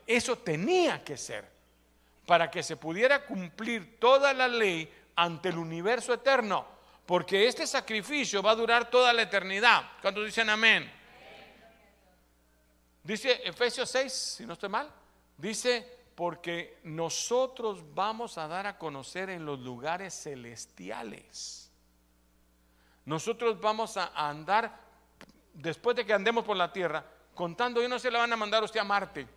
Eso 0.05 0.37
tenía 0.37 1.03
que 1.03 1.17
ser 1.17 1.49
para 2.25 2.49
que 2.49 2.63
se 2.63 2.77
pudiera 2.77 3.25
cumplir 3.25 3.99
toda 3.99 4.33
la 4.33 4.47
ley 4.47 4.91
ante 5.15 5.49
el 5.49 5.57
universo 5.57 6.13
eterno, 6.13 6.65
porque 7.05 7.47
este 7.47 7.65
sacrificio 7.67 8.41
va 8.41 8.51
a 8.51 8.55
durar 8.55 8.89
toda 8.89 9.13
la 9.13 9.23
eternidad. 9.23 9.83
¿Cuántos 10.01 10.25
dicen 10.25 10.49
amén? 10.49 10.91
Dice 13.03 13.41
Efesios 13.43 13.89
6, 13.89 14.11
si 14.11 14.45
no 14.45 14.53
estoy 14.53 14.69
mal, 14.69 14.91
dice, 15.37 15.87
porque 16.15 16.79
nosotros 16.83 17.83
vamos 17.93 18.37
a 18.37 18.47
dar 18.47 18.65
a 18.65 18.77
conocer 18.77 19.29
en 19.29 19.45
los 19.45 19.59
lugares 19.59 20.13
celestiales. 20.23 21.71
Nosotros 23.05 23.59
vamos 23.59 23.97
a 23.97 24.11
andar, 24.15 24.79
después 25.53 25.95
de 25.95 26.05
que 26.05 26.13
andemos 26.13 26.43
por 26.43 26.57
la 26.57 26.73
tierra, 26.73 27.05
contando, 27.35 27.83
y 27.83 27.87
no 27.87 27.99
se 27.99 28.09
la 28.09 28.19
van 28.19 28.33
a 28.33 28.37
mandar 28.37 28.63
a 28.63 28.65
usted 28.65 28.79
a 28.79 28.83
Marte. 28.83 29.27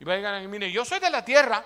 Y 0.00 0.04
va 0.04 0.12
a 0.14 0.16
llegar 0.16 0.42
y 0.42 0.48
mire, 0.48 0.70
yo 0.70 0.84
soy 0.84 1.00
de 1.00 1.10
la 1.10 1.24
tierra, 1.24 1.64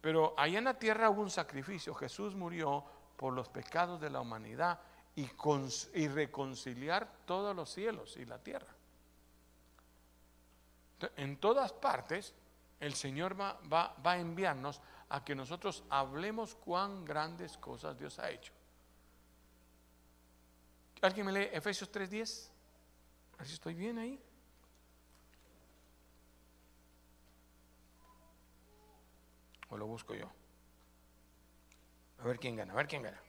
pero 0.00 0.34
allá 0.36 0.58
en 0.58 0.64
la 0.64 0.78
tierra 0.78 1.10
hubo 1.10 1.22
un 1.22 1.30
sacrificio. 1.30 1.94
Jesús 1.94 2.34
murió 2.34 2.84
por 3.16 3.32
los 3.32 3.48
pecados 3.48 4.00
de 4.00 4.10
la 4.10 4.20
humanidad 4.20 4.80
y, 5.14 6.08
reconciliar 6.08 7.08
todos 7.24 7.54
los 7.54 7.70
cielos 7.70 8.16
y 8.16 8.24
la 8.24 8.38
tierra. 8.38 8.68
En 11.16 11.36
todas 11.38 11.72
partes, 11.72 12.34
el 12.80 12.94
Señor 12.94 13.40
va, 13.40 13.58
va, 13.72 13.94
a 14.04 14.18
enviarnos 14.18 14.80
a 15.08 15.24
que 15.24 15.34
nosotros 15.34 15.82
hablemos 15.90 16.54
cuán 16.54 17.04
grandes 17.04 17.56
cosas 17.56 17.98
Dios 17.98 18.18
ha 18.18 18.30
hecho. 18.30 18.52
¿Alguien 21.00 21.26
me 21.26 21.32
lee 21.32 21.48
Efesios 21.52 21.90
3:10? 21.90 22.50
A 23.38 23.42
estoy 23.44 23.74
bien 23.74 23.98
ahí. 23.98 24.20
¿O 29.70 29.76
lo 29.76 29.86
busco 29.86 30.14
yo? 30.14 30.30
A 32.18 32.24
ver 32.24 32.38
quién 32.38 32.56
gana, 32.56 32.72
a 32.72 32.76
ver 32.76 32.86
quién 32.86 33.02
gana. 33.02 33.20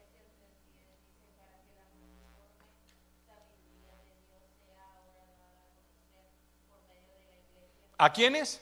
¿A 7.97 8.13
quiénes? 8.13 8.61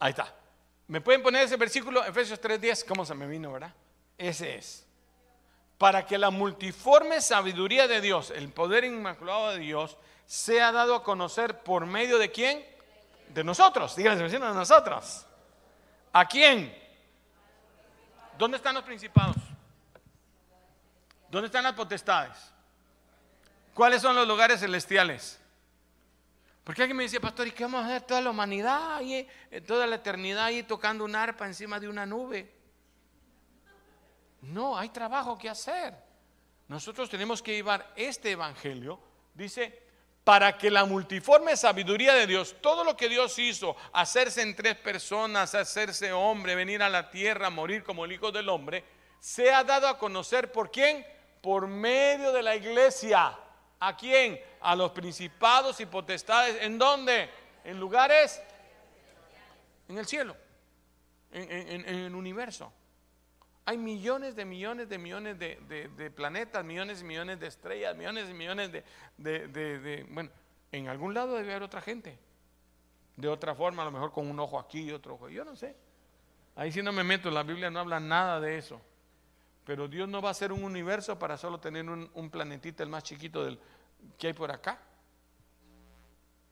Ahí 0.00 0.10
está. 0.10 0.34
¿Me 0.86 1.00
pueden 1.02 1.22
poner 1.22 1.42
ese 1.42 1.56
versículo, 1.56 2.04
Efesios 2.04 2.40
3:10? 2.40 2.84
¿Cómo 2.84 3.04
se 3.04 3.14
me 3.14 3.26
vino, 3.26 3.52
verdad? 3.52 3.74
Ese 4.16 4.56
es. 4.56 4.86
Para 5.76 6.06
que 6.06 6.16
la 6.16 6.30
multiforme 6.30 7.20
sabiduría 7.20 7.86
de 7.86 8.00
Dios, 8.00 8.30
el 8.30 8.48
poder 8.50 8.84
inmaculado 8.84 9.50
de 9.50 9.58
Dios, 9.58 9.98
sea 10.28 10.70
dado 10.72 10.94
a 10.94 11.02
conocer 11.02 11.62
por 11.62 11.86
medio 11.86 12.18
de 12.18 12.30
quién? 12.30 12.62
De 13.30 13.42
nosotros, 13.42 13.96
díganle 13.96 14.22
vecinos, 14.22 14.50
de 14.50 14.58
nosotros. 14.58 15.26
¿A 16.12 16.26
quién? 16.26 16.76
¿Dónde 18.36 18.58
están 18.58 18.74
los 18.74 18.84
principados? 18.84 19.36
¿Dónde 21.30 21.46
están 21.46 21.64
las 21.64 21.72
potestades? 21.72 22.36
¿Cuáles 23.72 24.02
son 24.02 24.14
los 24.14 24.28
lugares 24.28 24.60
celestiales? 24.60 25.40
Porque 26.62 26.82
alguien 26.82 26.98
me 26.98 27.04
dice, 27.04 27.20
pastor, 27.20 27.46
¿y 27.46 27.52
qué 27.52 27.64
vamos 27.64 27.82
a 27.84 27.86
hacer 27.86 28.02
toda 28.02 28.20
la 28.20 28.28
humanidad, 28.28 28.96
ahí, 28.96 29.26
eh, 29.50 29.60
toda 29.62 29.86
la 29.86 29.96
eternidad 29.96 30.44
ahí 30.44 30.62
tocando 30.62 31.06
un 31.06 31.16
arpa 31.16 31.46
encima 31.46 31.80
de 31.80 31.88
una 31.88 32.04
nube? 32.04 32.52
No, 34.42 34.76
hay 34.76 34.90
trabajo 34.90 35.38
que 35.38 35.48
hacer. 35.48 35.94
Nosotros 36.68 37.08
tenemos 37.08 37.42
que 37.42 37.54
llevar 37.54 37.94
este 37.96 38.32
evangelio, 38.32 39.00
dice, 39.32 39.87
para 40.28 40.58
que 40.58 40.70
la 40.70 40.84
multiforme 40.84 41.56
sabiduría 41.56 42.12
de 42.12 42.26
Dios, 42.26 42.56
todo 42.60 42.84
lo 42.84 42.94
que 42.98 43.08
Dios 43.08 43.38
hizo, 43.38 43.74
hacerse 43.94 44.42
en 44.42 44.54
tres 44.54 44.76
personas, 44.76 45.54
hacerse 45.54 46.12
hombre, 46.12 46.54
venir 46.54 46.82
a 46.82 46.90
la 46.90 47.08
tierra, 47.08 47.48
morir 47.48 47.82
como 47.82 48.04
el 48.04 48.12
Hijo 48.12 48.30
del 48.30 48.50
Hombre, 48.50 48.84
sea 49.20 49.64
dado 49.64 49.88
a 49.88 49.96
conocer 49.96 50.52
por 50.52 50.70
quién? 50.70 51.02
Por 51.40 51.66
medio 51.66 52.30
de 52.30 52.42
la 52.42 52.54
iglesia. 52.54 53.38
¿A 53.80 53.96
quién? 53.96 54.38
A 54.60 54.76
los 54.76 54.90
principados 54.90 55.80
y 55.80 55.86
potestades. 55.86 56.58
¿En 56.60 56.76
dónde? 56.76 57.30
En 57.64 57.80
lugares. 57.80 58.38
En 59.88 59.96
el 59.96 60.04
cielo. 60.04 60.36
En, 61.32 61.88
el 61.88 62.14
universo. 62.14 62.70
Hay 63.68 63.76
millones 63.76 64.34
de 64.34 64.46
millones 64.46 64.88
de 64.88 64.96
millones 64.96 65.38
de, 65.38 66.12
planetas, 66.16 66.64
millones 66.64 67.02
y 67.02 67.04
millones 67.04 67.38
de 67.38 67.48
estrellas, 67.48 67.94
millones 67.94 68.30
y 68.30 68.32
millones 68.32 68.72
de, 68.72 70.06
Bueno, 70.08 70.30
en 70.72 70.88
algún 70.88 71.12
lado 71.12 71.36
debe 71.36 71.50
haber 71.50 71.64
otra 71.64 71.82
gente. 71.82 72.18
De 73.14 73.28
otra 73.28 73.54
forma, 73.54 73.82
a 73.82 73.84
lo 73.84 73.90
mejor 73.90 74.10
con 74.10 74.26
un 74.26 74.40
ojo 74.40 74.58
aquí 74.58 74.84
y 74.84 74.90
otro 74.90 75.16
ojo. 75.16 75.28
Yo 75.28 75.44
no 75.44 75.54
sé. 75.54 75.76
Ahí 76.56 76.72
sí 76.72 76.82
no 76.82 76.92
me 76.92 77.04
meto, 77.04 77.30
la 77.30 77.42
Biblia 77.42 77.70
no 77.70 77.80
habla 77.80 78.00
nada 78.00 78.40
de 78.40 78.56
eso. 78.56 78.80
Pero 79.66 79.86
Dios 79.86 80.08
no 80.08 80.22
va 80.22 80.28
a 80.28 80.32
hacer 80.32 80.50
un 80.50 80.64
universo 80.64 81.18
para 81.18 81.36
solo 81.36 81.60
tener 81.60 81.90
un, 81.90 82.10
un 82.14 82.30
planetita, 82.30 82.82
el 82.82 82.88
más 82.88 83.02
chiquito 83.02 83.44
del, 83.44 83.60
que 84.16 84.28
hay 84.28 84.32
por 84.32 84.50
acá. 84.50 84.80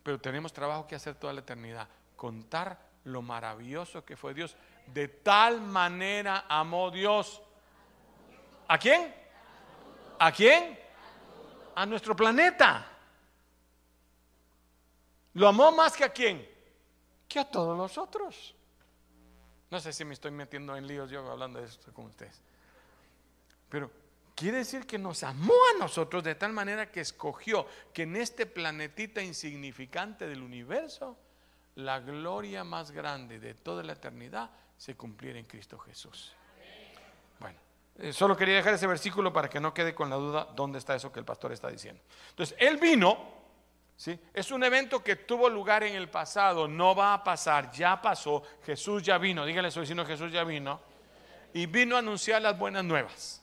Pero 0.03 0.21
tenemos 0.21 0.53
trabajo 0.53 0.87
que 0.87 0.95
hacer 0.95 1.15
toda 1.15 1.33
la 1.33 1.41
eternidad. 1.41 1.89
Contar 2.15 2.79
lo 3.05 3.23
maravilloso 3.23 4.05
que 4.05 4.19
fue 4.19 4.35
Dios. 4.35 4.55
De 4.87 5.09
tal 5.09 5.61
manera 5.61 6.47
amó 6.49 6.91
Dios. 6.91 7.43
¿A 8.69 8.79
quién? 8.79 9.15
¿A 10.19 10.33
quién? 10.33 10.79
A 11.75 11.87
nuestro 11.87 12.17
planeta. 12.17 12.93
¿Lo 15.35 15.49
amó 15.49 15.71
más 15.73 15.97
que 15.97 16.05
a 16.05 16.09
quién? 16.09 16.49
Que 17.29 17.41
a 17.41 17.45
todos 17.45 17.77
los 17.77 17.99
otros. 17.99 18.55
No 19.71 19.81
sé 19.81 19.93
si 19.93 20.05
me 20.05 20.15
estoy 20.15 20.31
metiendo 20.31 20.77
en 20.77 20.87
líos 20.87 21.11
yo 21.11 21.31
hablando 21.31 21.61
de 21.61 21.67
esto 21.67 21.93
con 21.93 22.07
ustedes. 22.07 22.41
Pero 23.69 23.91
quiere 24.35 24.59
decir 24.59 24.87
que 24.87 24.99
nos 24.99 25.23
amó 25.25 25.55
a 25.75 25.79
nosotros 25.79 26.23
de 26.23 26.37
tal 26.37 26.53
manera 26.53 26.91
que 26.91 27.01
escogió 27.01 27.67
que 27.93 28.05
en 28.05 28.17
este 28.17 28.47
planetita 28.47 29.21
insignificante 29.23 30.27
del 30.27 30.43
universo, 30.43 31.19
la 31.75 32.01
gloria 32.01 32.65
más 32.65 32.91
grande 32.91 33.39
de 33.39 33.55
toda 33.55 33.83
la 33.83 33.95
eternidad 33.95 34.51
se 34.77 34.97
cumpliera 34.97 35.39
en 35.39 35.47
Cristo 35.47 35.79
Jesús. 35.79 36.35
Bueno, 37.41 37.59
eh, 37.99 38.13
solo 38.13 38.37
quería 38.37 38.57
dejar 38.57 38.75
ese 38.75 38.87
versículo 38.87 39.33
para 39.33 39.49
que 39.49 39.61
no 39.61 39.73
quede 39.73 39.95
con 39.95 40.11
la 40.11 40.17
duda 40.17 40.49
dónde 40.55 40.79
está 40.79 40.95
eso 40.95 41.13
que 41.13 41.21
el 41.21 41.25
pastor 41.25 41.53
está 41.53 41.69
diciendo. 41.69 42.03
Entonces, 42.31 42.57
Él 42.59 42.77
vino, 42.77 43.17
¿sí? 43.97 44.19
es 44.35 44.51
un 44.51 44.65
evento 44.65 45.03
que 45.03 45.17
tuvo 45.17 45.49
lugar 45.49 45.83
en 45.83 45.95
el 45.95 46.09
pasado, 46.09 46.69
no 46.69 46.95
va 46.95 47.15
a 47.15 47.25
pasar, 47.25 47.71
ya 47.73 48.01
pasó, 48.01 48.43
Jesús 48.65 49.03
ya 49.03 49.19
vino, 49.19 49.45
dígale 49.47 49.69
a 49.69 49.71
su 49.71 49.81
vecino, 49.81 50.05
Jesús 50.05 50.31
ya 50.33 50.45
vino, 50.45 50.81
y 51.53 51.67
vino 51.67 51.97
a 51.97 52.01
anunciar 52.01 52.43
las 52.43 52.59
buenas 52.59 52.85
nuevas. 52.85 53.43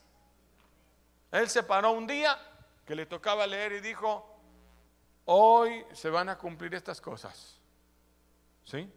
Él 1.32 1.50
se 1.50 1.64
paró 1.64 1.92
un 1.92 2.06
día 2.06 2.38
que 2.86 2.96
le 2.96 3.08
tocaba 3.08 3.48
leer 3.48 3.72
y 3.74 3.80
dijo, 3.80 4.38
hoy 5.26 5.84
se 5.94 6.10
van 6.10 6.30
a 6.30 6.38
cumplir 6.38 6.76
estas 6.76 7.02
cosas. 7.02 7.60
¿Sí? 8.64 8.90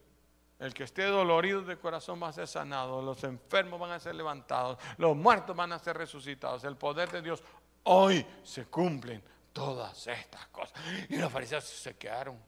El 0.58 0.72
que 0.72 0.84
esté 0.84 1.04
dolorido 1.04 1.62
de 1.62 1.78
corazón 1.78 2.22
va 2.22 2.28
a 2.28 2.32
ser 2.32 2.48
sanado, 2.48 3.02
los 3.02 3.22
enfermos 3.24 3.78
van 3.78 3.90
a 3.90 4.00
ser 4.00 4.14
levantados, 4.14 4.78
los 4.96 5.14
muertos 5.14 5.54
van 5.54 5.72
a 5.72 5.78
ser 5.78 5.98
resucitados. 5.98 6.64
El 6.64 6.76
poder 6.76 7.10
de 7.10 7.20
Dios 7.20 7.42
hoy 7.84 8.26
se 8.42 8.64
cumplen 8.66 9.22
todas 9.52 10.06
estas 10.06 10.46
cosas. 10.48 10.80
Y 11.10 11.16
los 11.16 11.30
fariseos 11.30 11.64
se 11.64 11.96
quedaron. 11.96 12.38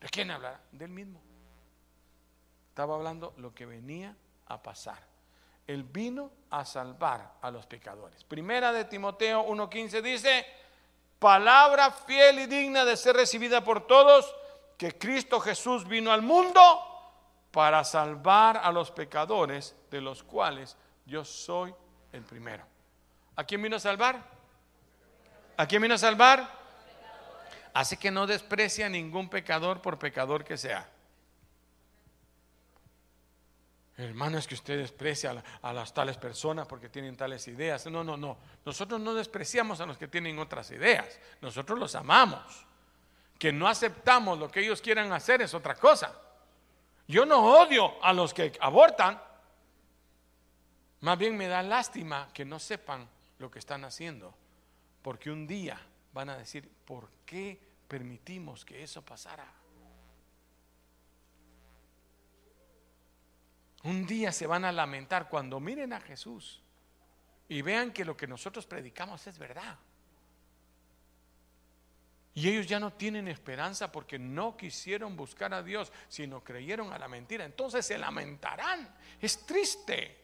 ¿De 0.00 0.08
quién 0.08 0.30
hablará? 0.30 0.60
Del 0.70 0.90
mismo. 0.90 1.20
Estaba 2.68 2.94
hablando 2.94 3.32
lo 3.38 3.54
que 3.54 3.64
venía 3.64 4.14
a 4.46 4.62
pasar. 4.62 5.02
Él 5.66 5.82
vino 5.82 6.30
a 6.50 6.66
salvar 6.66 7.36
a 7.40 7.50
los 7.50 7.64
pecadores. 7.66 8.22
Primera 8.24 8.70
de 8.70 8.84
Timoteo 8.84 9.46
1.15 9.46 10.02
dice, 10.02 10.44
palabra 11.18 11.90
fiel 11.90 12.40
y 12.40 12.46
digna 12.46 12.84
de 12.84 12.98
ser 12.98 13.16
recibida 13.16 13.64
por 13.64 13.86
todos, 13.86 14.34
que 14.76 14.98
Cristo 14.98 15.40
Jesús 15.40 15.88
vino 15.88 16.12
al 16.12 16.20
mundo 16.20 16.93
para 17.54 17.84
salvar 17.84 18.56
a 18.56 18.72
los 18.72 18.90
pecadores, 18.90 19.76
de 19.88 20.00
los 20.00 20.24
cuales 20.24 20.76
yo 21.06 21.24
soy 21.24 21.72
el 22.10 22.24
primero. 22.24 22.66
¿A 23.36 23.44
quién 23.44 23.62
vino 23.62 23.76
a 23.76 23.78
salvar? 23.80 24.20
¿A 25.56 25.64
quién 25.64 25.80
vino 25.80 25.94
a 25.94 25.98
salvar? 25.98 26.50
Así 27.72 27.96
que 27.96 28.10
no 28.10 28.26
desprecia 28.26 28.86
a 28.86 28.88
ningún 28.88 29.28
pecador 29.28 29.80
por 29.80 30.00
pecador 30.00 30.42
que 30.42 30.56
sea. 30.56 30.90
Hermano, 33.98 34.36
es 34.38 34.48
que 34.48 34.56
usted 34.56 34.76
desprecia 34.76 35.40
a, 35.62 35.72
las 35.72 35.94
tales 35.94 36.16
personas 36.16 36.66
porque 36.66 36.88
tienen 36.88 37.16
tales 37.16 37.46
ideas. 37.46 37.86
No, 37.86 38.02
no, 38.02 38.16
no. 38.16 38.36
Nosotros 38.66 39.00
no 39.00 39.14
despreciamos 39.14 39.80
a 39.80 39.86
los 39.86 39.96
que 39.96 40.08
tienen 40.08 40.40
otras 40.40 40.72
ideas. 40.72 41.20
Nosotros 41.40 41.78
los 41.78 41.94
amamos. 41.94 42.66
Que 43.38 43.52
no 43.52 43.68
aceptamos 43.68 44.40
lo 44.40 44.50
que 44.50 44.58
ellos 44.58 44.82
quieran 44.82 45.12
hacer 45.12 45.40
es 45.42 45.54
otra 45.54 45.76
cosa. 45.76 46.23
Yo 47.06 47.26
no 47.26 47.60
odio 47.60 48.02
a 48.02 48.12
los 48.12 48.32
que 48.32 48.52
abortan. 48.60 49.20
Más 51.00 51.18
bien 51.18 51.36
me 51.36 51.48
da 51.48 51.62
lástima 51.62 52.28
que 52.32 52.44
no 52.44 52.58
sepan 52.58 53.08
lo 53.38 53.50
que 53.50 53.58
están 53.58 53.84
haciendo. 53.84 54.34
Porque 55.02 55.30
un 55.30 55.46
día 55.46 55.78
van 56.12 56.30
a 56.30 56.38
decir, 56.38 56.68
¿por 56.86 57.10
qué 57.26 57.60
permitimos 57.88 58.64
que 58.64 58.82
eso 58.82 59.02
pasara? 59.02 59.46
Un 63.82 64.06
día 64.06 64.32
se 64.32 64.46
van 64.46 64.64
a 64.64 64.72
lamentar 64.72 65.28
cuando 65.28 65.60
miren 65.60 65.92
a 65.92 66.00
Jesús 66.00 66.62
y 67.48 67.60
vean 67.60 67.92
que 67.92 68.06
lo 68.06 68.16
que 68.16 68.26
nosotros 68.26 68.66
predicamos 68.66 69.26
es 69.26 69.38
verdad. 69.38 69.76
Y 72.34 72.48
ellos 72.48 72.66
ya 72.66 72.80
no 72.80 72.92
tienen 72.92 73.28
esperanza 73.28 73.92
porque 73.92 74.18
no 74.18 74.56
quisieron 74.56 75.16
buscar 75.16 75.54
a 75.54 75.62
Dios, 75.62 75.92
sino 76.08 76.42
creyeron 76.42 76.92
a 76.92 76.98
la 76.98 77.06
mentira. 77.06 77.44
Entonces 77.44 77.86
se 77.86 77.96
lamentarán. 77.96 78.92
Es 79.20 79.46
triste. 79.46 80.18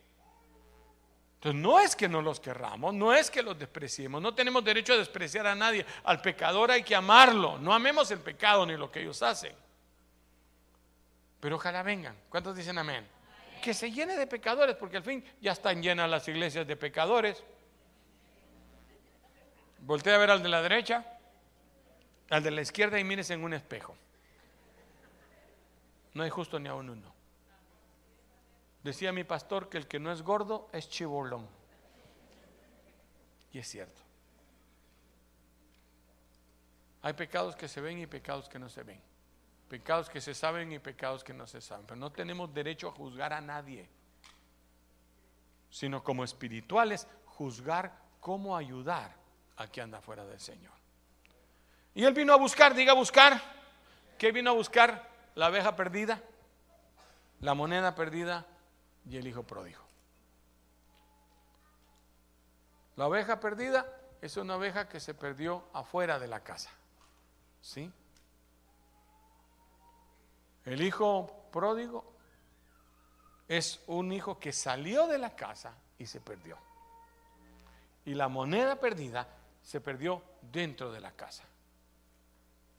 Entonces 1.34 1.60
no 1.60 1.78
es 1.78 1.94
que 1.94 2.08
no 2.08 2.20
los 2.20 2.40
querramos, 2.40 2.92
no 2.92 3.14
es 3.14 3.30
que 3.30 3.42
los 3.42 3.58
despreciemos, 3.58 4.20
no 4.20 4.34
tenemos 4.34 4.62
derecho 4.62 4.92
a 4.92 4.98
despreciar 4.98 5.46
a 5.46 5.54
nadie. 5.54 5.86
Al 6.04 6.20
pecador 6.20 6.70
hay 6.72 6.82
que 6.82 6.94
amarlo. 6.96 7.58
No 7.58 7.72
amemos 7.72 8.10
el 8.10 8.18
pecado 8.18 8.66
ni 8.66 8.76
lo 8.76 8.90
que 8.90 9.00
ellos 9.00 9.22
hacen. 9.22 9.54
Pero 11.38 11.56
ojalá 11.56 11.82
vengan. 11.82 12.16
¿Cuántos 12.28 12.56
dicen 12.56 12.76
amén? 12.76 13.06
Que 13.62 13.72
se 13.72 13.90
llene 13.90 14.16
de 14.16 14.26
pecadores, 14.26 14.74
porque 14.74 14.96
al 14.96 15.04
fin 15.04 15.24
ya 15.40 15.52
están 15.52 15.80
llenas 15.80 16.10
las 16.10 16.26
iglesias 16.26 16.66
de 16.66 16.76
pecadores. 16.76 17.42
Voltea 19.78 20.16
a 20.16 20.18
ver 20.18 20.30
al 20.30 20.42
de 20.42 20.48
la 20.48 20.60
derecha 20.60 21.06
al 22.30 22.42
de 22.42 22.50
la 22.50 22.62
izquierda 22.62 22.98
y 22.98 23.04
mires 23.04 23.30
en 23.30 23.42
un 23.42 23.52
espejo. 23.52 23.96
No 26.14 26.22
hay 26.22 26.30
justo 26.30 26.58
ni 26.58 26.68
a 26.68 26.74
uno. 26.74 26.94
Decía 28.82 29.12
mi 29.12 29.24
pastor 29.24 29.68
que 29.68 29.78
el 29.78 29.86
que 29.86 29.98
no 29.98 30.10
es 30.10 30.22
gordo 30.22 30.68
es 30.72 30.88
chibolón. 30.88 31.46
Y 33.52 33.58
es 33.58 33.68
cierto. 33.68 34.00
Hay 37.02 37.12
pecados 37.14 37.56
que 37.56 37.68
se 37.68 37.80
ven 37.80 37.98
y 37.98 38.06
pecados 38.06 38.48
que 38.48 38.58
no 38.58 38.68
se 38.68 38.82
ven. 38.82 39.00
Pecados 39.68 40.08
que 40.08 40.20
se 40.20 40.34
saben 40.34 40.72
y 40.72 40.78
pecados 40.78 41.24
que 41.24 41.32
no 41.32 41.46
se 41.46 41.60
saben. 41.60 41.86
Pero 41.86 41.96
no 41.96 42.10
tenemos 42.10 42.52
derecho 42.52 42.88
a 42.88 42.92
juzgar 42.92 43.32
a 43.32 43.40
nadie. 43.40 43.88
Sino 45.70 46.02
como 46.02 46.24
espirituales, 46.24 47.06
juzgar 47.26 47.96
cómo 48.20 48.56
ayudar 48.56 49.14
a 49.56 49.66
quien 49.66 49.84
anda 49.84 50.00
fuera 50.00 50.24
del 50.24 50.40
Señor. 50.40 50.79
Y 51.94 52.04
él 52.04 52.14
vino 52.14 52.32
a 52.32 52.36
buscar, 52.36 52.74
diga 52.74 52.92
buscar. 52.92 53.40
¿Qué 54.18 54.32
vino 54.32 54.50
a 54.50 54.54
buscar? 54.54 55.08
La 55.34 55.46
abeja 55.46 55.76
perdida, 55.76 56.20
la 57.40 57.54
moneda 57.54 57.94
perdida 57.94 58.46
y 59.08 59.16
el 59.16 59.26
hijo 59.26 59.42
pródigo. 59.42 59.80
La 62.96 63.06
oveja 63.06 63.40
perdida 63.40 63.86
es 64.20 64.36
una 64.36 64.56
oveja 64.56 64.88
que 64.88 65.00
se 65.00 65.14
perdió 65.14 65.64
afuera 65.72 66.18
de 66.18 66.26
la 66.26 66.40
casa. 66.40 66.70
¿Sí? 67.62 67.90
El 70.66 70.82
hijo 70.82 71.48
pródigo 71.50 72.04
es 73.48 73.80
un 73.86 74.12
hijo 74.12 74.38
que 74.38 74.52
salió 74.52 75.06
de 75.06 75.18
la 75.18 75.34
casa 75.34 75.72
y 75.98 76.06
se 76.06 76.20
perdió. 76.20 76.58
Y 78.04 78.14
la 78.14 78.28
moneda 78.28 78.76
perdida 78.76 79.26
se 79.62 79.80
perdió 79.80 80.22
dentro 80.42 80.92
de 80.92 81.00
la 81.00 81.12
casa. 81.12 81.44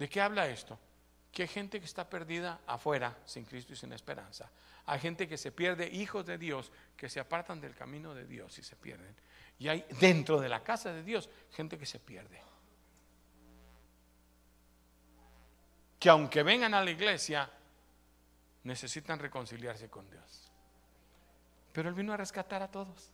¿De 0.01 0.09
qué 0.09 0.19
habla 0.19 0.47
esto? 0.47 0.79
Que 1.31 1.43
hay 1.43 1.47
gente 1.47 1.79
que 1.79 1.85
está 1.85 2.09
perdida 2.09 2.61
afuera, 2.65 3.15
sin 3.23 3.45
Cristo 3.45 3.73
y 3.73 3.75
sin 3.75 3.93
esperanza. 3.93 4.49
Hay 4.87 4.99
gente 4.99 5.27
que 5.27 5.37
se 5.37 5.51
pierde, 5.51 5.87
hijos 5.89 6.25
de 6.25 6.39
Dios, 6.39 6.71
que 6.97 7.07
se 7.07 7.19
apartan 7.19 7.61
del 7.61 7.75
camino 7.75 8.15
de 8.15 8.25
Dios 8.25 8.57
y 8.57 8.63
se 8.63 8.75
pierden. 8.75 9.15
Y 9.59 9.67
hay 9.67 9.85
dentro 9.99 10.41
de 10.41 10.49
la 10.49 10.63
casa 10.63 10.91
de 10.91 11.03
Dios 11.03 11.29
gente 11.51 11.77
que 11.77 11.85
se 11.85 11.99
pierde. 11.99 12.41
Que 15.99 16.09
aunque 16.09 16.41
vengan 16.41 16.73
a 16.73 16.83
la 16.83 16.89
iglesia, 16.89 17.47
necesitan 18.63 19.19
reconciliarse 19.19 19.87
con 19.87 20.09
Dios. 20.09 20.51
Pero 21.73 21.89
Él 21.89 21.93
vino 21.93 22.11
a 22.11 22.17
rescatar 22.17 22.63
a 22.63 22.71
todos. 22.71 23.11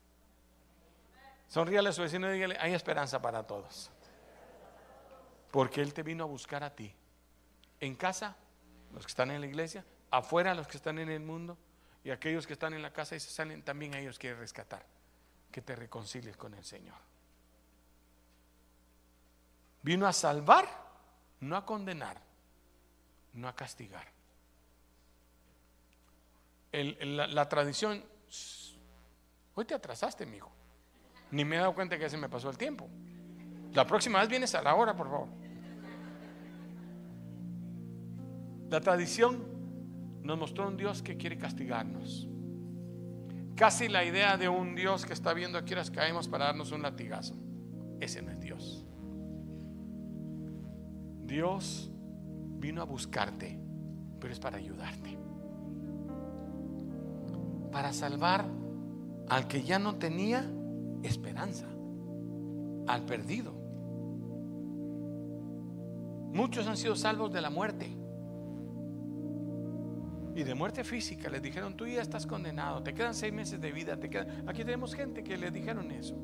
Sonríale 1.50 1.90
a 1.90 1.92
su 1.92 2.02
vecino 2.02 2.30
y 2.30 2.36
dígale, 2.36 2.56
hay 2.58 2.74
esperanza 2.74 3.22
para 3.22 3.44
todos. 3.44 3.92
Porque 5.58 5.82
Él 5.82 5.92
te 5.92 6.04
vino 6.04 6.24
a 6.24 6.28
buscar 6.28 6.64
a 6.64 6.76
ti. 6.76 6.94
En 7.80 7.96
casa, 7.96 8.36
los 8.94 9.04
que 9.04 9.10
están 9.10 9.32
en 9.32 9.42
la 9.42 9.48
iglesia, 9.48 9.84
afuera, 10.12 10.54
los 10.54 10.68
que 10.68 10.78
están 10.78 11.00
en 11.00 11.10
el 11.10 11.20
mundo, 11.20 11.58
y 12.04 12.12
aquellos 12.12 12.46
que 12.46 12.54
están 12.54 12.76
en 12.76 12.84
la 12.84 12.94
casa 12.94 13.16
y 13.16 13.20
se 13.20 13.32
salen, 13.32 13.64
también 13.64 13.96
a 13.96 14.00
ellos 14.00 14.20
quiere 14.20 14.36
rescatar. 14.36 14.86
Que 15.52 15.64
te 15.64 15.76
reconcilies 15.76 16.38
con 16.38 16.54
el 16.54 16.64
Señor. 16.64 17.00
Vino 19.82 20.06
a 20.06 20.14
salvar, 20.14 20.70
no 21.40 21.58
a 21.58 21.66
condenar, 21.66 22.22
no 23.34 23.48
a 23.48 23.56
castigar. 23.56 24.08
la, 26.72 27.50
tradición, 27.50 28.06
hoy 29.56 29.66
te 29.66 29.74
atrasaste, 29.74 30.24
mi 30.28 30.38
hijo. 30.38 30.52
Ni 31.32 31.44
me 31.44 31.56
he 31.56 31.60
dado 31.60 31.74
cuenta 31.74 31.98
que 31.98 32.08
se 32.12 32.18
me 32.18 32.30
pasó 32.30 32.48
el 32.52 32.60
tiempo. 32.60 32.88
La 33.74 33.88
próxima 33.88 34.20
vez 34.20 34.30
vienes 34.30 34.54
a 34.54 34.62
la 34.62 34.76
hora, 34.76 34.96
por 34.96 35.10
favor. 35.10 35.47
La 38.70 38.82
tradición 38.82 39.44
nos 40.24 40.38
mostró 40.38 40.68
un 40.68 40.78
Dios 40.78 41.02
que 41.02 41.18
quiere 41.18 41.38
castigarnos. 41.38 42.28
Casi 43.56 43.88
la 43.88 44.04
idea 44.04 44.38
de 44.38 44.50
un 44.50 44.76
Dios 44.76 45.06
que 45.06 45.14
está 45.14 45.34
viendo 45.34 45.58
a 45.58 45.62
horas 45.62 45.90
caemos 45.90 46.28
para 46.28 46.46
darnos 46.46 46.72
un 46.72 46.82
latigazo. 46.84 47.36
Ese 48.00 48.22
no 48.22 48.32
es 48.32 48.40
Dios. 48.40 48.86
Dios 51.26 51.92
vino 52.60 52.82
a 52.82 52.86
buscarte, 52.86 53.60
pero 54.20 54.32
es 54.32 54.40
para 54.40 54.58
ayudarte. 54.58 55.18
Para 57.72 57.94
salvar 57.94 58.46
al 59.30 59.48
que 59.48 59.64
ya 59.64 59.80
no 59.80 59.96
tenía 59.96 60.46
esperanza, 61.02 61.66
al 62.86 63.06
perdido. 63.06 63.54
Muchos 66.32 66.68
han 66.68 66.78
sido 66.78 66.96
salvos 66.96 67.34
de 67.34 67.42
la 67.42 67.50
muerte. 67.50 67.97
Y 70.38 70.44
de 70.44 70.54
muerte 70.54 70.84
física. 70.84 71.32
Les 71.32 71.42
dijeron, 71.42 71.76
tú 71.76 71.88
ya 71.88 72.00
estás 72.00 72.28
condenado. 72.28 72.84
Te 72.84 72.94
quedan 72.94 73.16
seis 73.16 73.34
meses 73.34 73.60
de 73.60 73.72
vida. 73.72 73.98
Te 73.98 74.08
Aquí 74.46 74.64
tenemos 74.64 74.94
gente 74.94 75.24
que 75.24 75.36
le 75.36 75.50
dijeron 75.50 75.90
eso. 75.90 76.16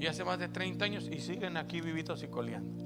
Y 0.00 0.06
hace 0.06 0.24
más 0.24 0.40
de 0.40 0.48
30 0.48 0.84
años 0.84 1.08
y 1.08 1.20
siguen 1.20 1.56
aquí 1.56 1.80
vivitos 1.80 2.24
y 2.24 2.26
coleando. 2.26 2.84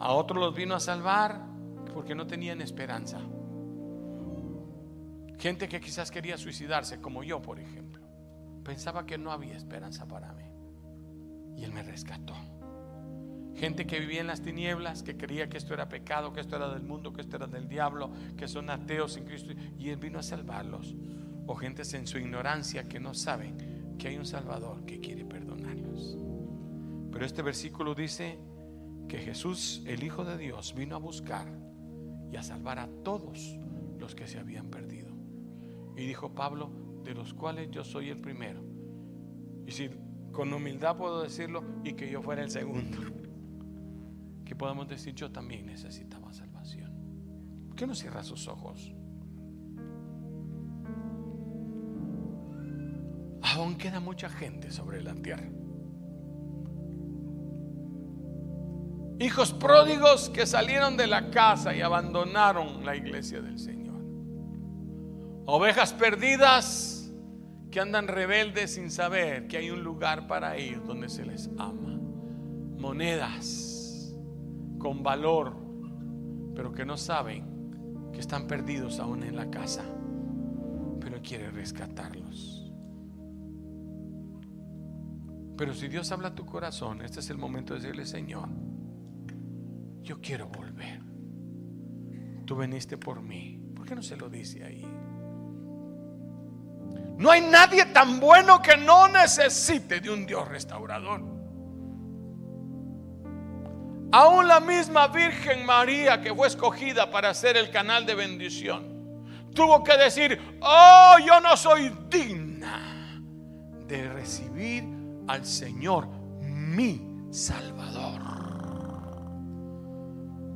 A 0.00 0.12
otros 0.14 0.40
los 0.40 0.52
vino 0.52 0.74
a 0.74 0.80
salvar 0.80 1.46
porque 1.94 2.16
no 2.16 2.26
tenían 2.26 2.60
esperanza. 2.60 3.20
Gente 5.38 5.68
que 5.68 5.80
quizás 5.80 6.10
quería 6.10 6.36
suicidarse, 6.36 7.00
como 7.00 7.22
yo, 7.22 7.40
por 7.40 7.60
ejemplo. 7.60 8.02
Pensaba 8.64 9.06
que 9.06 9.16
no 9.16 9.30
había 9.30 9.56
esperanza 9.56 10.08
para 10.08 10.32
mí. 10.32 10.50
Y 11.56 11.62
Él 11.62 11.72
me 11.72 11.84
rescató. 11.84 12.34
Gente 13.56 13.86
que 13.86 14.00
vivía 14.00 14.20
en 14.20 14.26
las 14.26 14.42
tinieblas, 14.42 15.02
que 15.02 15.16
creía 15.16 15.48
que 15.48 15.58
esto 15.58 15.74
era 15.74 15.88
pecado, 15.88 16.32
que 16.32 16.40
esto 16.40 16.56
era 16.56 16.72
del 16.72 16.82
mundo, 16.82 17.12
que 17.12 17.20
esto 17.20 17.36
era 17.36 17.46
del 17.46 17.68
diablo, 17.68 18.10
que 18.36 18.48
son 18.48 18.68
ateos 18.68 19.12
sin 19.12 19.24
Cristo. 19.24 19.52
Y 19.78 19.90
Él 19.90 19.96
vino 19.96 20.18
a 20.18 20.22
salvarlos. 20.22 20.94
O 21.46 21.54
gentes 21.54 21.92
en 21.94 22.06
su 22.06 22.18
ignorancia 22.18 22.84
que 22.84 22.98
no 22.98 23.14
saben 23.14 23.96
que 23.98 24.08
hay 24.08 24.16
un 24.16 24.26
Salvador 24.26 24.84
que 24.84 24.98
quiere 24.98 25.24
perdonarlos. 25.24 26.16
Pero 27.12 27.24
este 27.24 27.42
versículo 27.42 27.94
dice 27.94 28.38
que 29.08 29.18
Jesús, 29.18 29.82
el 29.86 30.02
Hijo 30.02 30.24
de 30.24 30.36
Dios, 30.36 30.74
vino 30.74 30.96
a 30.96 30.98
buscar 30.98 31.46
y 32.32 32.36
a 32.36 32.42
salvar 32.42 32.80
a 32.80 32.88
todos 33.04 33.56
los 33.98 34.14
que 34.14 34.26
se 34.26 34.38
habían 34.38 34.68
perdido. 34.68 35.12
Y 35.96 36.06
dijo 36.06 36.34
Pablo, 36.34 36.70
de 37.04 37.14
los 37.14 37.34
cuales 37.34 37.70
yo 37.70 37.84
soy 37.84 38.10
el 38.10 38.18
primero. 38.18 38.60
Y 39.66 39.70
si 39.70 39.90
con 40.32 40.52
humildad 40.52 40.96
puedo 40.96 41.22
decirlo, 41.22 41.62
y 41.84 41.92
que 41.92 42.10
yo 42.10 42.20
fuera 42.20 42.42
el 42.42 42.50
segundo. 42.50 42.98
Que 44.44 44.54
podamos 44.54 44.88
decir, 44.88 45.14
yo 45.14 45.30
también 45.30 45.66
necesitaba 45.66 46.32
salvación. 46.32 46.92
¿Por 47.68 47.76
qué 47.76 47.86
no 47.86 47.94
cierra 47.94 48.22
sus 48.22 48.46
ojos? 48.48 48.94
Aún 53.42 53.76
queda 53.76 54.00
mucha 54.00 54.28
gente 54.28 54.70
sobre 54.70 55.02
la 55.02 55.14
tierra. 55.14 55.48
Hijos 59.20 59.52
pródigos 59.52 60.28
que 60.30 60.44
salieron 60.44 60.96
de 60.96 61.06
la 61.06 61.30
casa 61.30 61.74
y 61.74 61.80
abandonaron 61.80 62.84
la 62.84 62.96
iglesia 62.96 63.40
del 63.40 63.58
Señor. 63.58 64.02
Ovejas 65.46 65.92
perdidas 65.92 67.12
que 67.70 67.80
andan 67.80 68.08
rebeldes 68.08 68.74
sin 68.74 68.90
saber 68.90 69.46
que 69.46 69.56
hay 69.56 69.70
un 69.70 69.82
lugar 69.82 70.26
para 70.26 70.58
ir 70.58 70.82
donde 70.84 71.08
se 71.08 71.24
les 71.24 71.48
ama. 71.58 71.98
Monedas 72.78 73.63
con 74.84 75.02
valor, 75.02 75.56
pero 76.54 76.70
que 76.70 76.84
no 76.84 76.98
saben 76.98 78.10
que 78.12 78.20
están 78.20 78.46
perdidos 78.46 79.00
aún 79.00 79.22
en 79.22 79.34
la 79.34 79.50
casa, 79.50 79.82
pero 81.00 81.22
quiere 81.22 81.50
rescatarlos. 81.50 82.70
Pero 85.56 85.72
si 85.72 85.88
Dios 85.88 86.12
habla 86.12 86.28
a 86.28 86.34
tu 86.34 86.44
corazón, 86.44 87.00
este 87.00 87.20
es 87.20 87.30
el 87.30 87.38
momento 87.38 87.72
de 87.72 87.80
decirle, 87.80 88.04
Señor, 88.04 88.50
yo 90.02 90.20
quiero 90.20 90.48
volver. 90.48 91.00
Tú 92.44 92.54
veniste 92.54 92.98
por 92.98 93.22
mí. 93.22 93.58
¿Por 93.74 93.86
qué 93.86 93.94
no 93.94 94.02
se 94.02 94.18
lo 94.18 94.28
dice 94.28 94.64
ahí? 94.64 94.86
No 97.16 97.30
hay 97.30 97.40
nadie 97.40 97.86
tan 97.86 98.20
bueno 98.20 98.60
que 98.60 98.76
no 98.76 99.08
necesite 99.08 100.02
de 100.02 100.10
un 100.10 100.26
Dios 100.26 100.46
restaurador. 100.46 101.33
Aún 104.16 104.46
la 104.46 104.60
misma 104.60 105.08
Virgen 105.08 105.66
María 105.66 106.22
que 106.22 106.32
fue 106.32 106.46
escogida 106.46 107.10
para 107.10 107.34
ser 107.34 107.56
el 107.56 107.70
canal 107.70 108.06
de 108.06 108.14
bendición, 108.14 109.26
tuvo 109.52 109.82
que 109.82 109.96
decir, 109.96 110.38
oh, 110.60 111.16
yo 111.26 111.40
no 111.40 111.56
soy 111.56 111.92
digna 112.08 113.20
de 113.88 114.08
recibir 114.12 114.84
al 115.26 115.44
Señor, 115.44 116.06
mi 116.40 117.02
Salvador. 117.32 118.20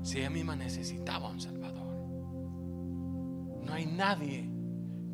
Si 0.04 0.18
ella 0.18 0.30
misma 0.30 0.54
necesitaba 0.54 1.28
un 1.28 1.40
Salvador. 1.40 1.96
No 3.64 3.72
hay 3.72 3.86
nadie 3.86 4.48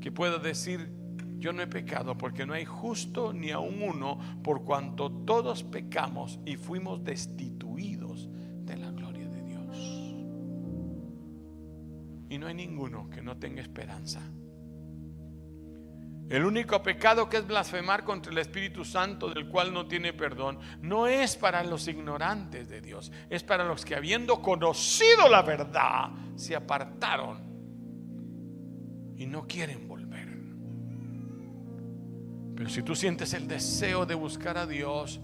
que 0.02 0.12
pueda 0.12 0.36
decir, 0.36 0.92
yo 1.38 1.54
no 1.54 1.62
he 1.62 1.66
pecado, 1.66 2.18
porque 2.18 2.44
no 2.44 2.52
hay 2.52 2.66
justo 2.66 3.32
ni 3.32 3.52
aun 3.52 3.82
uno, 3.82 4.18
por 4.42 4.64
cuanto 4.64 5.10
todos 5.10 5.62
pecamos 5.62 6.40
y 6.44 6.56
fuimos 6.56 7.02
destituidos 7.04 8.28
Y 12.34 12.38
no 12.38 12.48
hay 12.48 12.54
ninguno 12.54 13.08
que 13.08 13.22
no 13.22 13.36
tenga 13.36 13.62
esperanza. 13.62 14.20
El 16.28 16.44
único 16.44 16.82
pecado 16.82 17.28
que 17.28 17.36
es 17.36 17.46
blasfemar 17.46 18.02
contra 18.02 18.32
el 18.32 18.38
Espíritu 18.38 18.84
Santo, 18.84 19.30
del 19.30 19.48
cual 19.48 19.72
no 19.72 19.86
tiene 19.86 20.12
perdón, 20.12 20.58
no 20.80 21.06
es 21.06 21.36
para 21.36 21.62
los 21.62 21.86
ignorantes 21.86 22.68
de 22.68 22.80
Dios, 22.80 23.12
es 23.30 23.44
para 23.44 23.64
los 23.64 23.84
que 23.84 23.94
habiendo 23.94 24.42
conocido 24.42 25.28
la 25.28 25.42
verdad, 25.42 26.10
se 26.34 26.56
apartaron 26.56 27.40
y 29.16 29.26
no 29.26 29.46
quieren 29.46 29.86
volver. 29.86 30.36
Pero 32.56 32.68
si 32.68 32.82
tú 32.82 32.96
sientes 32.96 33.32
el 33.32 33.46
deseo 33.46 34.06
de 34.06 34.16
buscar 34.16 34.58
a 34.58 34.66
Dios, 34.66 35.20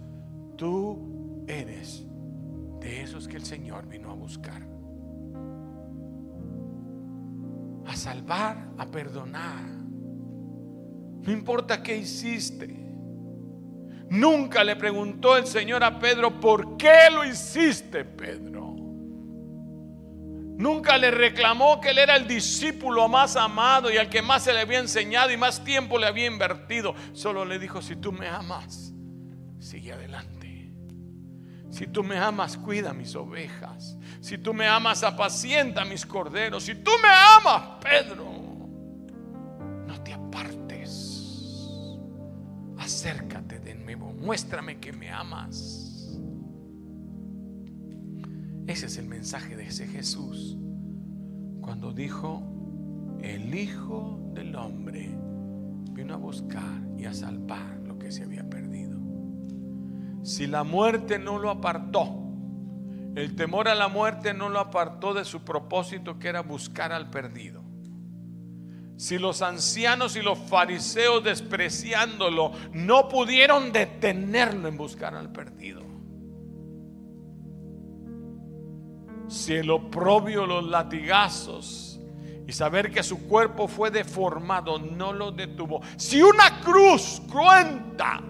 tú 0.56 1.44
eres 1.48 2.06
de 2.78 3.02
esos 3.02 3.26
que 3.26 3.36
el 3.36 3.44
Señor 3.44 3.88
vino 3.88 4.12
a 4.12 4.14
buscar. 4.14 4.79
A 7.90 7.96
salvar, 7.96 8.56
a 8.78 8.86
perdonar 8.86 9.80
no 11.22 11.32
importa 11.32 11.82
qué 11.82 11.96
hiciste. 11.96 12.66
Nunca 14.08 14.64
le 14.64 14.74
preguntó 14.76 15.36
el 15.36 15.46
Señor 15.46 15.84
a 15.84 15.98
Pedro, 15.98 16.40
¿por 16.40 16.76
qué 16.76 17.10
lo 17.12 17.24
hiciste, 17.24 18.04
Pedro? 18.04 18.74
Nunca 20.56 20.98
le 20.98 21.10
reclamó 21.10 21.80
que 21.80 21.90
él 21.90 21.98
era 21.98 22.16
el 22.16 22.26
discípulo 22.26 23.08
más 23.08 23.36
amado 23.36 23.90
y 23.90 23.96
al 23.96 24.08
que 24.08 24.20
más 24.20 24.42
se 24.42 24.52
le 24.52 24.60
había 24.60 24.78
enseñado 24.78 25.30
y 25.30 25.36
más 25.36 25.62
tiempo 25.62 25.96
le 25.98 26.06
había 26.06 26.26
invertido. 26.26 26.94
Solo 27.12 27.44
le 27.44 27.58
dijo, 27.58 27.80
si 27.80 27.96
tú 27.96 28.12
me 28.12 28.26
amas, 28.26 28.92
sigue 29.58 29.92
adelante. 29.92 30.39
Si 31.70 31.86
tú 31.86 32.02
me 32.02 32.18
amas, 32.18 32.56
cuida 32.56 32.92
mis 32.92 33.14
ovejas. 33.14 33.96
Si 34.20 34.38
tú 34.38 34.52
me 34.52 34.66
amas, 34.66 35.02
apacienta 35.02 35.84
mis 35.84 36.04
corderos. 36.04 36.64
Si 36.64 36.74
tú 36.74 36.90
me 37.02 37.08
amas, 37.08 37.78
Pedro, 37.80 38.26
no 39.86 40.02
te 40.02 40.12
apartes 40.12 41.20
acércate 42.90 43.60
de 43.60 43.74
nuevo, 43.74 44.12
muéstrame 44.12 44.80
que 44.80 44.92
me 44.92 45.10
amas. 45.10 46.10
Ese 48.66 48.86
es 48.86 48.96
el 48.98 49.06
mensaje 49.06 49.56
de 49.56 49.66
ese 49.66 49.86
Jesús 49.86 50.58
cuando 51.60 51.92
dijo, 51.92 52.42
el 53.22 53.54
Hijo 53.54 54.20
del 54.34 54.56
Hombre 54.56 55.16
vino 55.92 56.14
a 56.14 56.16
buscar 56.16 56.80
y 56.98 57.04
a 57.04 57.14
salvar 57.14 57.80
lo 57.86 57.98
que 57.98 58.10
se 58.10 58.24
había 58.24 58.48
perdido. 58.48 58.89
Si 60.22 60.46
la 60.46 60.64
muerte 60.64 61.18
no 61.18 61.38
lo 61.38 61.50
apartó, 61.50 62.14
el 63.14 63.34
temor 63.36 63.68
a 63.68 63.74
la 63.74 63.88
muerte 63.88 64.34
no 64.34 64.48
lo 64.48 64.60
apartó 64.60 65.14
de 65.14 65.24
su 65.24 65.44
propósito 65.44 66.18
que 66.18 66.28
era 66.28 66.42
buscar 66.42 66.92
al 66.92 67.10
perdido 67.10 67.70
si 69.00 69.16
los 69.16 69.40
ancianos 69.40 70.14
y 70.16 70.20
los 70.20 70.38
fariseos 70.38 71.24
despreciándolo 71.24 72.52
no 72.74 73.08
pudieron 73.08 73.72
detenerlo 73.72 74.68
en 74.68 74.76
buscar 74.76 75.14
al 75.14 75.32
perdido? 75.32 75.82
Si 79.26 79.54
el 79.54 79.70
oprobio, 79.70 80.44
los 80.44 80.64
latigazos 80.64 81.98
y 82.46 82.52
saber 82.52 82.92
que 82.92 83.02
su 83.02 83.26
cuerpo 83.26 83.68
fue 83.68 83.90
deformado 83.90 84.78
no 84.78 85.14
lo 85.14 85.32
detuvo. 85.32 85.80
Si 85.96 86.20
una 86.20 86.60
cruz 86.60 87.22
cruenta 87.26 88.20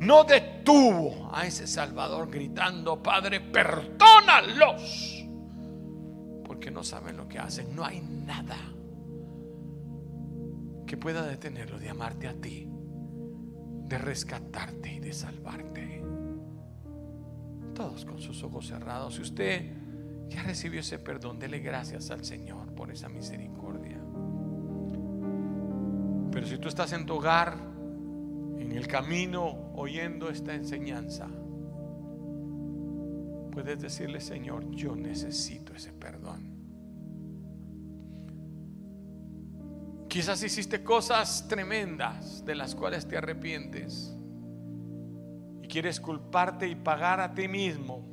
no 0.00 0.24
detuvo 0.24 1.30
a 1.32 1.46
ese 1.46 1.66
Salvador 1.66 2.30
gritando, 2.30 3.02
Padre, 3.02 3.40
perdónalos, 3.40 5.26
porque 6.44 6.70
no 6.70 6.82
saben 6.82 7.18
lo 7.18 7.28
que 7.28 7.38
hacen, 7.38 7.76
no 7.76 7.84
hay 7.84 8.00
nada 8.00 8.56
que 10.86 10.96
pueda 10.96 11.26
detenerlo 11.26 11.78
de 11.78 11.90
amarte 11.90 12.28
a 12.28 12.34
ti, 12.34 12.66
de 13.88 13.98
rescatarte 13.98 14.94
y 14.94 15.00
de 15.00 15.12
salvarte. 15.12 16.02
Todos 17.74 18.04
con 18.04 18.20
sus 18.20 18.42
ojos 18.42 18.66
cerrados. 18.66 19.16
Si 19.16 19.22
usted 19.22 19.70
ya 20.28 20.42
recibió 20.42 20.80
ese 20.80 20.98
perdón, 20.98 21.38
dele 21.38 21.60
gracias 21.60 22.10
al 22.10 22.24
Señor 22.24 22.74
por 22.74 22.90
esa 22.90 23.08
misericordia. 23.08 23.98
Pero 26.32 26.46
si 26.46 26.56
tú 26.56 26.68
estás 26.68 26.92
en 26.92 27.04
tu 27.04 27.16
hogar, 27.16 27.69
en 28.60 28.72
el 28.72 28.86
camino, 28.86 29.72
oyendo 29.74 30.28
esta 30.28 30.54
enseñanza, 30.54 31.28
puedes 33.50 33.80
decirle, 33.80 34.20
Señor, 34.20 34.70
yo 34.70 34.94
necesito 34.94 35.74
ese 35.74 35.92
perdón. 35.92 36.50
Quizás 40.08 40.42
hiciste 40.42 40.82
cosas 40.82 41.46
tremendas 41.48 42.44
de 42.44 42.54
las 42.54 42.74
cuales 42.74 43.06
te 43.06 43.16
arrepientes 43.16 44.14
y 45.62 45.68
quieres 45.68 46.00
culparte 46.00 46.68
y 46.68 46.74
pagar 46.74 47.20
a 47.20 47.32
ti 47.32 47.48
mismo. 47.48 48.04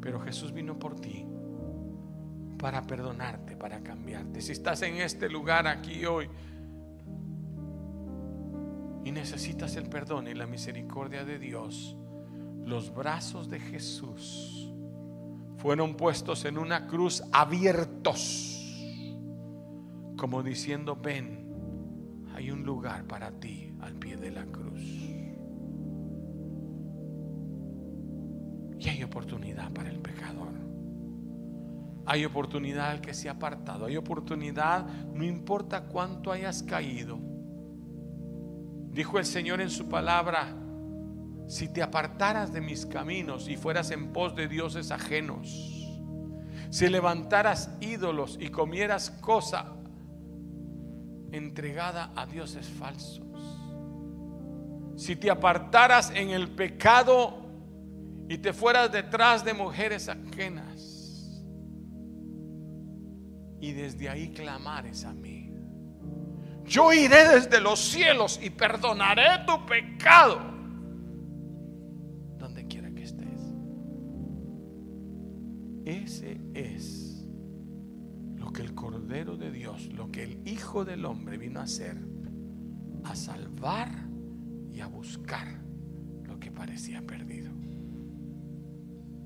Pero 0.00 0.20
Jesús 0.20 0.52
vino 0.52 0.78
por 0.78 0.98
ti 0.98 1.26
para 2.58 2.82
perdonarte, 2.82 3.56
para 3.56 3.82
cambiarte. 3.82 4.40
Si 4.40 4.52
estás 4.52 4.82
en 4.82 4.96
este 4.96 5.28
lugar 5.28 5.66
aquí 5.66 6.04
hoy 6.06 6.28
y 9.04 9.12
necesitas 9.12 9.76
el 9.76 9.88
perdón 9.88 10.28
y 10.28 10.34
la 10.34 10.46
misericordia 10.46 11.24
de 11.24 11.38
Dios, 11.38 11.96
los 12.64 12.94
brazos 12.94 13.50
de 13.50 13.60
Jesús 13.60 14.72
fueron 15.64 15.96
puestos 15.96 16.44
en 16.44 16.58
una 16.58 16.86
cruz 16.86 17.22
abiertos, 17.32 18.60
como 20.16 20.42
diciendo, 20.42 20.94
ven, 20.94 21.44
hay 22.34 22.50
un 22.50 22.64
lugar 22.64 23.06
para 23.06 23.30
ti 23.30 23.74
al 23.80 23.94
pie 23.94 24.16
de 24.16 24.30
la 24.30 24.44
cruz. 24.44 24.82
Y 28.78 28.88
hay 28.88 29.02
oportunidad 29.02 29.72
para 29.72 29.88
el 29.88 30.00
pecador. 30.00 30.52
Hay 32.04 32.26
oportunidad 32.26 32.90
al 32.90 33.00
que 33.00 33.14
se 33.14 33.30
ha 33.30 33.32
apartado. 33.32 33.86
Hay 33.86 33.96
oportunidad, 33.96 34.86
no 35.14 35.24
importa 35.24 35.86
cuánto 35.86 36.30
hayas 36.30 36.62
caído. 36.62 37.18
Dijo 38.94 39.18
el 39.18 39.26
Señor 39.26 39.60
en 39.60 39.70
su 39.70 39.88
palabra, 39.88 40.54
si 41.48 41.66
te 41.66 41.82
apartaras 41.82 42.52
de 42.52 42.60
mis 42.60 42.86
caminos 42.86 43.48
y 43.48 43.56
fueras 43.56 43.90
en 43.90 44.12
pos 44.12 44.36
de 44.36 44.46
dioses 44.46 44.92
ajenos, 44.92 45.48
si 46.70 46.88
levantaras 46.88 47.70
ídolos 47.80 48.38
y 48.40 48.50
comieras 48.50 49.10
cosa 49.10 49.72
entregada 51.32 52.12
a 52.14 52.24
dioses 52.24 52.68
falsos, 52.68 53.26
si 54.96 55.16
te 55.16 55.28
apartaras 55.28 56.12
en 56.14 56.30
el 56.30 56.48
pecado 56.48 57.48
y 58.28 58.38
te 58.38 58.52
fueras 58.52 58.92
detrás 58.92 59.44
de 59.44 59.54
mujeres 59.54 60.08
ajenas 60.08 61.42
y 63.58 63.72
desde 63.72 64.08
ahí 64.08 64.28
clamares 64.30 65.04
a 65.04 65.12
mí, 65.12 65.33
yo 66.64 66.92
iré 66.92 67.28
desde 67.28 67.60
los 67.60 67.78
cielos 67.78 68.40
y 68.42 68.50
perdonaré 68.50 69.44
tu 69.46 69.64
pecado 69.66 70.54
Ese 75.84 76.40
es 76.54 77.26
lo 78.36 78.50
que 78.52 78.62
el 78.62 78.74
Cordero 78.74 79.36
de 79.36 79.50
Dios, 79.50 79.92
lo 79.92 80.10
que 80.10 80.22
el 80.24 80.48
Hijo 80.48 80.84
del 80.84 81.04
Hombre 81.04 81.36
vino 81.36 81.60
a 81.60 81.64
hacer, 81.64 81.98
a 83.04 83.14
salvar 83.14 83.90
y 84.72 84.80
a 84.80 84.86
buscar 84.86 85.60
lo 86.22 86.40
que 86.40 86.50
parecía 86.50 87.02
perdido. 87.02 87.53